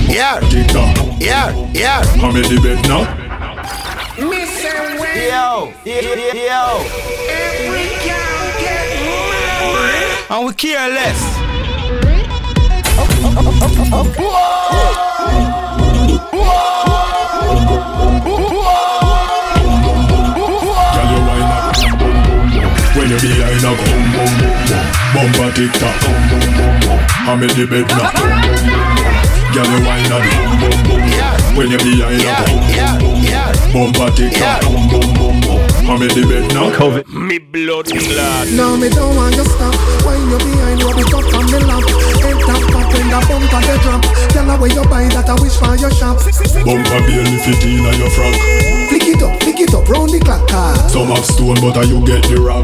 Yeah. 0.09 0.41
Tick 0.49 0.67
tock. 0.69 0.97
Yeah. 1.21 1.53
Yeah. 1.73 2.01
I'm 2.23 2.37
in 2.37 2.43
the 2.43 2.61
bed 2.63 2.89
now. 2.89 3.05
Yo, 4.17 5.73
yo, 5.85 6.01
yo. 6.35 7.04
And 10.31 10.47
we 10.47 10.53
care 10.55 10.89
less. 10.89 11.21
When 22.95 23.11
you 23.11 23.19
behind 23.21 23.65
a 23.65 23.73
boom 23.77 24.03
boom 24.13 24.33
boom 24.39 24.57
boom. 24.67 24.87
Bumper 25.15 25.51
tick 25.55 25.73
tock 25.73 25.95
boom 26.01 26.21
boom 26.31 26.47
boom 26.57 26.75
boom. 26.81 27.01
I'm 27.27 27.43
in 27.43 27.49
the 27.49 27.67
bed 27.67 27.87
now. 27.89 28.11
Girl, 29.53 29.67
you 29.67 29.81
whine 29.85 30.07
a 30.07 30.19
boom 30.25 30.51
boom 30.61 30.79
boom. 30.85 31.03
When 31.57 31.71
you 31.71 31.79
behind 31.79 32.23
a 32.23 32.33
boom 32.45 32.61
boom 32.73 32.99
boom. 32.99 33.24
Bumper 33.75 34.07
tick 34.15 34.31
tock 34.39 34.63
boom 34.63 34.87
boom 34.87 35.03
boom 35.19 35.35
boom. 35.43 35.59
I'm 35.91 35.99
in 35.99 36.07
the 36.15 36.23
bed 36.31 36.47
now. 36.55 36.71
COVID. 36.71 37.11
Me 37.11 37.43
blood 37.43 37.91
clot. 37.91 38.47
Now 38.55 38.79
me 38.79 38.87
don't 38.87 39.19
want 39.19 39.35
you 39.35 39.43
stop 39.43 39.75
When 40.07 40.15
you 40.31 40.39
behind 40.39 40.79
rub 40.79 40.95
it 40.95 41.11
up 41.11 41.27
on 41.35 41.45
me 41.51 41.59
lap 41.59 41.83
Head 42.23 42.39
tap 42.39 42.63
back 42.71 42.87
when 42.95 43.11
the 43.11 43.19
bumper 43.27 43.61
the 43.67 43.75
drop 43.83 44.03
Tell 44.31 44.47
her 44.47 44.57
where 44.63 44.71
you 44.71 44.85
buy 44.87 45.11
that 45.11 45.27
I 45.27 45.35
wish 45.43 45.59
for 45.59 45.75
your 45.75 45.91
shop 45.91 46.23
Bumper 46.63 47.01
barely 47.03 47.35
fit 47.43 47.67
in 47.67 47.83
a 47.83 47.91
your 47.99 48.11
frock. 48.15 48.35
Flick 48.95 49.11
it 49.11 49.23
up, 49.27 49.43
flick 49.43 49.59
it 49.59 49.75
up, 49.75 49.89
round 49.91 50.15
the 50.15 50.23
clock 50.23 50.47
ah. 50.55 50.79
Some 50.87 51.11
have 51.11 51.27
stone, 51.27 51.59
but 51.59 51.75
are 51.77 51.85
you 51.85 51.99
get 52.07 52.23
the 52.31 52.39
rock. 52.39 52.63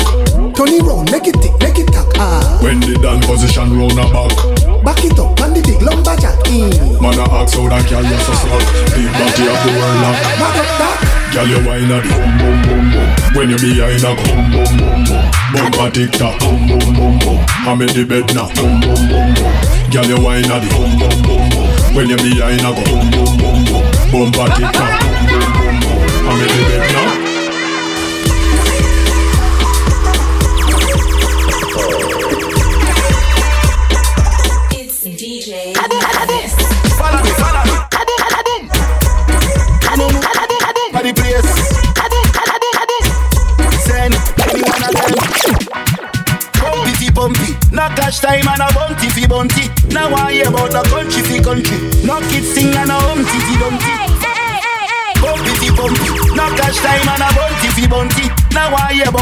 Turn 0.55 0.71
it 0.71 0.87
round, 0.87 1.11
make 1.11 1.27
it 1.27 1.35
tick, 1.43 1.59
make 1.59 1.83
it 1.83 1.91
tack 1.91 2.07
ah. 2.23 2.39
When 2.63 2.79
the 2.79 2.95
done 3.03 3.21
position 3.27 3.75
round 3.75 3.99
a 3.99 4.07
back. 4.15 4.60
Back 4.85 5.05
it 5.05 5.19
up, 5.21 5.37
and 5.45 5.53
the 5.53 5.61
big 5.61 5.83
lumberjack 5.83 6.41
mm. 6.49 7.01
Man 7.05 7.21
a 7.21 7.25
ask 7.37 7.53
how 7.53 7.69
that 7.69 7.85
girl 7.85 8.01
you 8.01 8.17
so 8.25 8.33
slack. 8.33 8.65
Big 8.97 9.13
body 9.13 9.45
of 9.45 9.59
the 9.61 9.71
world 9.77 9.99
lock. 10.01 10.17
Mad 10.41 10.57
up 10.57 10.71
that 10.81 10.97
Girl 11.31 11.47
you 11.47 11.61
whine 11.63 11.93
a 11.93 12.01
boom 12.01 12.33
boom 12.41 12.57
boom 12.65 12.85
boom. 12.91 13.09
When 13.37 13.51
you 13.53 13.59
behind 13.61 14.01
a 14.03 14.17
boom 14.17 14.41
boom 14.51 14.73
boom 14.81 15.01
boom. 15.05 15.27
Bumper 15.53 15.91
tick 15.93 16.11
tock 16.17 16.41
boom 16.41 16.65
boom 16.65 16.97
boom 16.97 17.15
boom. 17.21 17.41
I'm 17.69 17.81
in 17.85 17.93
the 17.93 18.09
bed 18.09 18.33
now 18.35 18.49
boom 18.57 18.81
boom 18.81 19.05
boom 19.05 19.29
boom. 19.37 19.55
Girl, 19.93 20.07
you 20.09 20.19
wine 20.25 20.49
at 20.49 20.65
boom 20.73 20.97
boom 20.97 21.17
boom 21.29 21.45
boom. 21.53 21.69
When 21.93 22.09
you 22.09 22.17
behind, 22.17 22.65
I 22.65 22.73
go 22.73 22.83
boom 22.89 23.07
boom 23.13 23.33
boom 23.37 23.59
boom. 23.69 23.85
Bumper 24.09 24.49
tick 24.57 24.73
tock, 24.73 24.97
boom 24.97 25.29
boom 25.29 25.49
boom 25.61 25.77
boom. 25.77 26.01
I'm 26.25 26.41
in 26.41 26.49
the 26.49 26.63
bed 26.73 26.93
now. 26.97 27.30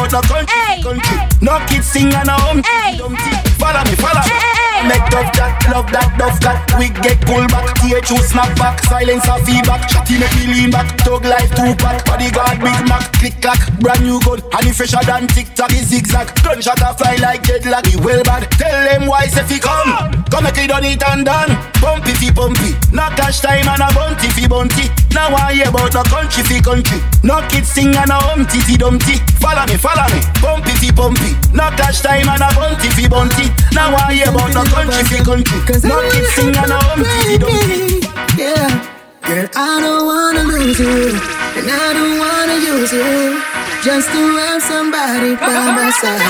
About 0.08 0.24
the 0.24 0.32
country 0.32 0.56
fi 0.64 0.82
country. 0.82 1.18
No 1.44 1.60
kids 1.68 1.86
sing 1.86 2.08
and 2.08 2.28
a 2.28 2.32
humpty 2.32 2.64
fi 2.64 2.96
dumpty. 2.96 3.30
Follow 3.60 3.84
me, 3.84 3.94
follow 4.00 4.24
me. 4.24 4.88
Make 4.88 5.04
tough 5.10 5.28
chat, 5.36 5.52
love 5.68 5.90
that 5.92 6.16
duff 6.16 6.40
cat. 6.40 6.64
We 6.78 6.88
get 7.04 7.20
pull 7.28 7.44
back, 7.52 7.76
two 7.76 8.16
snap 8.24 8.48
back. 8.56 8.80
Silence 8.88 9.28
a 9.28 9.36
feedback, 9.44 9.84
chatty 9.90 10.16
make 10.16 10.32
me 10.40 10.46
lean 10.48 10.70
back. 10.70 10.96
Tug 11.04 11.24
life 11.28 11.52
two 11.52 11.76
pack, 11.76 12.06
bodyguard 12.08 12.56
big 12.62 12.80
mac. 12.88 13.04
Click 13.20 13.36
clack, 13.42 13.60
brand 13.84 14.00
new 14.00 14.16
gun, 14.24 14.40
and 14.40 14.64
it 14.64 14.72
fresher 14.72 15.02
than 15.04 15.28
tic 15.28 15.52
tac. 15.52 15.72
Is 15.76 15.92
zigzag, 15.92 16.32
gunshot 16.40 16.80
a 16.80 16.96
fly 16.96 17.20
like 17.20 17.44
lag. 17.66 17.84
He 17.84 18.00
well 18.00 18.24
bad. 18.24 18.48
Tell 18.56 18.72
them 18.88 19.08
why 19.10 19.28
if 19.28 19.50
he 19.50 19.60
come, 19.60 19.92
come 20.32 20.44
make 20.44 20.56
it 20.56 20.72
done 20.72 20.88
it 20.88 21.02
and 21.04 21.26
done. 21.26 21.52
Pumpy 21.84 22.16
fi 22.16 22.32
pumpy, 22.32 22.72
no 22.96 23.04
cash 23.12 23.40
time 23.44 23.68
and 23.68 23.84
a 23.84 23.92
bounty 23.92 24.32
fi 24.32 24.48
bounty. 24.48 24.88
Now 25.12 25.34
I 25.34 25.54
hear 25.54 25.68
about 25.68 25.92
the 25.92 26.02
country 26.08 26.42
fi 26.44 26.60
country. 26.60 27.00
No 27.22 27.40
kids 27.48 27.68
sing 27.68 27.96
and 27.96 28.10
a 28.10 28.18
humpty 28.28 28.60
fi 28.60 28.76
dumpty. 28.76 29.18
Follow 29.40 29.66
me, 29.66 29.76
follow 29.76 30.06
me. 30.14 30.20
Pumpy 30.38 30.72
fi 30.78 30.90
pumpy, 30.92 31.34
no 31.52 31.68
cash 31.76 32.00
time 32.00 32.28
and 32.28 32.42
a 32.42 32.48
bounty 32.54 32.88
fi 32.94 33.08
bounty. 33.08 33.50
Now 33.72 33.94
I 33.94 34.14
hear 34.14 34.28
about 34.30 34.52
the 34.52 34.62
country 34.70 35.02
fi 35.08 35.18
country. 35.24 35.58
No 35.88 35.96
kids 36.12 36.30
sing 36.36 36.54
and 36.54 36.72
a 36.72 36.78
humpty 36.78 37.18
fi 37.26 37.36
dumpty. 37.38 38.06
Yeah, 38.38 38.70
girl, 39.26 39.48
I 39.56 39.80
don't 39.80 40.06
wanna 40.06 40.42
lose 40.46 40.78
you, 40.78 41.16
and 41.58 41.66
I 41.66 41.92
don't 41.96 42.18
wanna 42.22 42.56
use 42.62 42.92
you 42.92 43.42
just 43.82 44.08
to 44.12 44.22
have 44.36 44.62
somebody 44.62 45.34
by 45.34 45.72
my 45.74 45.90
side. 45.90 46.22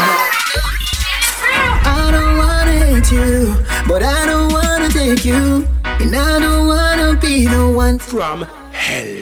I 1.85 2.11
don't 2.11 2.39
wanna 2.39 2.77
hate 2.87 3.11
you, 3.13 3.55
but 3.87 4.03
I 4.03 4.25
don't 4.25 4.53
wanna 4.53 4.89
take 4.89 5.25
you, 5.25 5.67
and 5.85 6.15
I 6.15 6.39
don't 6.39 6.67
wanna 6.69 7.19
be 7.21 7.47
the 7.47 7.69
one 7.69 7.99
from 7.99 8.47
hell. 8.89 9.17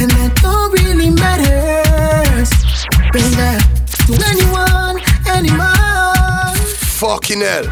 And 0.00 0.10
that 0.16 0.32
don't 0.40 0.70
really 0.78 1.10
matters, 1.10 2.50
baby, 3.12 3.50
to 4.06 4.12
anyone 4.30 4.96
anymore. 5.36 6.54
Fucking 7.02 7.40
hell. 7.40 7.66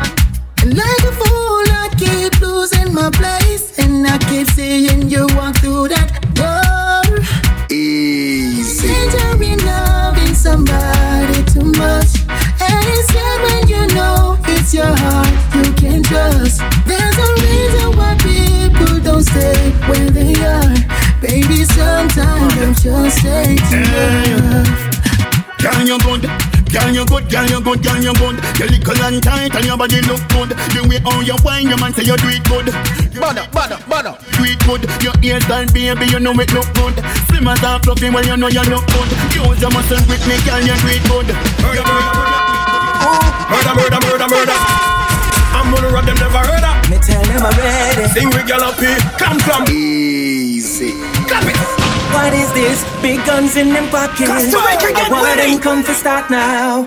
And 0.63 0.75
like 0.75 1.05
a 1.07 1.13
fool, 1.21 1.65
I 1.83 1.89
keep 1.97 2.41
losing 2.41 2.93
my 2.93 3.11
place. 3.11 3.79
And 3.79 4.07
I 4.07 4.19
keep 4.29 4.51
seeing 4.51 5.09
you 5.09 5.27
walk 5.37 5.57
through 5.63 5.89
that 5.95 6.11
door. 6.35 7.07
Easy. 7.71 8.89
Entering 8.89 9.63
loving 9.65 10.35
somebody 10.35 11.39
too 11.53 11.71
much. 11.79 12.11
And 12.67 12.83
it's 12.95 13.07
sad 13.13 13.37
when 13.45 13.63
you 13.73 13.83
know 13.95 14.37
it's 14.55 14.75
your 14.75 14.93
heart 15.03 15.33
you 15.55 15.73
can't 15.75 16.05
trust. 16.05 16.61
There's 16.85 17.17
a 17.27 17.29
reason 17.47 17.97
why 17.97 18.17
people 18.19 18.99
don't 19.01 19.23
stay 19.23 19.71
where 19.89 20.11
they. 20.11 20.28
Baby, 21.21 21.65
sometimes 21.65 22.55
I'm 22.63 22.75
just 22.75 23.19
stay 23.19 23.57
too 23.67 23.83
love. 23.91 24.71
Girl, 25.59 25.83
you 25.83 25.99
good. 25.99 26.23
Girl, 26.71 26.91
you 26.95 27.05
good. 27.05 27.27
Girl, 27.27 27.47
you 27.51 27.61
good. 27.61 27.83
Girl, 27.83 27.99
you 27.99 28.15
good. 28.15 28.39
Your 28.59 28.69
little 28.71 29.03
and 29.03 29.19
tight 29.23 29.55
and 29.57 29.65
your 29.67 29.77
body 29.77 30.01
look 30.07 30.23
good. 30.31 30.55
The 30.55 30.87
way 30.87 31.03
how 31.03 31.19
you 31.21 31.35
wine, 31.43 31.67
your 31.67 31.79
man 31.83 31.93
say 31.93 32.07
you 32.07 32.17
do 32.17 32.29
it 32.31 32.45
good. 32.47 32.71
Bada, 33.19 33.51
bada, 33.51 33.83
bada. 33.91 34.15
Do 34.39 34.47
it 34.47 34.63
good. 34.63 34.87
Your 35.03 35.15
hairstyle, 35.19 35.67
baby, 35.75 36.07
you 36.07 36.21
know 36.21 36.31
it 36.39 36.55
look 36.55 36.71
good. 36.79 36.95
Slim 37.27 37.49
as 37.51 37.63
a 37.67 37.83
fluffy, 37.83 38.11
well 38.15 38.23
you 38.25 38.37
know 38.37 38.47
you 38.47 38.63
look 38.71 38.87
good. 38.87 39.11
Use 39.35 39.59
your 39.59 39.75
muscle 39.75 39.99
with 40.07 40.23
me, 40.23 40.39
girl, 40.47 40.63
you 40.63 40.77
do 40.79 40.89
it 40.95 41.03
good. 41.11 41.27
Murder, 41.67 41.83
murder, 43.51 43.75
murder, 43.75 43.99
murder, 44.07 44.29
murder. 44.31 44.59
I'm 45.51 45.75
gonna 45.75 45.91
rob 45.91 46.07
them, 46.07 46.15
never 46.23 46.39
heard 46.47 46.63
of. 46.63 46.79
Me 46.87 46.97
tell 47.03 47.25
them 47.27 47.43
I'm 47.43 47.59
ready. 47.59 48.07
Sing 48.15 48.31
with 48.31 48.47
girl 48.47 48.63
up 48.63 48.79
here, 48.79 48.99
come 49.19 49.39
from. 49.41 49.67
Easy. 50.79 50.95
Clap 51.27 51.43
it. 51.43 51.59
What 52.15 52.33
is 52.33 52.53
this? 52.55 52.87
Big 53.03 53.19
guns 53.27 53.57
in 53.57 53.71
them 53.71 53.91
pockets. 53.91 54.31
Costa 54.31 54.63
Rica, 54.63 54.95
get 54.95 55.11
I 55.11 55.11
want 55.11 55.27
ready. 55.27 55.53
them 55.53 55.61
come 55.61 55.83
to 55.83 55.93
start 55.93 56.31
now. 56.31 56.87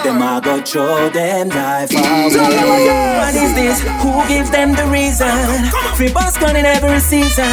Them 0.00 0.22
I 0.22 0.40
go 0.40 0.62
throw 0.62 1.10
them 1.10 1.50
drive 1.50 1.92
away. 1.92 2.88
What 3.20 3.34
is 3.36 3.52
this? 3.52 3.84
Who 4.00 4.24
gives 4.26 4.50
them 4.50 4.72
the 4.72 4.86
reason? 4.88 5.28
Free 6.00 6.10
bus 6.10 6.38
gun 6.38 6.56
in 6.56 6.64
every 6.64 6.98
season. 7.00 7.44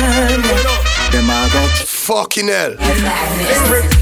Them 1.11 1.27
I 1.27 1.49
go 1.51 1.67
Fucking 1.83 2.47
hell. 2.47 2.71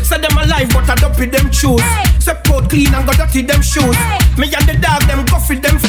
Say 0.06 0.22
them 0.22 0.38
alive, 0.38 0.70
but 0.70 0.86
I 0.86 0.96
don't 1.02 1.18
them 1.18 1.52
shoes. 1.52 1.82
Say 2.22 2.38
coat 2.46 2.70
clean 2.70 2.94
and 2.94 3.08
go 3.10 3.14
dirty 3.14 3.42
them 3.42 3.64
shoes. 3.66 3.98
Me 4.38 4.54
and 4.54 4.70
the 4.70 4.78
dog 4.78 5.02
them 5.10 5.26
go 5.26 5.40
feed 5.42 5.64
them. 5.66 5.82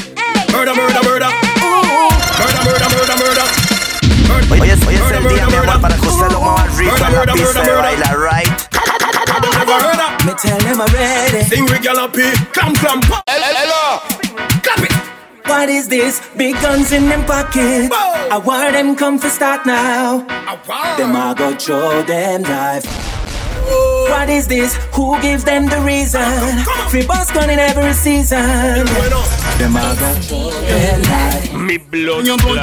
Murder, 0.48 0.72
murder, 0.72 1.04
murder. 1.04 1.28
Murder, 2.40 2.62
murder, 2.64 2.88
murder, 2.96 3.16
murder. 3.20 3.65
Oye, 4.50 4.60
oye, 4.60 4.72
es 4.72 5.10
el 5.12 5.28
día, 5.28 5.46
mi 5.46 5.56
amor, 5.56 5.80
para 5.80 5.96
que 5.96 6.06
usted 6.06 6.30
lo 6.30 6.40
mueva 6.40 6.66
rico 6.76 6.94
en 6.96 7.26
la 7.26 7.32
pista 7.32 7.62
de 7.62 7.72
bailar, 7.72 8.18
right? 8.18 8.48
Me 10.24 10.32
tell 10.34 10.58
them 10.58 10.80
I'm 10.80 10.92
ready. 10.94 11.44
Sing 11.44 11.64
with 11.64 11.82
girl 11.82 11.98
up 11.98 12.14
here, 12.14 12.32
come 12.52 12.74
from. 12.74 13.00
Hello. 13.26 14.00
Clap 14.62 14.78
it. 14.84 14.92
What 15.46 15.68
is 15.68 15.88
this? 15.88 16.20
Big 16.36 16.54
guns 16.60 16.92
in 16.92 17.08
them 17.08 17.24
pockets. 17.24 17.88
I 17.92 18.38
want 18.38 18.72
them 18.72 18.94
come 18.96 19.18
for 19.18 19.28
start 19.30 19.66
now. 19.66 20.18
Them 20.96 21.16
I 21.16 21.34
go 21.36 21.54
throw 21.54 22.02
them 22.02 22.42
drive. 22.42 22.84
What 24.08 24.28
is 24.30 24.46
this? 24.46 24.76
Who 24.94 25.20
gives 25.20 25.44
them 25.44 25.66
the 25.66 25.80
reason? 25.80 26.22
Free 26.88 27.04
bus 27.06 27.30
gun 27.32 27.50
in 27.50 27.58
every 27.58 27.92
season. 27.92 28.86
Them 29.58 29.76
I 29.76 29.96
go 29.98 30.14
throw 30.20 30.50
them 30.50 31.02
drive. 31.02 31.52
Me 31.54 31.78
blood 31.78 32.26
you 32.26 32.36
good. 32.38 32.60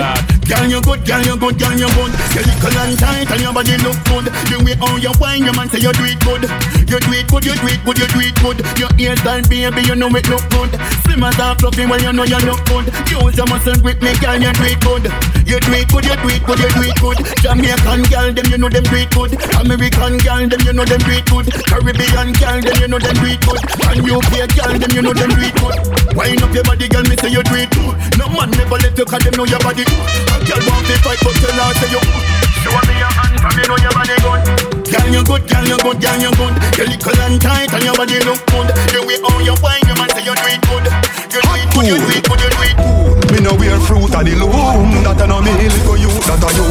Girl 0.54 0.70
you 0.70 0.82
good, 0.82 1.02
girl 1.06 1.22
you 1.26 1.36
good, 1.36 1.58
girl 1.58 1.74
you 1.74 1.90
good. 1.98 2.14
Your 2.38 2.46
little 2.46 2.78
and 2.86 2.96
tight 3.00 3.30
and 3.34 3.42
your 3.42 3.54
body 3.54 3.76
look 3.82 3.98
good. 4.06 4.30
The 4.54 4.62
way 4.62 4.78
how 4.78 4.96
you 5.02 5.12
wine, 5.20 5.44
your 5.44 5.54
man 5.58 5.68
say 5.68 5.82
you 5.82 5.92
do 5.92 6.06
it 6.06 6.22
good. 6.22 6.46
You 6.88 7.02
do 7.02 7.10
it 7.10 7.26
good, 7.28 7.44
you 7.46 7.58
do 7.58 7.68
it 7.74 7.82
good, 7.82 7.98
you 7.98 8.08
do 8.14 8.20
it 8.22 8.36
good. 8.38 8.58
Your 8.78 8.92
hairstyle, 8.94 9.44
baby, 9.50 9.82
you 9.82 9.96
know 9.98 10.14
it 10.14 10.30
look 10.30 10.46
good. 10.54 10.70
Slim 11.04 11.26
as 11.26 11.38
a 11.42 11.58
fluffy, 11.58 11.90
well 11.90 12.00
you 12.00 12.14
know 12.14 12.24
you 12.24 12.38
look 12.46 12.62
good. 12.70 12.86
Use 13.10 13.34
your 13.36 13.50
muscle 13.50 13.76
with 13.82 13.98
me, 14.06 14.14
girl, 14.22 14.38
you 14.38 14.54
do 14.54 14.64
it 14.70 14.80
good. 14.86 15.04
You 15.44 15.58
do 15.60 15.72
it 15.74 15.90
good, 15.90 16.06
you 16.06 16.16
do 16.22 16.28
it 16.30 16.44
good, 16.46 16.60
you 16.62 16.70
do 16.70 16.82
it 16.86 16.98
good. 17.02 17.18
Jamaican 17.42 18.02
girl, 18.14 18.30
them 18.32 18.46
you 18.48 18.58
know 18.62 18.70
them 18.70 18.86
do 18.86 18.96
it 18.96 19.10
good. 19.10 19.32
American 19.58 20.14
girl, 20.22 20.44
them 20.48 20.62
you 20.64 20.74
know 20.74 20.86
them 20.86 21.02
do 21.02 21.12
it 21.18 21.26
good. 21.28 21.46
Caribbean 21.66 22.30
girl, 22.38 22.60
them 22.62 22.78
you 22.78 22.88
know 22.88 23.00
them 23.02 23.18
do 23.18 23.26
it 23.26 23.42
good. 23.42 23.62
And 23.90 24.00
UK 24.06 24.32
girl, 24.54 24.74
them 24.78 24.92
you 24.94 25.02
know 25.02 25.14
them 25.18 25.30
do 25.34 25.42
it 25.44 25.56
good. 25.58 25.76
Wind 26.14 26.42
up 26.46 26.54
your 26.54 26.64
body, 26.64 26.88
girl, 26.88 27.04
me 27.10 27.18
say 27.18 27.34
you 27.34 27.42
do 27.42 27.56
it 27.58 27.74
good. 27.74 27.98
No 28.22 28.30
man 28.30 28.54
never 28.54 28.78
let 28.78 28.94
you 28.94 29.06
'cause 29.06 29.24
them 29.26 29.34
know 29.34 29.50
your 29.50 29.60
body 29.60 29.84
good. 29.84 30.43
A 30.44 30.46
girl 30.46 30.60
want 30.68 30.84
to 30.92 30.96
fight, 31.00 31.20
but 31.24 31.36
tell 31.40 31.56
her 31.56 31.72
say 31.80 31.88
you 31.88 32.04
good. 32.04 32.24
Show 32.60 32.76
me 32.76 33.00
your 33.00 33.12
hand, 33.16 33.40
from 33.40 33.56
me 33.56 33.64
know 33.64 33.80
your 33.80 33.96
body 33.96 34.12
good. 34.20 34.44
Girl, 34.92 35.08
you 35.08 35.24
good, 35.24 35.44
girl, 35.48 35.64
you 35.64 35.80
good, 35.80 35.98
girl, 36.04 36.20
you 36.20 36.32
good. 36.36 36.54
Your 36.76 36.88
little 36.92 37.20
and 37.24 37.40
tight 37.40 37.72
and 37.72 37.84
your 37.88 37.96
body 37.96 38.20
look 38.28 38.44
good. 38.52 38.68
The 38.92 39.00
way 39.08 39.24
how 39.24 39.40
you 39.40 39.56
wine, 39.64 39.80
your 39.88 39.96
man 39.96 40.12
say 40.12 40.28
you 40.28 40.36
do 40.36 40.48
it 40.52 40.60
good. 40.68 40.84
You 41.32 41.40
do 41.40 41.52
it 41.56 41.68
good, 41.72 41.86
you 41.88 41.96
do 41.96 42.12
it 42.12 42.24
good, 42.28 42.40
you 42.44 42.50
do 42.52 42.60
it 42.60 42.76
good. 42.76 43.32
Me 43.32 43.40
no 43.40 43.56
wear 43.56 43.80
fruit 43.80 44.14
of 44.14 44.24
the 44.28 44.36
loom 44.36 45.02
That 45.02 45.22
a 45.22 45.26
no 45.26 45.42
me 45.42 45.50
little 45.58 45.98
you 45.98 46.08
That 46.30 46.38
a 46.38 46.50
you 46.54 46.68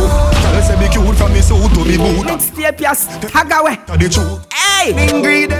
Tell 0.46 0.62
say 0.62 0.78
me 0.78 0.86
cute 0.86 1.16
from 1.16 1.32
me 1.32 1.40
suit 1.40 1.74
to 1.74 1.82
me 1.82 1.98
boot 1.98 2.26
Mixtape 2.30 2.78
yes, 2.78 3.08
hagawe. 3.34 3.74
That 3.86 3.98
the 3.98 4.08
truth 4.08 4.46
Hey, 4.54 4.94
ingredient 5.10 5.58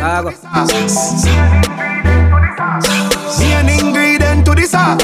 Me 3.40 3.52
an 3.52 3.68
ingredient 3.68 4.46
to 4.46 4.54
the 4.54 4.62
sauce 4.62 5.01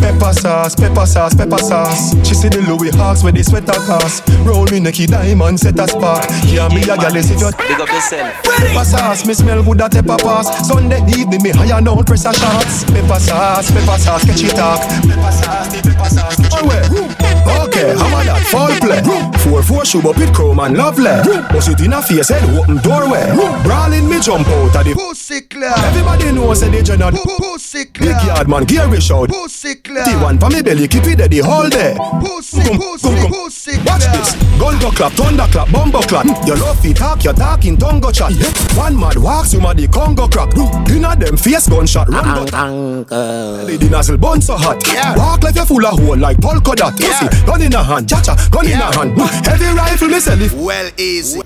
Pepper 0.00 0.32
sauce, 0.32 0.74
pepper 0.74 1.06
sauce, 1.06 1.34
pepper 1.34 1.58
sauce. 1.58 2.12
She 2.26 2.34
see 2.34 2.48
the 2.48 2.60
Louis 2.68 2.90
Hawks 2.96 3.22
with 3.22 3.34
the 3.34 3.42
sweater 3.42 3.72
cost 3.86 4.28
Roll 4.44 4.64
me 4.66 4.80
necky 4.80 5.06
diamond 5.06 5.60
set 5.60 5.78
a 5.78 5.88
spark. 5.88 6.24
Yeah 6.46 6.68
me 6.68 6.82
a 6.82 6.96
gal 6.96 7.16
is 7.16 7.30
if 7.30 7.40
you 7.40 7.50
Big 7.56 7.80
up 7.80 7.88
yourself. 7.88 8.42
Pepper 8.44 8.84
sauce, 8.84 9.26
me 9.26 9.34
smell 9.34 9.62
good 9.62 9.80
at 9.80 9.92
pepper 9.92 10.16
pass 10.18 10.68
Sunday 10.68 11.00
evening 11.16 11.42
me 11.42 11.50
high 11.50 11.76
and 11.76 11.86
down 11.86 12.04
press 12.04 12.24
a 12.26 12.32
shots 12.34 12.84
Pepper 12.84 13.20
sauce, 13.20 13.70
pepper 13.70 13.98
sauce, 13.98 14.24
catch 14.24 14.42
it 14.44 14.56
talk. 14.56 14.80
Pepper 14.80 15.32
sauce, 15.32 15.68
the 15.72 15.80
pepper 15.80 16.10
sauce, 16.10 16.36
catch 16.36 16.54
it 16.54 17.16
talk. 17.16 17.30
Okay, 17.68 17.96
how 17.96 18.08
about 18.08 18.24
that? 18.24 18.40
Foul 18.50 18.72
play. 18.80 19.00
Four 19.44 19.62
four 19.62 19.84
shoe 19.84 20.00
up 20.08 20.18
it 20.18 20.34
chrome 20.34 20.60
and 20.60 20.76
lovely. 20.76 21.12
Bust 21.52 21.68
it 21.68 21.80
in 21.80 21.92
a 21.92 22.02
face 22.02 22.28
head 22.28 22.44
open 22.56 22.78
doorway. 22.78 23.24
Brawling 23.64 24.08
me 24.08 24.20
jump 24.20 24.46
out 24.48 24.76
of 24.76 24.84
the 24.84 24.94
Pussy 24.94 25.42
club. 25.42 25.76
Everybody 25.88 26.32
knows 26.32 26.60
that 26.60 26.72
the 26.72 26.82
general 26.82 27.12
Pussy 27.38 27.84
clear. 27.86 28.14
Big 28.14 28.26
yard 28.26 28.48
man, 28.48 28.64
Gary 28.64 29.00
shout. 29.00 29.28
Pussy 29.28 29.76
clear. 29.76 30.04
T1 30.04 30.40
for 30.40 30.50
me 30.50 30.62
belly, 30.62 30.88
keep 30.88 31.04
it 31.06 31.18
there 31.18 31.28
the 31.28 31.38
whole 31.38 31.68
day. 31.68 31.94
Pussy, 32.20 32.62
come, 32.62 32.78
pussy, 32.78 33.08
come, 33.08 33.18
come. 33.20 33.30
pussy 33.30 33.72
clear. 33.72 33.84
Watch 33.84 34.06
this. 34.12 34.34
Gun 34.58 34.78
go 34.80 34.90
clap, 34.90 35.12
thunder 35.12 35.46
clap, 35.50 35.72
bumbo 35.72 36.00
clap. 36.02 36.26
Your 36.46 36.56
love 36.56 36.78
feet 36.80 36.96
talk, 36.96 37.22
your 37.24 37.34
talk 37.34 37.64
in 37.64 37.76
tongue 37.76 38.00
go 38.00 38.10
chat. 38.10 38.32
One 38.76 38.98
mad 38.98 39.16
walks, 39.16 39.52
you 39.52 39.60
mad 39.60 39.76
the 39.76 39.88
Congo 39.88 40.28
crack. 40.28 40.54
Inna 40.90 41.16
them 41.16 41.36
face 41.36 41.68
gunshot, 41.68 42.08
run 42.08 42.46
but. 42.50 43.66
Lady 43.66 43.88
nozzle 43.88 44.18
bun 44.18 44.40
so 44.40 44.56
hot. 44.56 44.82
Walk 45.16 45.42
like 45.42 45.56
you 45.56 45.64
full 45.64 45.84
of 45.84 45.98
hole 45.98 46.16
like 46.16 46.40
polka 46.40 46.74
dot. 46.74 46.96
Pussy, 46.96 47.28
gun 47.46 47.62
in 47.62 47.74
a 47.74 47.82
hand, 47.82 48.08
cha 48.08 48.20
cha, 48.20 48.34
gun 48.50 48.66
in 48.66 48.80
a 48.80 48.94
hand. 48.94 49.18
Heavy 49.46 49.66
rifle, 49.76 50.08
me 50.08 50.20
sell 50.20 50.40
it. 50.40 50.52
Well 50.52 50.90
easy. 50.98 51.40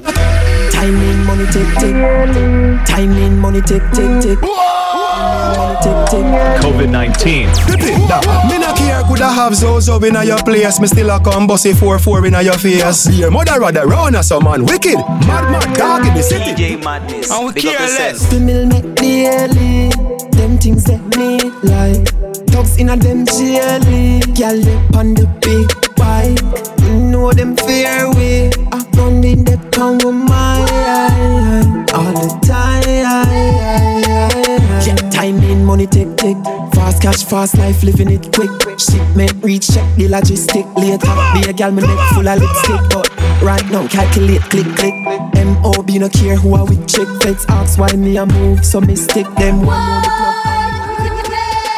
Timing, 0.70 1.24
money, 1.24 1.46
tick, 1.46 1.68
tick. 1.78 1.94
Timing, 2.86 3.38
money, 3.38 3.60
tick, 3.60 3.82
tick, 3.92 4.22
tick. 4.22 4.38
Money, 4.40 4.40
tick, 4.40 4.82
tick. 4.92 5.03
COVID 6.62 6.90
19. 6.90 7.46
Me 8.48 8.58
not 8.58 8.76
care, 8.76 9.02
coulda 9.02 9.28
have 9.28 9.54
Zozo 9.54 9.98
in 10.02 10.14
your 10.26 10.38
place. 10.42 10.80
Me 10.80 10.86
still 10.86 11.10
a 11.10 11.20
come 11.22 11.46
bossy 11.46 11.72
4-4 11.72 12.26
in 12.26 12.44
your 12.44 12.54
face. 12.58 13.06
Be 13.08 13.22
a 13.22 13.30
mother 13.30 13.60
rather 13.60 13.86
run 13.86 14.14
as 14.14 14.28
some 14.28 14.44
man 14.44 14.64
wicked. 14.64 14.96
Mad, 15.26 15.50
mad 15.50 15.76
dog 15.76 16.06
in 16.06 16.14
the 16.14 16.22
city. 16.22 16.52
DJ 16.54 16.82
Madness. 16.82 17.30
And 17.30 17.46
we 17.46 17.52
Big 17.52 17.66
up 17.66 17.72
careless. 17.76 17.98
yourself. 17.98 18.30
Female 18.32 18.66
make 18.66 18.94
daily. 18.96 19.90
Them 20.32 20.58
things 20.58 20.84
that 20.84 21.00
me 21.16 21.38
like. 21.62 22.46
Dogs 22.46 22.76
in 22.78 22.88
a 22.88 22.96
them 22.96 23.24
jelly. 23.26 24.20
Gyal 24.34 24.62
they 24.64 24.98
on 24.98 25.14
the 25.14 25.26
big 25.40 25.68
bike. 25.96 26.42
Know 27.10 27.32
them 27.32 27.56
fear 27.56 28.10
we. 28.14 28.50
Ah, 28.72 28.83
I 28.98 29.08
in 29.08 29.44
the 29.44 29.56
town 29.70 29.98
with 29.98 30.14
my. 30.14 30.60
All 31.94 32.12
the 32.12 32.28
time. 32.46 32.82
Yeah, 34.86 34.96
timing, 35.10 35.64
money 35.64 35.86
tick 35.86 36.16
tick. 36.16 36.36
Fast 36.74 37.02
cash, 37.02 37.24
fast 37.24 37.56
life, 37.58 37.82
living 37.82 38.10
it 38.10 38.32
quick. 38.32 38.50
Shipment 38.78 39.32
reach, 39.42 39.68
check 39.68 39.86
the 39.96 40.08
logistic 40.08 40.66
later. 40.76 41.12
Be 41.34 41.48
a 41.48 41.52
gal, 41.52 41.70
me 41.70 41.82
neck 41.82 41.98
full 42.12 42.28
of 42.28 42.38
lipstick, 42.38 42.80
but 42.90 43.08
right 43.42 43.64
now 43.70 43.86
calculate, 43.88 44.42
click 44.42 44.66
click. 44.76 44.94
MOB 45.44 45.90
no 46.00 46.08
care 46.08 46.36
who 46.36 46.54
I 46.54 46.62
with 46.62 46.86
chick. 46.88 47.08
Feds 47.22 47.44
ask 47.48 47.78
why 47.78 47.92
me 47.92 48.16
a 48.16 48.26
move, 48.26 48.64
so 48.64 48.80
me 48.80 48.96
stick 48.96 49.26
them 49.36 49.64
one 49.64 49.76
on 49.76 50.02
the 50.02 50.08
club. 50.08 50.53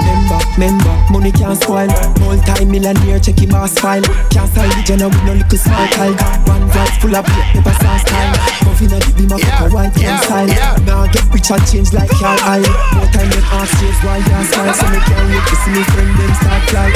Member, 0.03 0.41
member, 0.59 0.95
money 1.11 1.33
can't 1.33 1.57
spoil. 1.57 1.89
Multi-millionaire, 2.21 3.21
check 3.21 3.39
him 3.39 3.55
ass 3.55 3.79
file. 3.79 4.03
Can't 4.31 4.51
style 4.51 4.69
the 4.69 4.83
general 4.85 5.11
with 5.11 5.25
no 5.25 5.33
little 5.35 5.59
small 5.59 5.87
child. 5.95 6.17
One 6.49 6.69
vibe 6.69 6.97
full 7.01 7.17
of 7.17 7.25
black 7.25 7.47
pepper 7.55 7.77
sauce 7.81 8.03
style. 8.03 8.35
Coffee 8.65 8.87
na 8.87 8.99
the 8.99 9.13
beam 9.17 9.33
of 9.33 9.41
a 9.41 9.69
white 9.73 9.97
yeah, 9.97 10.21
style. 10.21 10.51
Now 10.85 11.07
get 11.09 11.25
rich 11.33 11.51
and 11.51 11.65
change 11.67 11.93
like 11.93 12.13
your 12.21 12.37
eye. 12.45 12.65
More 12.97 13.09
time 13.15 13.31
than 13.31 13.45
ask 13.55 13.73
chase 13.81 14.01
why 14.05 14.19
you 14.19 14.45
smile. 14.51 14.75
So 14.75 14.87
me 14.91 14.99
can't 15.01 15.27
wait 15.31 15.45
to 15.47 15.55
see 15.63 15.73
me 15.73 15.83
friend 15.95 16.11
them 16.19 16.33
start 16.41 16.63
fly. 16.69 16.89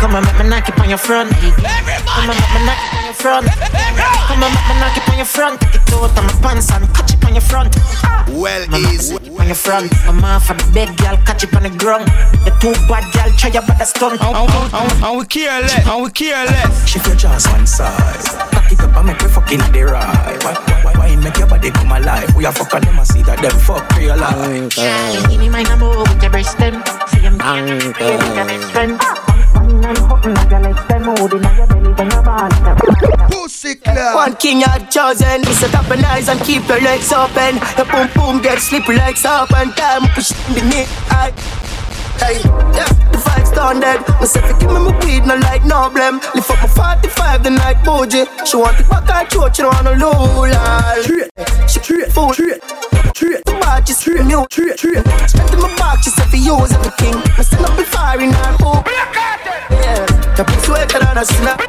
Come 0.00 0.14
on, 0.14 0.24
make 0.24 0.38
me 0.38 0.48
knock 0.48 0.68
it 0.68 0.78
on 0.78 0.88
your 0.88 0.98
front. 0.98 1.32
Come 1.32 2.30
on, 2.30 2.36
make 2.36 2.52
me 2.54 2.60
knock 2.64 2.80
it 2.80 2.86
on 2.86 2.92
your 2.92 2.95
front. 3.26 3.50
Come 4.30 4.42
on, 4.44 4.54
make 4.54 4.68
me 4.70 4.74
knock 4.78 4.96
it 4.96 5.08
on 5.10 5.16
your 5.16 5.26
front. 5.26 5.60
Take 5.60 5.74
it 5.74 5.92
out 5.94 6.14
of 6.14 6.22
my 6.22 6.32
pants 6.42 6.70
and 6.70 6.86
catch 6.94 7.12
it 7.12 7.24
on 7.26 7.34
your 7.34 7.42
front. 7.42 7.74
Well 8.30 8.62
easy. 8.78 9.16
On 9.16 9.46
your 9.46 9.58
front. 9.58 9.90
I'm 10.06 10.22
off 10.22 10.46
the 10.46 10.54
bed, 10.72 10.96
girl, 10.96 11.16
catch 11.26 11.42
it 11.42 11.52
on 11.56 11.64
the 11.64 11.70
ground. 11.70 12.06
The 12.46 12.54
two 12.62 12.70
bad 12.86 13.02
girl, 13.10 13.30
try 13.34 13.50
your 13.50 13.66
better 13.66 13.84
stunt. 13.84 14.22
And 14.22 15.18
we 15.18 15.26
careless. 15.26 15.74
And 15.74 16.04
we 16.04 16.10
careless. 16.10 16.86
Shift 16.86 17.06
your 17.08 17.16
jaws 17.16 17.48
one 17.48 17.66
side. 17.66 18.22
Back 18.54 18.70
it 18.70 18.78
up 18.78 18.94
and 18.94 19.06
make 19.08 19.20
me 19.20 19.28
fucking 19.28 19.58
the 19.74 19.82
ride. 19.82 20.38
Why, 20.44 20.54
why, 20.84 20.92
why 20.94 21.16
make 21.16 21.36
your 21.38 21.48
body 21.48 21.70
come 21.72 21.90
alive? 21.90 22.30
We 22.36 22.46
are 22.46 22.52
fuck 22.52 22.70
them 22.70 22.96
and 22.96 23.06
see 23.06 23.22
that 23.22 23.42
them 23.42 23.58
fuck 23.66 23.90
real 23.98 24.16
life. 24.16 24.70
Give 25.30 25.40
me 25.40 25.48
my 25.48 25.64
number 25.64 25.88
with 25.98 26.22
your 26.22 26.30
breast 26.30 26.58
them. 26.58 26.78
See 27.10 27.26
One 34.14 34.34
king 34.36 34.60
had 34.60 34.90
chosen. 34.90 35.44
Set 35.44 35.74
up 35.74 35.90
an 35.90 36.04
eyes 36.04 36.28
and 36.28 36.40
keep 36.40 36.66
your 36.68 36.80
legs 36.80 37.12
open. 37.12 37.60
Your 37.76 37.86
boom 37.86 38.08
boom 38.14 38.42
get 38.42 38.58
slippery 38.58 38.96
like 38.96 39.16
soap 39.16 39.52
and 39.52 39.74
time 39.76 40.08
push 40.14 40.30
the 40.30 40.86
I 41.10 41.32
Hey, 42.18 42.40
yeah, 42.74 42.88
the 43.12 43.18
vibes 43.18 43.54
done 43.54 43.80
dead. 43.80 44.00
Myself, 44.20 44.58
give 44.58 44.70
me 44.70 44.80
my 44.80 44.92
weed, 45.04 45.26
no 45.26 45.36
like 45.36 45.64
no 45.64 45.90
blame. 45.90 46.20
Lift 46.34 46.50
up 46.50 46.60
my 46.62 46.68
45 46.68 47.42
the 47.42 47.50
night 47.50 47.84
bougie. 47.84 48.24
She 48.44 48.56
want 48.56 48.80
it 48.80 48.88
back 48.88 49.08
her 49.08 49.26
throat, 49.28 49.56
she 49.56 49.62
don't 49.62 49.74
want 49.74 49.98
no 49.98 50.10
lulal. 50.10 51.02
She 51.68 51.80
treat, 51.80 52.12
fool, 52.12 52.32
treat, 52.32 52.60
treat. 53.14 53.44
The 53.44 53.52
bar, 53.60 53.84
she 53.84 53.94
treat, 53.94 54.24
new, 54.24 54.46
treat, 54.50 54.76
treat. 54.76 55.02
Straight 55.28 55.52
in 55.52 55.60
my 55.60 55.68
back, 55.76 56.02
she 56.02 56.10
said 56.10 56.28
for 56.28 56.36
use 56.36 56.72
everything. 56.72 57.16
I 57.36 57.42
send 57.42 57.64
up 57.66 57.76
the 57.76 57.84
fire 57.84 58.20
in 58.20 58.32
her 58.32 58.56
hope. 58.64 58.86
Yeah, 59.70 60.06
the 60.36 60.44
piece 60.44 60.68
wetter 60.68 60.98
than 60.98 61.18
a 61.18 61.24
snap. 61.24 61.60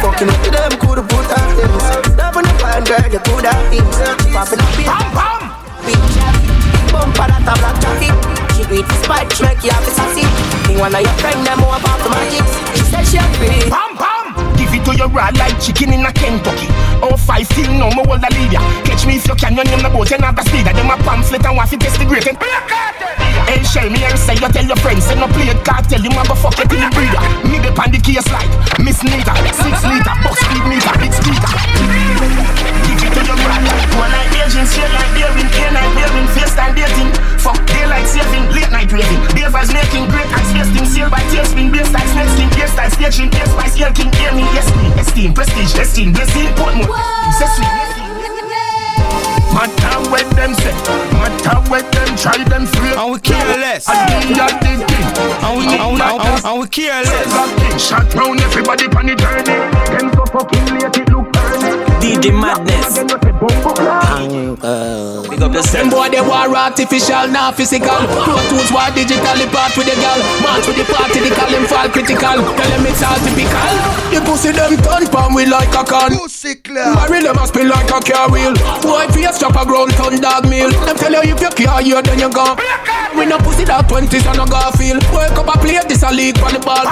Fucking 0.00 0.28
up 0.28 0.40
to 0.44 0.50
them, 0.50 0.72
could 0.78 0.98
have 0.98 1.08
put 1.08 1.26
her 1.26 1.46
things. 1.58 2.16
Loving 2.16 2.46
the 2.46 2.54
fine 2.62 2.84
girl, 2.84 3.06
you 3.10 3.18
could 3.18 3.44
have 3.44 3.66
things. 3.70 3.96
Popping 4.30 4.60
up 4.62 4.78
in. 4.78 4.86
Pam, 4.86 5.06
pam. 5.10 5.42
Big 5.86 5.98
traffic, 6.14 6.54
big 6.70 6.92
bumper, 6.92 7.26
that 7.26 7.42
a 7.42 7.54
black 7.58 7.76
traffic. 7.82 8.41
Spite, 8.80 9.28
she 9.36 9.44
make 9.44 9.60
you 9.60 9.68
have 9.68 9.84
a 9.84 9.92
sassy. 9.92 10.24
Think 10.64 10.80
one 10.80 10.94
of 10.96 11.04
your 11.04 11.12
friend, 11.20 11.44
them 11.44 11.60
more 11.60 11.76
about 11.76 12.00
the 12.00 12.08
magic. 12.08 12.40
She 12.72 12.84
said 12.88 13.04
she 13.04 13.20
agree. 13.20 13.68
Pam 13.68 13.92
pam. 14.00 14.32
Give 14.56 14.72
it 14.72 14.80
to 14.88 14.96
your 14.96 15.12
raw 15.12 15.28
like 15.36 15.60
chicken 15.60 15.92
in 15.92 16.00
a 16.08 16.12
Kentucky. 16.12 16.72
Oh 17.04 17.12
five 17.20 17.44
still 17.52 17.68
no 17.76 17.92
more 17.92 18.08
hold 18.08 18.24
a 18.24 18.30
leader. 18.32 18.64
Catch 18.88 19.04
me 19.04 19.20
if 19.20 19.28
you 19.28 19.36
can, 19.36 19.60
your 19.60 19.68
name 19.68 19.84
the 19.84 19.92
boat 19.92 20.08
and 20.16 20.24
have 20.24 20.36
the 20.36 20.42
speeder. 20.48 20.72
Them 20.72 20.88
a 20.88 20.96
pamphlet 21.04 21.44
and 21.44 21.52
to 21.52 21.76
test 21.76 22.00
the 22.00 22.08
great. 22.08 22.24
Hey, 22.24 23.60
shell 23.68 23.90
me 23.92 24.00
and 24.08 24.16
say 24.16 24.40
you 24.40 24.48
tell 24.48 24.64
your 24.64 24.80
friends, 24.80 25.04
say 25.04 25.20
no 25.20 25.28
play 25.28 25.52
it 25.52 25.60
cartel, 25.66 26.00
you 26.00 26.08
man 26.08 26.24
go 26.24 26.32
fuck 26.32 26.56
it 26.56 26.72
in 26.72 26.80
the 26.80 26.88
breeder. 26.96 27.20
Me 27.44 27.60
pan 27.76 27.92
the 27.92 28.00
case 28.00 28.24
like 28.32 28.48
Miss 28.80 29.04
Nita, 29.04 29.36
six 29.52 29.84
liter, 29.84 30.16
box 30.24 30.40
speed 30.40 30.64
meter, 30.64 30.94
big 30.96 31.12
speaker. 31.12 31.52
Give 32.88 33.02
it 33.04 33.12
to 33.12 33.20
your 33.20 33.36
like 33.36 33.92
one 33.98 34.08
night 34.08 34.32
agent, 34.32 34.68
straight 34.70 34.92
like 34.96 35.12
daring, 35.12 35.41
making 39.82 40.06
great 40.08 40.30
eyes, 40.30 40.50
wasting, 40.54 40.86
seal 40.86 41.10
by 41.10 41.22
tailspin, 41.34 41.72
bass 41.72 41.90
like 41.92 42.06
snake 42.14 42.30
skin, 42.30 42.48
hair 42.54 42.68
style, 42.68 42.90
staging, 42.90 43.30
air 43.34 43.46
spice, 43.46 43.74
air 43.80 43.92
king, 43.92 44.10
air 44.22 44.32
me, 44.34 44.42
yes 44.54 44.68
me, 44.78 44.86
esteem, 45.00 45.34
prestige, 45.34 45.74
esteem, 45.74 46.12
blessing, 46.12 46.46
Portmore, 46.54 46.94
Cecily. 47.34 47.66
Matter 49.52 49.98
what 50.08 50.24
them 50.34 50.54
say, 50.54 50.72
matter 51.20 51.58
what 51.68 51.84
them 51.92 52.16
try 52.16 52.42
them 52.44 52.64
free. 52.64 52.94
And 52.96 53.12
we 53.12 53.20
careless. 53.20 53.84
I 53.86 54.24
do 54.24 54.34
that 54.40 54.62
thing. 54.64 54.80
And 55.44 55.58
we, 55.58 55.64
and 55.76 55.92
we, 55.92 56.00
and 56.00 56.16
we, 56.24 56.48
and 56.48 56.60
we 56.60 56.66
careless. 56.68 57.86
Shot 57.86 58.14
round 58.14 58.40
everybody 58.40 58.86
on 58.86 59.06
the 59.06 59.14
journey. 59.14 59.58
Them 59.92 60.08
so 60.14 60.24
fucking 60.32 60.66
late 60.72 60.96
it 60.96 61.08
look. 61.12 61.41
DJ 62.02 62.34
Madness. 62.34 62.98
Big 62.98 63.06
up 65.38 65.38
Them 65.38 65.54
yourself. 65.54 65.86
boy 65.90 66.08
they 66.10 66.20
war 66.20 66.50
artificial, 66.50 67.28
not 67.30 67.54
physical. 67.54 67.94
Pro 68.10 68.34
tools 68.50 68.72
war 68.74 68.90
digitally 68.90 69.46
part 69.54 69.70
with 69.78 69.86
the 69.86 69.94
gal. 70.02 70.18
March 70.42 70.66
with 70.66 70.82
the 70.82 70.86
party, 70.90 71.22
they 71.22 71.30
call 71.30 71.46
them 71.46 71.62
fall 71.70 71.86
critical. 71.94 72.42
Tell 72.42 72.70
them 72.74 72.86
it's 72.90 73.02
all 73.06 73.14
typical. 73.22 73.74
The 74.10 74.18
pussy 74.26 74.50
them 74.50 74.74
turn 74.82 75.06
palm 75.14 75.34
we 75.34 75.46
like 75.46 75.70
a 75.78 75.86
can. 75.86 76.18
Pussy 76.18 76.56
clear. 76.56 76.90
Marry 76.90 77.22
them 77.22 77.36
must 77.36 77.54
be 77.54 77.62
like 77.62 77.86
a 77.86 78.00
car 78.02 78.28
wheel. 78.30 78.54
Boy 78.82 79.06
face 79.14 79.38
chop 79.38 79.54
a 79.54 79.62
ground 79.62 79.94
ton 79.94 80.18
dog 80.18 80.50
meal. 80.50 80.74
Them 80.82 80.96
tell 80.98 81.14
you 81.14 81.22
if 81.34 81.40
you 81.40 81.50
care 81.54 81.80
you 81.82 82.02
then 82.02 82.18
you 82.18 82.30
gone. 82.34 82.58
We 83.14 83.26
no 83.30 83.38
pussy 83.38 83.62
that 83.70 83.86
twenties 83.88 84.26
and 84.26 84.38
no 84.38 84.46
Garfield. 84.50 85.06
Wake 85.14 85.38
up 85.38 85.46
a 85.46 85.54
play 85.54 85.78
this 85.86 86.02
a 86.02 86.10
league 86.10 86.42
on 86.42 86.50
the 86.50 86.58
ball. 86.58 86.82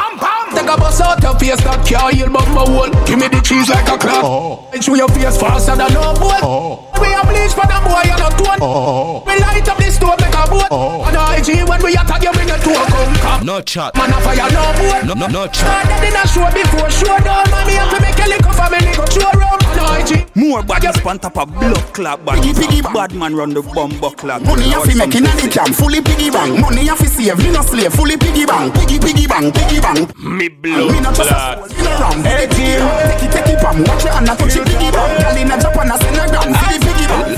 Take 0.54 0.68
a 0.68 0.76
bus 0.76 1.00
out 1.00 1.22
your 1.22 1.38
face 1.38 1.62
that 1.62 1.80
car 1.86 2.10
heal 2.10 2.28
bumper 2.28 2.66
hole. 2.66 2.90
Give 3.06 3.18
me 3.18 3.28
the 3.28 3.40
cheese 3.40 3.68
like 3.68 3.86
a 3.88 3.96
clock. 3.96 4.24
Oh. 4.24 4.68
Show 4.80 4.94
your 4.94 5.08
face 5.08 5.38
faster 5.38 5.76
than 5.76 5.92
no 5.94 6.14
boat. 6.14 6.42
Oh. 6.42 6.90
We 7.00 7.08
a 7.14 7.22
bleach 7.24 7.54
for 7.54 7.66
the 7.66 7.78
boy 7.86 8.04
and 8.04 8.20
a 8.20 8.28
tone. 8.34 8.58
Oh. 8.60 9.22
We 9.26 9.38
light 9.38 9.68
up 9.68 9.78
this 9.78 9.96
store 9.96 10.16
make 10.18 10.34
a 10.34 10.44
boat. 10.50 10.68
Oh. 10.70 11.06
And 11.06 11.16
IG 11.16 11.68
when 11.68 11.82
we 11.82 11.94
attack 11.94 12.22
you 12.22 12.32
bring 12.32 12.50
it 12.50 12.60
to 12.60 12.70
a 12.74 12.84
come 12.90 13.14
come. 13.22 13.46
No 13.46 13.60
chat. 13.62 13.94
Man 13.94 14.10
a 14.10 14.18
fire 14.20 14.50
no 14.50 14.64
boat. 14.74 15.06
No, 15.06 15.14
no, 15.14 15.26
no 15.26 15.46
chat. 15.46 15.86
Started 15.86 16.02
in 16.02 16.16
a 16.18 16.24
show 16.26 16.48
before 16.50 16.90
show 16.90 17.16
down. 17.22 17.46
Man 17.50 17.66
me 17.66 17.74
have 17.78 17.90
to 17.94 17.98
make 18.02 18.18
a 18.18 18.26
lick 18.26 18.42
for 18.42 18.68
me 18.70 18.80
go 18.98 19.06
show 19.06 19.30
room. 19.38 19.58
And 19.70 20.10
IG. 20.10 20.30
More 20.34 20.62
badness 20.62 21.04
on 21.06 21.18
top 21.18 21.38
of 21.38 21.52
blood 21.52 21.76
clot 21.92 22.24
bad. 22.24 22.42
Piggy, 22.42 22.54
piggy, 22.54 22.82
bad 22.82 23.12
man 23.14 23.34
run 23.34 23.50
the 23.50 23.62
bumbo 23.62 24.10
clot. 24.10 24.42
Money 24.42 24.70
you 24.70 24.80
fi 24.84 24.94
make 24.94 25.14
inna 25.14 25.30
the 25.36 25.48
jam, 25.48 25.72
fully 25.72 26.00
piggy 26.00 26.30
bank. 26.30 26.58
Money 26.58 26.84
you 26.84 26.96
fi 26.96 27.06
save, 27.06 27.38
me 27.38 27.50
no 27.50 27.62
slave, 27.62 27.92
fully 27.92 28.16
piggy 28.16 28.46
bank. 28.46 28.74
Piggy, 28.74 28.98
piggy 28.98 29.26
bank, 29.26 29.54
piggy 29.54 29.80
bank. 29.80 30.10
Me 30.40 30.48
Me 30.48 30.72
no 30.72 31.12
trust 31.12 31.28
a 31.28 31.52
soul, 31.52 31.68
me 31.68 31.84
no 31.84 31.92
ram. 32.00 32.24
Hey 32.24 32.48
team, 32.48 32.80
take 32.80 33.28
it, 33.28 33.30
take 33.30 33.52
it, 33.52 33.60
pam. 33.60 33.84
Watch 33.84 34.08
your 34.08 34.16
hand, 34.16 34.24
a 34.24 34.32
touch 34.32 34.56
it, 34.56 34.64
piggy 34.64 34.88
bank. 34.88 35.20
Girl 35.20 35.36
inna 35.36 35.60
Japan, 35.60 35.92
a 35.92 36.00
send 36.00 36.16
a 36.16 36.24
gram, 36.32 36.56
see 36.56 36.72
the 36.72 36.80
piggy 36.80 37.04
bank. 37.12 37.28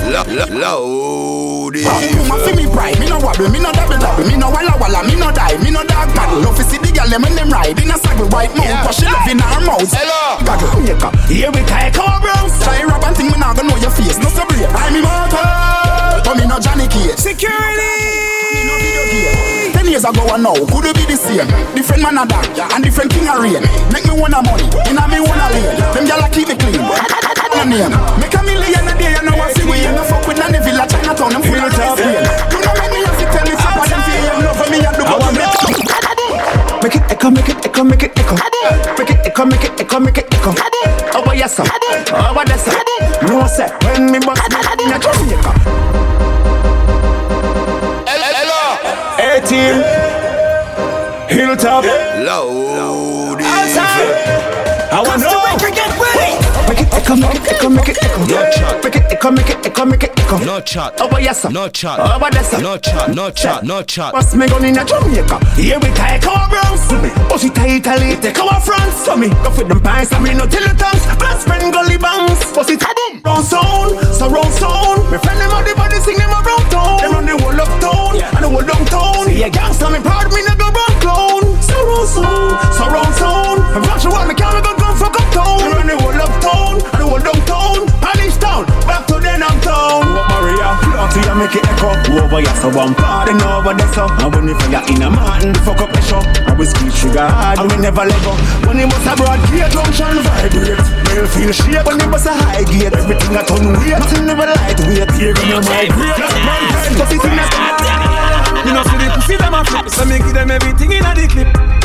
Loud. 0.54 1.74
Puma 1.74 2.38
fi 2.46 2.54
me 2.54 2.70
pride, 2.70 3.00
me 3.02 3.10
no 3.10 3.18
wobble, 3.18 3.50
me 3.50 3.58
no 3.58 3.72
double 3.74 3.98
double, 3.98 4.22
me 4.22 4.38
no 4.38 4.46
walla 4.54 4.78
walla, 4.78 5.02
me 5.02 5.18
no 5.18 5.34
die, 5.34 5.58
me 5.58 5.74
no 5.74 5.82
dog 5.82 6.14
paddle. 6.14 6.46
Love 6.46 6.54
fi 6.54 6.62
see 6.62 6.78
the 6.78 6.94
girl 6.94 7.10
them 7.10 7.22
when 7.22 7.34
them 7.34 7.50
ride 7.50 7.74
in 7.74 7.90
a 7.90 7.98
saddle, 7.98 8.28
white 8.30 8.54
mouth, 8.54 8.86
cause 8.86 8.94
she 8.94 9.06
love 9.10 9.26
in 9.26 9.42
her 9.42 9.60
mouth. 9.66 9.82
Hello. 9.90 10.38
Gaggle, 10.46 10.70
here 11.26 11.50
we 11.50 11.58
take 11.66 11.98
our 11.98 12.22
bros. 12.22 12.51
Years 20.02 20.18
ago 20.18 20.34
and 20.34 20.42
now, 20.42 20.54
could 20.54 20.86
it 20.86 20.96
be 20.98 21.04
the 21.06 21.16
same? 21.16 21.46
Different 21.74 22.02
man 22.02 22.18
a 22.18 22.24
that, 22.26 22.74
and 22.74 22.82
different 22.82 23.10
king 23.14 23.28
a 23.30 23.38
reign. 23.38 23.62
Make 23.94 24.06
me 24.06 24.14
wanna 24.18 24.42
money, 24.42 24.66
in 24.90 24.98
a 24.98 25.04
me 25.06 25.22
wanna 25.22 25.46
lane. 25.54 25.78
Them 25.94 26.04
gyal 26.06 26.22
a 26.22 26.28
keep 26.30 26.48
me 26.50 26.56
clean. 26.58 26.82
My 26.82 27.62
name, 27.68 27.94
make 28.18 28.34
a 28.34 28.40
million 28.42 28.88
a 28.88 28.92
day, 28.98 29.14
you 29.14 29.22
know 29.22 29.36
what 29.38 29.54
see 29.54 29.64
we 29.68 29.78
ain't 29.78 29.94
no 29.94 30.02
fuck 30.02 30.26
with 30.26 30.38
none 30.38 30.56
villa 30.58 30.84
Chinatown, 30.88 31.30
them 31.38 31.42
full 31.42 31.62
of 31.62 31.70
pain. 31.70 32.24
You 32.50 32.58
know 32.58 32.74
make 32.74 32.90
me 32.90 32.98
have 33.06 33.18
to 33.20 33.26
tell 33.30 33.44
me 33.46 33.54
something 33.54 33.90
them 33.92 34.02
feel 34.02 34.36
love 34.42 34.56
for 34.58 34.68
me 34.72 34.78
and 34.82 34.96
do 34.96 35.04
what 35.06 35.30
me. 35.30 35.44
Make 36.82 36.96
it 36.98 37.04
echo, 37.06 37.30
make 37.30 37.48
it 37.48 37.58
echo, 37.62 37.84
make 37.84 38.02
it 38.02 38.12
echo. 38.18 38.34
Make 38.98 39.10
it 39.10 39.20
echo, 39.22 39.44
make 39.46 39.64
it 39.64 39.80
echo, 39.80 40.00
make 40.00 40.18
it 40.18 40.26
echo. 40.34 40.50
Boy, 41.22 41.38
yes, 41.38 41.54
sir. 41.54 41.62
Boy, 42.10 42.44
yes, 42.50 42.64
sir. 42.66 42.74
No, 43.28 43.46
sir. 43.46 43.70
When 43.86 44.10
me 44.10 44.18
bust 44.18 44.42
me 44.50 44.58
in 44.82 44.92
a 44.92 44.98
Jamaica. 44.98 46.11
18. 49.52 49.82
Hilltop. 51.28 51.84
Loud. 51.84 53.42
I 54.92 55.02
want 55.06 55.22
to 55.22 55.41
echo, 57.12 57.20
make 57.20 57.34
it 57.34 57.52
echo, 57.52 57.68
make 57.68 57.88
it 57.88 58.04
echo. 58.04 58.20
No 58.26 58.50
chat. 58.50 58.84
Make 58.84 58.96
it 58.96 59.12
echo, 59.12 59.30
make 59.30 59.48
it 59.50 59.66
echo, 59.66 59.84
make 59.84 60.02
it 60.04 60.18
echo. 60.18 60.38
No 60.38 60.60
chat. 60.60 60.94
Oh, 60.98 61.08
boy, 61.08 61.18
yes, 61.18 61.42
sir. 61.42 61.50
No 61.50 61.68
chat. 61.68 61.98
Oh, 62.00 62.18
boy, 62.18 62.30
sir. 62.42 62.60
No 62.60 62.78
chat. 62.78 63.14
No 63.14 63.30
chat. 63.30 63.64
No 63.64 63.82
chat. 63.82 64.12
Bust 64.12 64.36
me 64.36 64.46
gun 64.48 64.64
in 64.64 64.78
a 64.78 64.84
Jamaica. 64.84 65.38
Here 65.56 65.78
we 65.78 65.88
oh, 65.88 65.94
take 65.94 66.26
our 66.26 66.48
bronze 66.48 66.86
to 66.88 66.96
me. 67.02 67.10
Bust 67.28 67.44
it 67.44 67.58
Italy, 67.58 68.16
take 68.16 68.38
our 68.38 68.60
France 68.60 69.04
to 69.04 69.16
me. 69.16 69.28
Go 69.28 69.50
for 69.50 69.64
them 69.64 69.80
pints, 69.80 70.12
I 70.12 70.20
mean 70.20 70.38
no 70.38 70.46
till 70.46 70.62
the 70.62 70.74
tongues. 70.74 71.04
Best 71.20 71.46
friend 71.46 71.72
gully 71.72 71.98
bounce. 71.98 72.52
Bust 72.52 72.70
it 72.70 72.82
round 73.24 73.44
sound, 73.44 73.98
surround 74.14 74.52
sound. 74.52 75.10
Me 75.10 75.18
friend 75.18 75.40
them 75.40 75.50
out 75.50 75.64
the 75.64 75.74
body 75.74 75.96
sing 76.00 76.16
them 76.16 76.30
around 76.30 76.66
town. 76.70 77.00
Them 77.00 77.12
run 77.12 77.26
the 77.26 77.36
whole 77.36 77.60
up 77.60 77.72
town 77.80 78.16
and 78.20 78.44
the 78.44 78.48
whole 78.48 78.62
downtown. 78.62 79.26
See 79.26 79.42
a 79.42 79.50
gangster 79.50 79.90
me 79.90 80.00
proud 80.00 80.32
me 80.32 80.42
no 80.42 80.54
go 80.56 80.70
clown. 80.70 80.81
Surround 81.92 82.08
sound, 82.08 82.56
surround 82.72 83.14
sound. 83.20 83.60
I'm 83.76 83.84
not 83.84 84.00
sure 84.00 84.10
what 84.10 84.24
me 84.26 84.32
can't 84.32 84.64
go 84.64 84.72
gun 84.80 84.96
fuck 84.96 85.12
up 85.12 85.28
town. 85.28 85.60
Them 85.60 85.76
run 85.76 85.86
the 85.86 85.96
whole 86.00 86.16
up 86.24 86.34
town 86.40 86.80
and 86.80 86.98
the 86.98 87.04
whole 87.04 87.20
downtown. 87.20 87.84
Punish 88.00 88.36
town, 88.40 88.64
back 88.88 89.04
to 89.12 89.20
the 89.20 89.36
knock 89.36 89.60
town. 89.60 90.00
What 90.16 90.24
Maria, 90.32 90.72
Lottie, 90.96 91.20
I 91.20 91.36
make 91.36 91.52
it 91.52 91.68
echo. 91.68 91.92
Over 92.16 92.40
here, 92.40 92.56
so 92.64 92.72
one 92.72 92.96
party 92.96 93.36
over 93.44 93.76
there, 93.76 93.92
so. 93.92 94.08
And 94.08 94.32
when 94.32 94.48
we 94.48 94.54
fire 94.56 94.80
in 94.88 95.04
a 95.04 95.12
mountain, 95.12 95.52
fuck 95.62 95.84
up 95.84 95.92
the 95.92 96.00
show. 96.00 96.24
I 96.48 96.56
will 96.56 96.64
squeeze 96.64 96.96
sugar 96.96 97.28
hard, 97.28 97.60
and 97.60 97.68
we 97.68 97.76
never 97.76 98.08
let 98.08 98.20
go. 98.24 98.32
When 98.64 98.80
he 98.80 98.88
bust 98.88 99.06
a 99.06 99.12
broad 99.12 99.40
gate, 99.52 99.68
junction 99.68 100.16
vibrate. 100.24 100.80
Real 101.12 101.28
feel 101.28 101.52
shape 101.52 101.84
when 101.84 102.00
he 102.00 102.06
bust 102.08 102.24
a 102.24 102.32
high 102.32 102.64
gate. 102.72 102.96
Everything 102.96 103.36
I 103.36 103.44
turn 103.44 103.68
weight, 103.68 104.00
nothing 104.00 104.24
never 104.24 104.48
lightweight. 104.48 105.12
Here 105.20 105.36
your 105.44 105.60
migrate. 105.60 106.18
Man, 106.18 106.92
cause 106.96 107.12
it's 107.12 107.20
in 107.20 107.36
a 107.36 107.44
You 108.64 108.72
know, 108.72 108.82
see 108.88 108.96
the 108.96 109.06
pussy 109.12 109.36
them 109.36 109.54
a 109.54 109.60
flip, 109.60 109.86
so 109.92 110.02
me 110.08 110.18
give 110.24 110.34
them 110.34 110.50
everything 110.50 110.90
in 110.96 111.04
a 111.04 111.12
the 111.12 111.28
clip. 111.28 111.81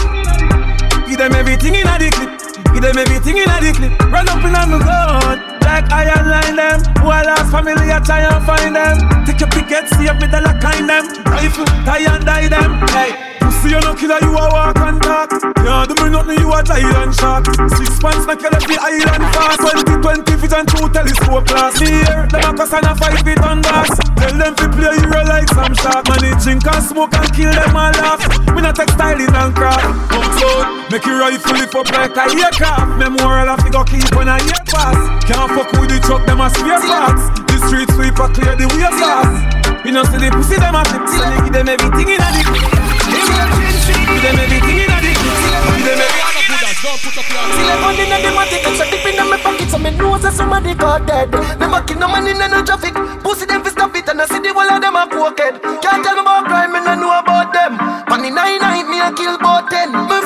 Give 1.17 1.31
them 1.31 1.39
everything 1.39 1.73
in 1.73 1.87
a 1.87 1.97
the 1.97 2.11
clip. 2.11 2.73
Give 2.73 2.81
them 2.83 2.97
everything 2.99 3.37
in 3.37 3.49
a 3.49 3.59
the 3.59 3.73
clip. 3.73 3.99
Run 4.11 4.29
up 4.29 4.45
in 4.45 4.53
on 4.53 4.69
the 4.69 4.77
gun, 4.77 5.56
like 5.67 5.91
iron 5.91 6.31
line 6.31 6.55
them. 6.55 6.79
Who 7.03 7.11
I 7.11 7.21
lost 7.27 7.51
family, 7.51 7.91
I 7.91 7.99
try 7.99 8.23
and 8.23 8.39
find 8.47 8.71
them. 8.71 8.95
Take 9.27 9.43
your 9.43 9.51
picket, 9.51 9.91
see 9.91 10.07
if 10.07 10.15
me 10.23 10.27
the 10.31 10.39
kind 10.63 10.87
them. 10.87 11.05
Rifle, 11.27 11.67
tie 11.83 12.07
and 12.07 12.23
die 12.23 12.47
them. 12.47 12.71
Hey. 12.95 13.27
Pussy, 13.57 13.73
you 13.73 13.81
no 13.81 13.93
killer, 13.95 14.19
you 14.21 14.37
a 14.37 14.45
walk 14.53 14.77
and 14.77 15.01
talk. 15.01 15.31
Yeah, 15.65 15.85
do 15.89 15.93
me 16.03 16.09
nothing, 16.11 16.39
you 16.39 16.53
a 16.53 16.61
giant 16.61 17.15
shark. 17.15 17.45
Six 17.73 17.99
pants 17.99 18.29
you 18.29 18.49
left 18.53 18.67
the 18.69 18.77
island 18.77 19.23
fast. 19.33 19.59
20, 19.59 20.01
20 20.01 20.37
feet 20.37 20.53
and 20.53 20.67
two 20.69 20.85
telescope 20.89 21.45
glass. 21.47 21.79
Me 21.81 21.89
here, 21.89 22.27
them 22.29 22.45
a 22.45 22.51
cuss 22.53 22.73
and 22.73 22.85
a 22.85 22.93
five 22.95 23.19
feet 23.25 23.41
on 23.41 23.61
gas. 23.61 23.89
Tell 24.21 24.35
them 24.37 24.53
to 24.55 24.65
play 24.69 24.93
hero 25.01 25.25
like 25.25 25.49
some. 25.49 25.73
Man, 26.05 26.19
they 26.21 26.37
drink 26.37 26.65
and 26.69 26.83
smoke 26.85 27.13
and 27.17 27.29
kill 27.33 27.51
them 27.51 27.75
all 27.75 27.91
laugh. 27.97 28.21
Me 28.53 28.61
not 28.61 28.75
textiling 28.77 29.33
and 29.33 29.53
craft. 29.55 29.89
Come 30.13 30.29
slow, 30.37 30.87
make 30.93 31.05
you 31.05 31.17
rifle 31.17 31.57
lift 31.57 31.75
up 31.75 31.89
like 31.91 32.13
a 32.13 32.23
aircraft. 32.29 33.01
Memorial 33.01 33.49
of 33.49 33.59
figure 33.65 33.85
keep 33.89 34.13
on 34.13 34.29
a 34.29 34.37
year 34.45 34.63
pass. 34.69 34.97
Can't 35.25 35.49
fuck 35.57 35.71
with 35.81 35.89
the 35.89 35.97
truck, 36.05 36.21
them 36.29 36.41
a 36.41 36.49
spare 36.53 36.77
parts. 36.85 37.33
The 37.49 37.57
street 37.65 37.89
sweeper 37.97 38.29
clear 38.29 38.53
the 38.53 38.69
way 38.77 38.85
fast. 39.01 39.33
You 39.81 39.91
know, 39.91 40.05
see 40.05 40.21
the 40.21 40.29
pussy, 40.29 40.61
them 40.61 40.77
a 40.77 40.85
flip. 40.85 41.01
So 41.09 41.23
they 41.25 41.41
give 41.49 41.53
them 41.57 41.69
everything 41.73 42.09
in 42.13 42.21
a 42.21 42.29
dick. 42.29 42.45
Give 42.45 44.21
them 44.21 44.37
everything 44.37 44.77
in 44.85 44.89
a 44.93 44.97
dick. 45.01 45.17
Give 45.17 45.81
them 45.81 45.97
everything. 45.97 46.37
See 46.77 47.65
them 47.65 47.81
money 47.81 48.05
in 48.05 48.21
the 48.21 48.29
matic 48.37 48.65
and 48.67 48.75
shut 48.77 48.91
dip 48.91 49.05
in 49.05 49.17
my 49.17 49.37
pocket 49.41 49.69
So 49.69 49.77
me 49.79 49.91
know 49.91 50.17
that 50.17 50.33
somebody 50.33 50.75
got 50.75 51.07
dead 51.07 51.31
Them 51.31 51.73
a 51.73 51.81
kill 51.81 51.97
no 51.97 52.07
money 52.07 52.31
in 52.31 52.37
no 52.37 52.63
traffic 52.63 52.93
Pussy 53.23 53.45
them 53.45 53.63
fi 53.63 53.69
stop 53.71 53.95
it 53.95 54.07
and 54.09 54.21
I 54.21 54.25
see 54.25 54.39
the 54.39 54.53
whole 54.53 54.67
of 54.67 54.81
them 54.81 54.95
a 54.95 55.07
crooked 55.07 55.61
Can't 55.81 56.03
tell 56.03 56.15
me 56.15 56.21
about 56.21 56.45
crime 56.45 56.75
and 56.75 56.87
I 56.87 56.95
know 56.95 57.09
about 57.09 57.53
them 57.53 57.77
Panny 58.05 58.29
nine 58.29 58.59
night 58.59 58.85
me 58.85 58.99
a 58.99 59.09
kill 59.15 59.37
bout 59.39 59.69
ten 59.69 59.91
My 59.91 60.16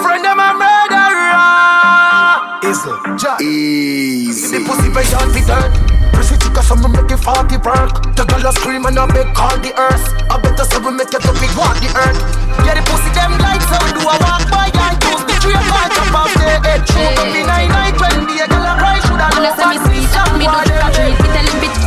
Easy. 3.22 3.46
Easy. 3.46 4.58
The 4.58 4.66
pussy 4.66 4.90
very 4.90 5.06
hard 5.14 5.30
fi 5.30 5.46
turn 5.46 5.70
Prissy 6.10 6.42
chica 6.42 6.58
so 6.66 6.74
me 6.74 6.90
make 6.90 7.14
it 7.14 7.22
40 7.22 7.54
work. 7.62 8.18
The 8.18 8.26
girl 8.26 8.50
a 8.50 8.52
scream 8.58 8.90
and 8.90 8.98
I 8.98 9.06
make 9.14 9.30
call 9.38 9.54
the 9.62 9.70
earth. 9.78 10.10
I 10.26 10.42
better 10.42 10.66
say 10.66 10.82
we 10.82 10.90
make 10.90 11.14
it 11.14 11.22
up 11.22 11.38
big 11.38 11.54
walk 11.54 11.78
the 11.86 11.94
earth. 12.02 12.18
Yeah 12.66 12.74
the 12.74 12.82
pussy 12.90 13.14
them 13.14 13.38
like 13.38 13.62
so 13.70 13.78
do 13.94 14.02
a 14.02 14.16
walk 14.26 14.42
by 14.50 14.74
and 14.74 14.98
use 15.06 15.22
the 15.30 15.38
tree 15.38 15.54
and 15.54 15.70
chop 15.94 16.18
off 16.18 16.34
the 16.34 16.50
head 16.66 16.82
Shoot 16.90 17.14
up 17.22 17.30
the 17.30 17.46
nine 17.46 17.70
night 17.70 17.94
when 18.02 18.26
the 18.26 18.42
girl 18.42 18.66
a 18.66 18.74
cry 18.82 18.98
Shoulda 19.06 19.30
know 19.38 19.46
Wanna 19.46 19.54
see 19.54 19.70
me 19.70 19.78
sweet, 19.86 20.10
love 20.18 20.34
me, 20.42 20.46
don't 20.50 20.66
try 20.66 20.90
to 20.90 21.02
Me. 21.06 21.30
Tell 21.30 21.46
him 21.46 21.58
bit 21.62 21.81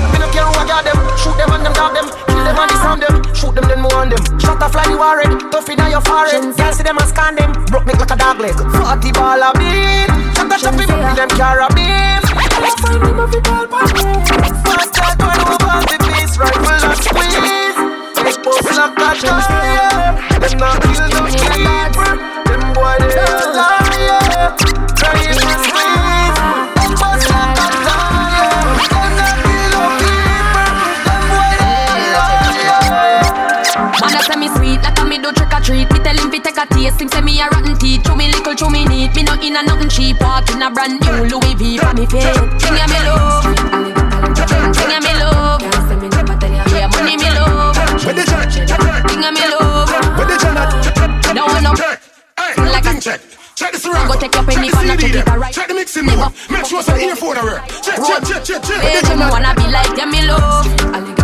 on 3.95 4.11
them. 4.11 4.23
Shot 4.39 4.63
a 4.63 4.69
fly 4.69 4.85
you 4.91 4.99
already 4.99 5.39
Tough 5.51 5.69
in 5.71 5.79
your 5.91 6.03
forehead. 6.03 6.43
Girl 6.57 6.73
see 6.73 6.83
them 6.83 6.99
and 6.99 7.09
scan 7.09 7.35
them. 7.35 7.53
Broke 7.71 7.87
me 7.87 7.95
like 7.95 8.11
a 8.11 8.17
dog 8.17 8.39
leg. 8.43 8.55
40 8.55 9.13
ball 9.15 9.43
a 9.43 9.51
beat 9.55 10.11
Shot 10.35 10.51
a 10.51 10.57
shot 10.59 10.75
me 10.75 10.85
Be 10.87 10.97
them 11.15 11.31
carabin 11.39 12.21
Find 12.83 13.01
me 13.01 13.11
my 13.15 13.25
fit 13.31 13.49
all 13.49 13.67
Fast 14.67 14.95
start 14.95 15.19
when 15.23 15.39
we 15.47 15.57
want 15.63 15.87
the 15.89 15.99
peace 16.03 16.35
Rifle 16.37 16.67
and 16.67 16.99
squeeze. 16.99 17.79
Big 18.25 18.37
boss 18.43 18.65
like 18.77 18.99
a 18.99 19.11
tire. 19.21 20.41
Them 20.41 20.59
not 20.59 20.83
Me 36.55 36.63
tell 36.63 36.71
him 36.71 36.71
fi 36.71 36.71
take 36.71 36.71
a 36.71 36.75
taste. 36.75 37.01
Him 37.01 37.09
say 37.09 37.21
me 37.21 37.41
a 37.41 37.49
rotten 37.49 37.77
teeth. 37.79 38.05
Chew 38.05 38.15
me 38.17 38.29
little, 38.29 38.55
chew 38.55 38.71
me 38.71 38.85
neat. 38.85 39.15
Me 39.17 39.23
no 39.23 39.35
in 39.35 39.57
a 39.57 39.63
nothing 39.63 39.89
cheap. 39.89 40.21
Walk 40.21 40.49
in 40.51 40.63
a 40.63 40.71
brand 40.71 41.01
new 41.01 41.25
Louis 41.27 41.55
V 41.55 41.79
for 41.79 41.93
me 41.95 42.07
feet. 42.07 42.23
Sing 42.61 42.77
ya 42.77 42.87
me 42.87 43.01
love. 43.05 43.45
Sing 44.75 44.91
ya 44.91 45.01
me 45.01 45.13
love. 45.19 45.63
Yeah, 46.71 46.89
money 46.89 47.17
me 47.17 47.31
love. 47.31 47.75
Check? 47.99 48.17
Sing 48.51 49.23
ya 49.23 49.31
me 49.31 49.41
love. 49.51 49.89
The 50.17 50.37
check? 50.95 51.35
No 51.35 51.47
one 51.47 51.63
no. 51.63 51.75
Hey, 51.75 52.71
Like 52.71 52.87
a 52.87 53.01
check. 53.01 53.21
Check 53.57 53.73
this 53.73 53.87
around. 53.87 54.09
Go 54.09 54.15
take 54.19 54.35
your 54.35 54.45
penny 54.45 54.69
check 54.71 54.81
the 54.81 54.87
not 54.87 54.99
to 54.99 55.07
CD 55.07 55.13
get 55.13 55.25
there. 55.27 55.35
a 55.37 55.39
right. 55.39 55.55
Check 55.55 55.69
the 55.69 55.75
mixing 55.75 56.07
now. 56.07 56.33
Make 56.51 56.67
sure 56.67 56.81
it's 56.81 56.89
an 56.89 57.01
earphone 57.01 57.37
around. 57.39 57.69
Check, 57.83 57.99
check, 58.07 58.23
check, 58.25 58.45
check, 58.45 58.63
check. 58.63 58.83
Where 58.83 59.03
Hey, 59.03 59.03
me 59.17 59.23
check? 59.23 59.31
wanna 59.31 59.55
be 59.55 59.67
like 59.71 59.97
ya 59.97 60.07
me 60.07 60.23
love. 60.27 61.24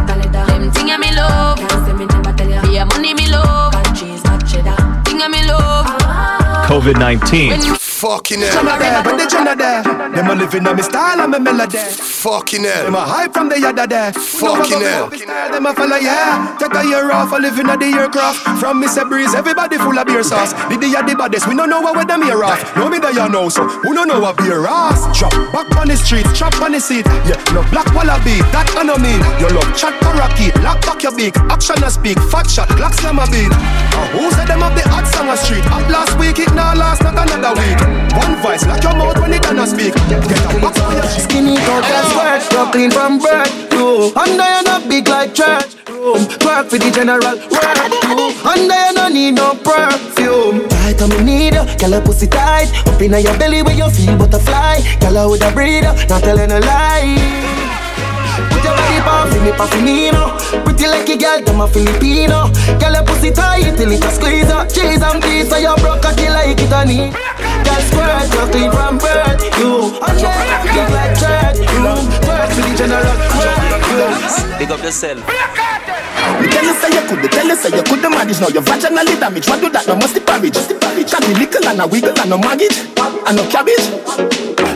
COVID 6.70 7.00
19. 7.00 7.89
Fucking 8.00 8.40
there, 8.40 8.48
hell. 8.50 9.04
when 9.04 9.18
the 9.18 9.26
Jenna 9.28 9.54
there. 9.54 9.82
Them 9.84 10.30
a 10.30 10.34
living 10.34 10.66
on 10.66 10.74
me 10.74 10.82
style 10.82 11.20
and 11.20 11.30
me 11.32 11.38
melody. 11.38 11.76
Fucking 11.76 12.62
Them 12.62 12.96
hell. 12.96 13.04
a 13.04 13.04
hype 13.04 13.34
from 13.34 13.50
the 13.50 13.60
yada 13.60 13.86
there. 13.86 14.10
Fucking 14.14 14.80
hell. 14.80 15.12
Them 15.52 15.66
a 15.66 15.74
fella, 15.74 16.00
yeah. 16.00 16.56
Take 16.58 16.72
a 16.80 16.82
year 16.88 17.12
off, 17.12 17.28
a 17.32 17.36
living 17.36 17.68
at 17.68 17.76
the 17.76 17.92
aircraft. 17.92 18.40
From 18.56 18.80
Mr. 18.80 19.06
Breeze, 19.06 19.34
everybody 19.34 19.76
full 19.76 19.98
of 19.98 20.06
beer 20.06 20.22
sauce. 20.22 20.54
The 20.72 20.80
day 20.80 20.88
the 20.96 21.12
baddest, 21.12 21.46
we 21.46 21.54
don't 21.54 21.68
know 21.68 21.82
what 21.82 21.94
with 21.94 22.08
them 22.08 22.22
here 22.22 22.42
off. 22.42 22.56
No 22.74 22.88
me 22.88 22.96
that 23.04 23.12
you 23.12 23.28
know, 23.28 23.50
so 23.50 23.68
who 23.68 23.92
don't 23.92 24.08
know 24.08 24.18
what 24.18 24.38
beer 24.38 24.64
ass. 24.64 25.04
Drop 25.12 25.36
back 25.52 25.68
on 25.76 25.88
the 25.92 25.96
street, 26.00 26.24
chop 26.32 26.56
on 26.64 26.72
the 26.72 26.80
seat. 26.80 27.04
Yeah, 27.28 27.36
no 27.52 27.60
black 27.68 27.92
wallaby, 27.92 28.40
that 28.56 28.64
I 28.80 28.82
know 28.82 28.96
me. 28.96 29.12
You 29.36 29.52
love 29.52 29.76
chat 29.76 29.92
parakeet, 30.00 30.56
lock 30.64 30.80
back 30.88 31.04
your 31.04 31.12
beak. 31.12 31.36
Action 31.52 31.76
a 31.84 31.90
speak, 31.92 32.16
fat 32.32 32.48
shot, 32.48 32.72
black 32.80 32.96
slam 32.96 33.20
a 33.20 33.28
beat. 33.28 33.52
Uh, 33.52 34.08
who 34.16 34.32
said 34.32 34.48
them 34.48 34.64
have 34.64 34.72
the 34.72 34.88
hot 34.88 35.04
summer 35.04 35.36
street? 35.36 35.68
Up 35.68 35.84
last 35.92 36.16
week, 36.16 36.40
it 36.40 36.48
now 36.56 36.72
last, 36.72 37.04
not 37.04 37.12
another 37.20 37.52
week. 37.60 37.89
One 38.16 38.36
voice, 38.42 38.66
lock 38.66 38.82
your 38.82 38.94
mouth 38.94 39.18
when 39.20 39.32
it 39.32 39.42
cannot 39.42 39.68
speak. 39.68 39.94
Get 40.08 40.44
a 40.44 40.60
box 40.60 40.80
on 40.80 40.92
your. 40.94 41.02
Skinny 41.04 41.56
cut 41.56 41.84
and 41.84 42.06
squirt, 42.46 42.72
clean 42.72 42.90
from 42.90 43.18
birth. 43.18 43.72
You 43.72 44.12
under 44.16 44.48
you 44.54 44.62
not 44.64 44.88
big 44.88 45.08
like 45.08 45.34
church. 45.34 45.76
Room 45.88 46.26
work 46.44 46.68
for 46.68 46.78
the 46.78 46.90
general 46.92 47.20
work. 47.20 47.90
You 48.08 48.32
under 48.44 48.80
you 48.86 48.92
no 48.94 49.08
need 49.08 49.32
no 49.32 49.54
perfume. 49.54 50.68
Tight 50.68 51.02
on 51.02 51.10
me 51.10 51.22
need 51.22 51.54
you, 51.54 51.64
girl 51.78 51.94
a 51.94 52.00
pussy 52.00 52.26
tight. 52.26 52.68
Up 52.86 53.00
inna 53.00 53.18
your 53.18 53.36
belly 53.38 53.62
where 53.62 53.76
you 53.76 53.88
feel 53.90 54.16
butterfly. 54.18 54.80
Girl 55.00 55.16
a 55.16 55.30
with 55.30 55.42
a 55.42 55.52
breather, 55.52 55.94
not 56.08 56.22
telling 56.22 56.50
a 56.50 56.60
lie. 56.60 57.69
Put 58.60 58.68
your 58.68 58.76
body 58.76 59.00
pon 59.00 59.30
for 59.30 59.40
me, 59.40 59.52
pon 59.52 59.68
for 59.68 59.80
me, 59.80 60.10
no. 60.10 60.36
Pretty 60.64 60.86
like 60.86 61.08
a 61.08 61.16
girl, 61.16 61.40
I'm 61.48 61.60
a 61.62 61.66
Filipino. 61.66 62.52
Girl, 62.76 62.92
your 62.92 63.04
pussy 63.04 63.30
tight 63.30 63.74
till 63.78 63.90
it 63.90 64.04
a 64.04 64.10
squeeze 64.10 64.50
up. 64.50 64.68
Cheese 64.68 65.00
and 65.00 65.22
peas, 65.22 65.48
so 65.48 65.56
you 65.56 65.74
broke 65.80 66.02
kill 66.02 66.32
like 66.34 66.60
it 66.60 66.68
a 66.68 66.84
need. 66.84 67.08
Girl, 67.64 67.80
squirt, 67.88 68.28
you 68.28 68.44
clean 68.52 68.70
from 68.70 68.98
birth. 68.98 69.40
You, 69.56 69.96
I'm 70.04 70.12
just 70.12 70.92
like 70.92 71.16
church. 71.16 71.56
You, 71.72 72.04
first 72.20 72.52
to 72.52 72.60
the 72.60 72.72
general. 72.76 73.16
You, 73.96 74.58
Big 74.58 74.70
up 74.70 74.82
yourself. 74.84 75.89
Me 76.40 76.46
tell 76.48 76.64
you 76.64 76.74
say 76.74 76.90
you 76.92 77.02
could, 77.08 77.30
tell 77.32 77.46
you 77.46 77.56
say 77.56 77.70
you 77.74 77.82
could. 77.82 78.00
The 78.00 78.08
manage 78.10 78.40
Now 78.40 78.48
your 78.48 78.62
vaginally 78.62 79.18
damage, 79.20 79.46
what 79.48 79.60
do 79.60 79.68
that? 79.70 79.86
No 79.86 79.96
must 79.96 80.14
the 80.14 80.20
porridge 80.20 80.56
Can 81.10 81.22
be 81.28 81.34
little 81.36 81.68
and 81.68 81.80
a 81.80 81.86
wiggle 81.86 82.16
and 82.16 82.30
no 82.30 82.38
maggage 82.38 82.78
And 82.96 83.36
no 83.36 83.44
cabbage. 83.48 83.84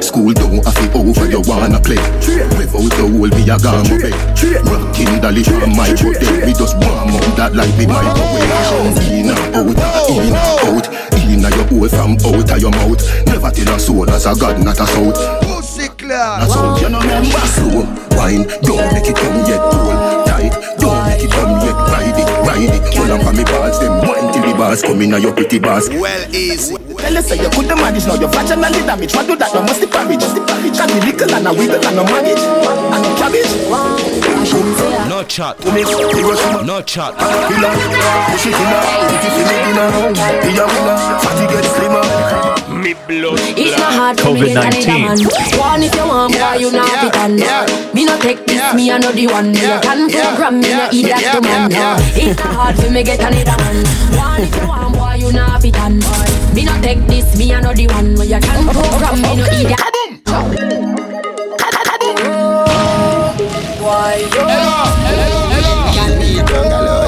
School 0.04 0.32
don't 0.36 0.60
have 0.60 0.76
it 0.84 0.92
over, 0.94 1.24
you 1.24 1.40
wanna 1.48 1.80
play. 1.80 1.96
Without 2.54 2.92
the 2.92 3.04
whole 3.08 3.30
be 3.32 3.42
a 3.48 3.56
gamma 3.56 3.96
bed 3.96 4.12
Rockin' 4.68 5.20
dolly 5.20 5.42
from 5.42 5.72
my 5.72 5.88
foot 5.96 6.20
We 6.44 6.52
just 6.52 6.76
warm 6.76 7.16
up 7.16 7.24
that 7.40 7.56
like 7.56 7.72
the 7.80 7.88
microwave 7.88 9.00
In 9.08 9.32
and 9.32 9.40
out, 9.56 9.72
in 9.80 10.28
and 10.28 10.36
out. 10.36 10.86
In 11.24 11.40
your 11.40 11.64
hole 11.68 11.88
from 11.88 12.12
out 12.24 12.50
of 12.50 12.60
your 12.60 12.70
mouth. 12.70 13.00
Never 13.26 13.50
tell 13.50 13.74
a 13.74 13.78
soul 13.80 14.10
as 14.10 14.26
a 14.26 14.34
god, 14.36 14.62
not 14.64 14.80
a 14.80 14.86
south 14.86 15.16
Pussy 15.42 15.88
clear 15.96 16.16
That's 16.18 16.54
how 16.54 16.76
you 16.76 16.88
know 16.88 17.00
remember 17.00 17.40
Slow 17.48 17.84
wine, 18.16 18.44
don't 18.62 18.92
make 18.92 19.08
it 19.08 19.16
come 19.16 19.44
yet 19.48 19.83
bars 24.74 24.82
come 24.82 25.02
in 25.02 25.22
your 25.22 25.32
pretty 25.34 25.58
bars 25.58 25.88
Well 25.90 26.34
easy. 26.34 26.74
Tell 26.74 27.12
you 27.12 27.22
say 27.22 27.36
you 27.36 27.50
could 27.50 27.68
the 27.68 27.76
manage 27.76 28.06
Now. 28.06 28.14
Your 28.14 28.30
vaginally 28.30 28.84
damage. 28.86 29.14
What 29.14 29.26
do 29.26 29.36
that? 29.36 29.54
No 29.54 29.62
must 29.62 29.80
the 29.80 29.86
porridge 29.86 30.24
Can 30.74 30.88
be 30.88 31.00
little 31.06 31.34
and 31.34 31.46
a 31.46 31.52
wiggle 31.52 31.84
and 31.84 31.96
no 31.96 32.04
maggage 32.04 32.42
And 32.42 33.02
no 33.02 33.14
cabbage. 33.14 33.52
No 35.08 35.22
chat. 35.24 35.58
No 36.66 36.82
chat. 36.82 37.14
Push 38.30 38.46
it 38.46 38.54
in 42.86 42.96
her, 42.96 44.14
put 44.14 44.36
it 44.36 44.44
in 44.44 44.44
it 44.44 44.44
in 44.44 44.44
her 44.44 44.44
Be 44.44 44.44
a 44.44 44.44
winner, 44.44 44.44
fatty 44.44 44.44
get 44.44 44.44
slimmer 44.44 44.44
Me 44.44 44.44
blood 44.44 44.44
It's 44.44 44.44
not 44.44 44.44
hard 44.44 44.44
for 44.44 44.44
me 44.44 44.52
get 44.52 44.74
it 44.74 44.86
man. 44.86 45.18
One 45.58 45.82
if 45.82 45.94
you 45.94 46.04
want, 46.06 46.32
boy, 46.32 46.54
you 46.58 46.72
not 46.72 46.90
fit 47.00 47.16
on. 47.16 47.36
Me 47.94 48.04
no 48.04 48.18
take 48.20 48.44
this, 48.46 48.74
me 48.74 48.90
I 48.90 48.98
know 48.98 49.12
the 49.12 49.26
one. 49.28 49.52
Me 49.52 49.60
you 49.60 49.80
can 49.80 50.08
program, 50.08 50.60
me 50.60 50.68
no 50.68 50.86
idiot 50.92 51.32
to 51.32 51.40
man. 51.40 51.70
It's 52.12 52.38
not 52.38 52.54
hard 52.54 52.76
for 52.76 52.90
me 52.90 53.02
get 53.02 53.20
another 53.20 53.56
man. 53.62 53.84
One 54.16 54.42
if 54.42 54.54
you 54.56 54.68
want, 54.68 54.94
boy, 54.94 55.14
you 55.14 55.32
not 55.32 55.62
fit 55.62 55.78
on. 55.78 55.98
Me 56.54 56.64
no 56.64 56.80
take 56.82 57.06
this, 57.06 57.36
me 57.38 57.54
I 57.54 57.60
know 57.60 57.72
the 57.72 57.86
one. 57.88 58.14
Me 58.14 58.26
you 58.26 58.40
can 58.40 58.64
program, 58.68 59.22
me 59.22 59.36
no 59.36 59.44
idiot. 59.46 59.80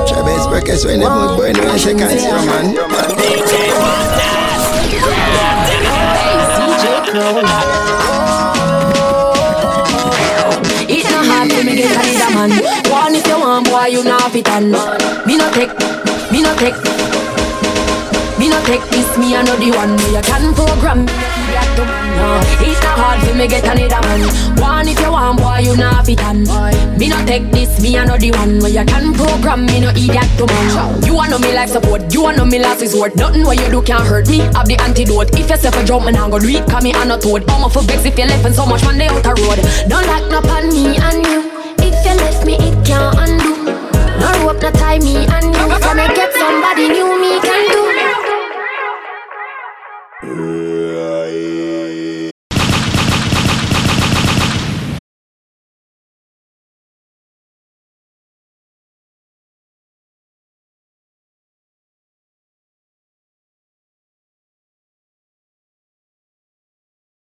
Chavez, 0.06 0.46
porque 0.48 0.76
suene 0.76 1.08
muy 1.08 1.34
bueno 1.34 1.74
esa 1.74 1.92
canción, 1.96 2.46
man. 2.46 2.74
It's 7.18 7.24
not 11.10 11.24
hard 11.24 11.50
for 11.50 11.64
me 11.64 11.76
get 11.76 11.96
another 11.96 12.34
man. 12.34 12.50
One 12.90 13.14
if 13.14 13.26
you 13.26 13.38
want, 13.40 13.66
boy, 13.70 13.86
you 13.86 14.04
not 14.04 14.32
fit 14.32 14.46
on. 14.50 14.70
Me 15.26 15.38
no 15.38 15.50
take, 15.50 15.72
me 16.30 16.42
no 16.42 16.54
take. 16.56 16.76
Me 18.38 18.50
no 18.50 18.60
take 18.66 18.84
this, 18.90 19.16
me 19.16 19.32
the 19.32 19.72
one 19.74 19.96
where 19.96 20.12
you 20.12 20.22
can 20.22 20.52
program 20.52 21.06
me. 21.06 21.35
Man, 21.84 22.16
no. 22.16 22.40
It's 22.64 22.80
not 22.82 22.98
hard 22.98 23.20
for 23.26 23.34
me 23.34 23.46
get 23.48 23.64
another 23.64 24.00
man. 24.06 24.22
One 24.60 24.88
if 24.88 24.98
you 25.00 25.10
want, 25.10 25.38
boy, 25.38 25.58
you 25.60 25.76
not 25.76 26.06
fit 26.06 26.22
on. 26.22 26.44
Me 26.98 27.08
no 27.08 27.18
take 27.26 27.50
this, 27.52 27.80
me 27.82 27.96
I 27.98 28.04
know 28.04 28.16
the 28.16 28.30
one 28.32 28.58
where 28.60 28.70
you 28.70 28.84
can 28.84 29.12
program 29.12 29.66
me, 29.66 29.80
no 29.80 29.90
idiot 29.90 30.28
to 30.38 30.46
man. 30.46 31.02
You 31.04 31.14
want 31.14 31.30
know 31.30 31.38
me 31.38 31.52
life 31.52 31.70
support, 31.70 32.12
you 32.12 32.22
want 32.22 32.36
know 32.38 32.44
me 32.44 32.58
last 32.58 32.80
resort. 32.80 33.16
Nothing 33.16 33.44
what 33.44 33.58
you 33.60 33.68
do 33.68 33.82
can 33.82 34.00
hurt 34.00 34.28
me. 34.28 34.38
Have 34.56 34.66
the 34.66 34.76
antidote. 34.80 35.34
If 35.36 35.50
you 35.50 35.56
say 35.56 35.70
for 35.70 35.84
jump, 35.84 36.04
man, 36.06 36.16
I'm 36.16 36.30
gonna 36.30 36.42
do 36.42 36.48
it. 36.48 36.66
Cause 36.68 36.82
me 36.82 36.92
I'm 36.94 37.08
not 37.08 37.20
toad. 37.22 37.44
I'm 37.50 37.68
for 37.70 37.82
vex 37.82 38.04
if 38.04 38.18
you 38.18 38.24
left 38.24 38.44
and 38.44 38.54
so 38.54 38.64
much 38.64 38.84
man 38.84 38.98
they 38.98 39.08
out 39.08 39.22
the 39.22 39.34
road. 39.36 39.60
Don't 39.88 40.06
lock 40.06 40.32
up 40.32 40.50
on 40.50 40.68
me 40.68 40.96
and 40.96 41.26
you. 41.26 41.40
If 41.84 41.94
you 42.04 42.14
left 42.16 42.46
me, 42.46 42.54
it 42.54 42.76
can't 42.86 43.16
undo. 43.18 43.52
No 44.18 44.28
rope, 44.46 44.62
no 44.62 44.70
tie 44.70 44.98
me 44.98 45.26
and 45.26 45.54
you. 45.54 45.66
Me 45.96 46.06
get 46.14 46.32
somebody 46.34 46.88
new 46.88 47.20
me 47.20 47.40
can 47.40 47.70
do. 47.70 47.85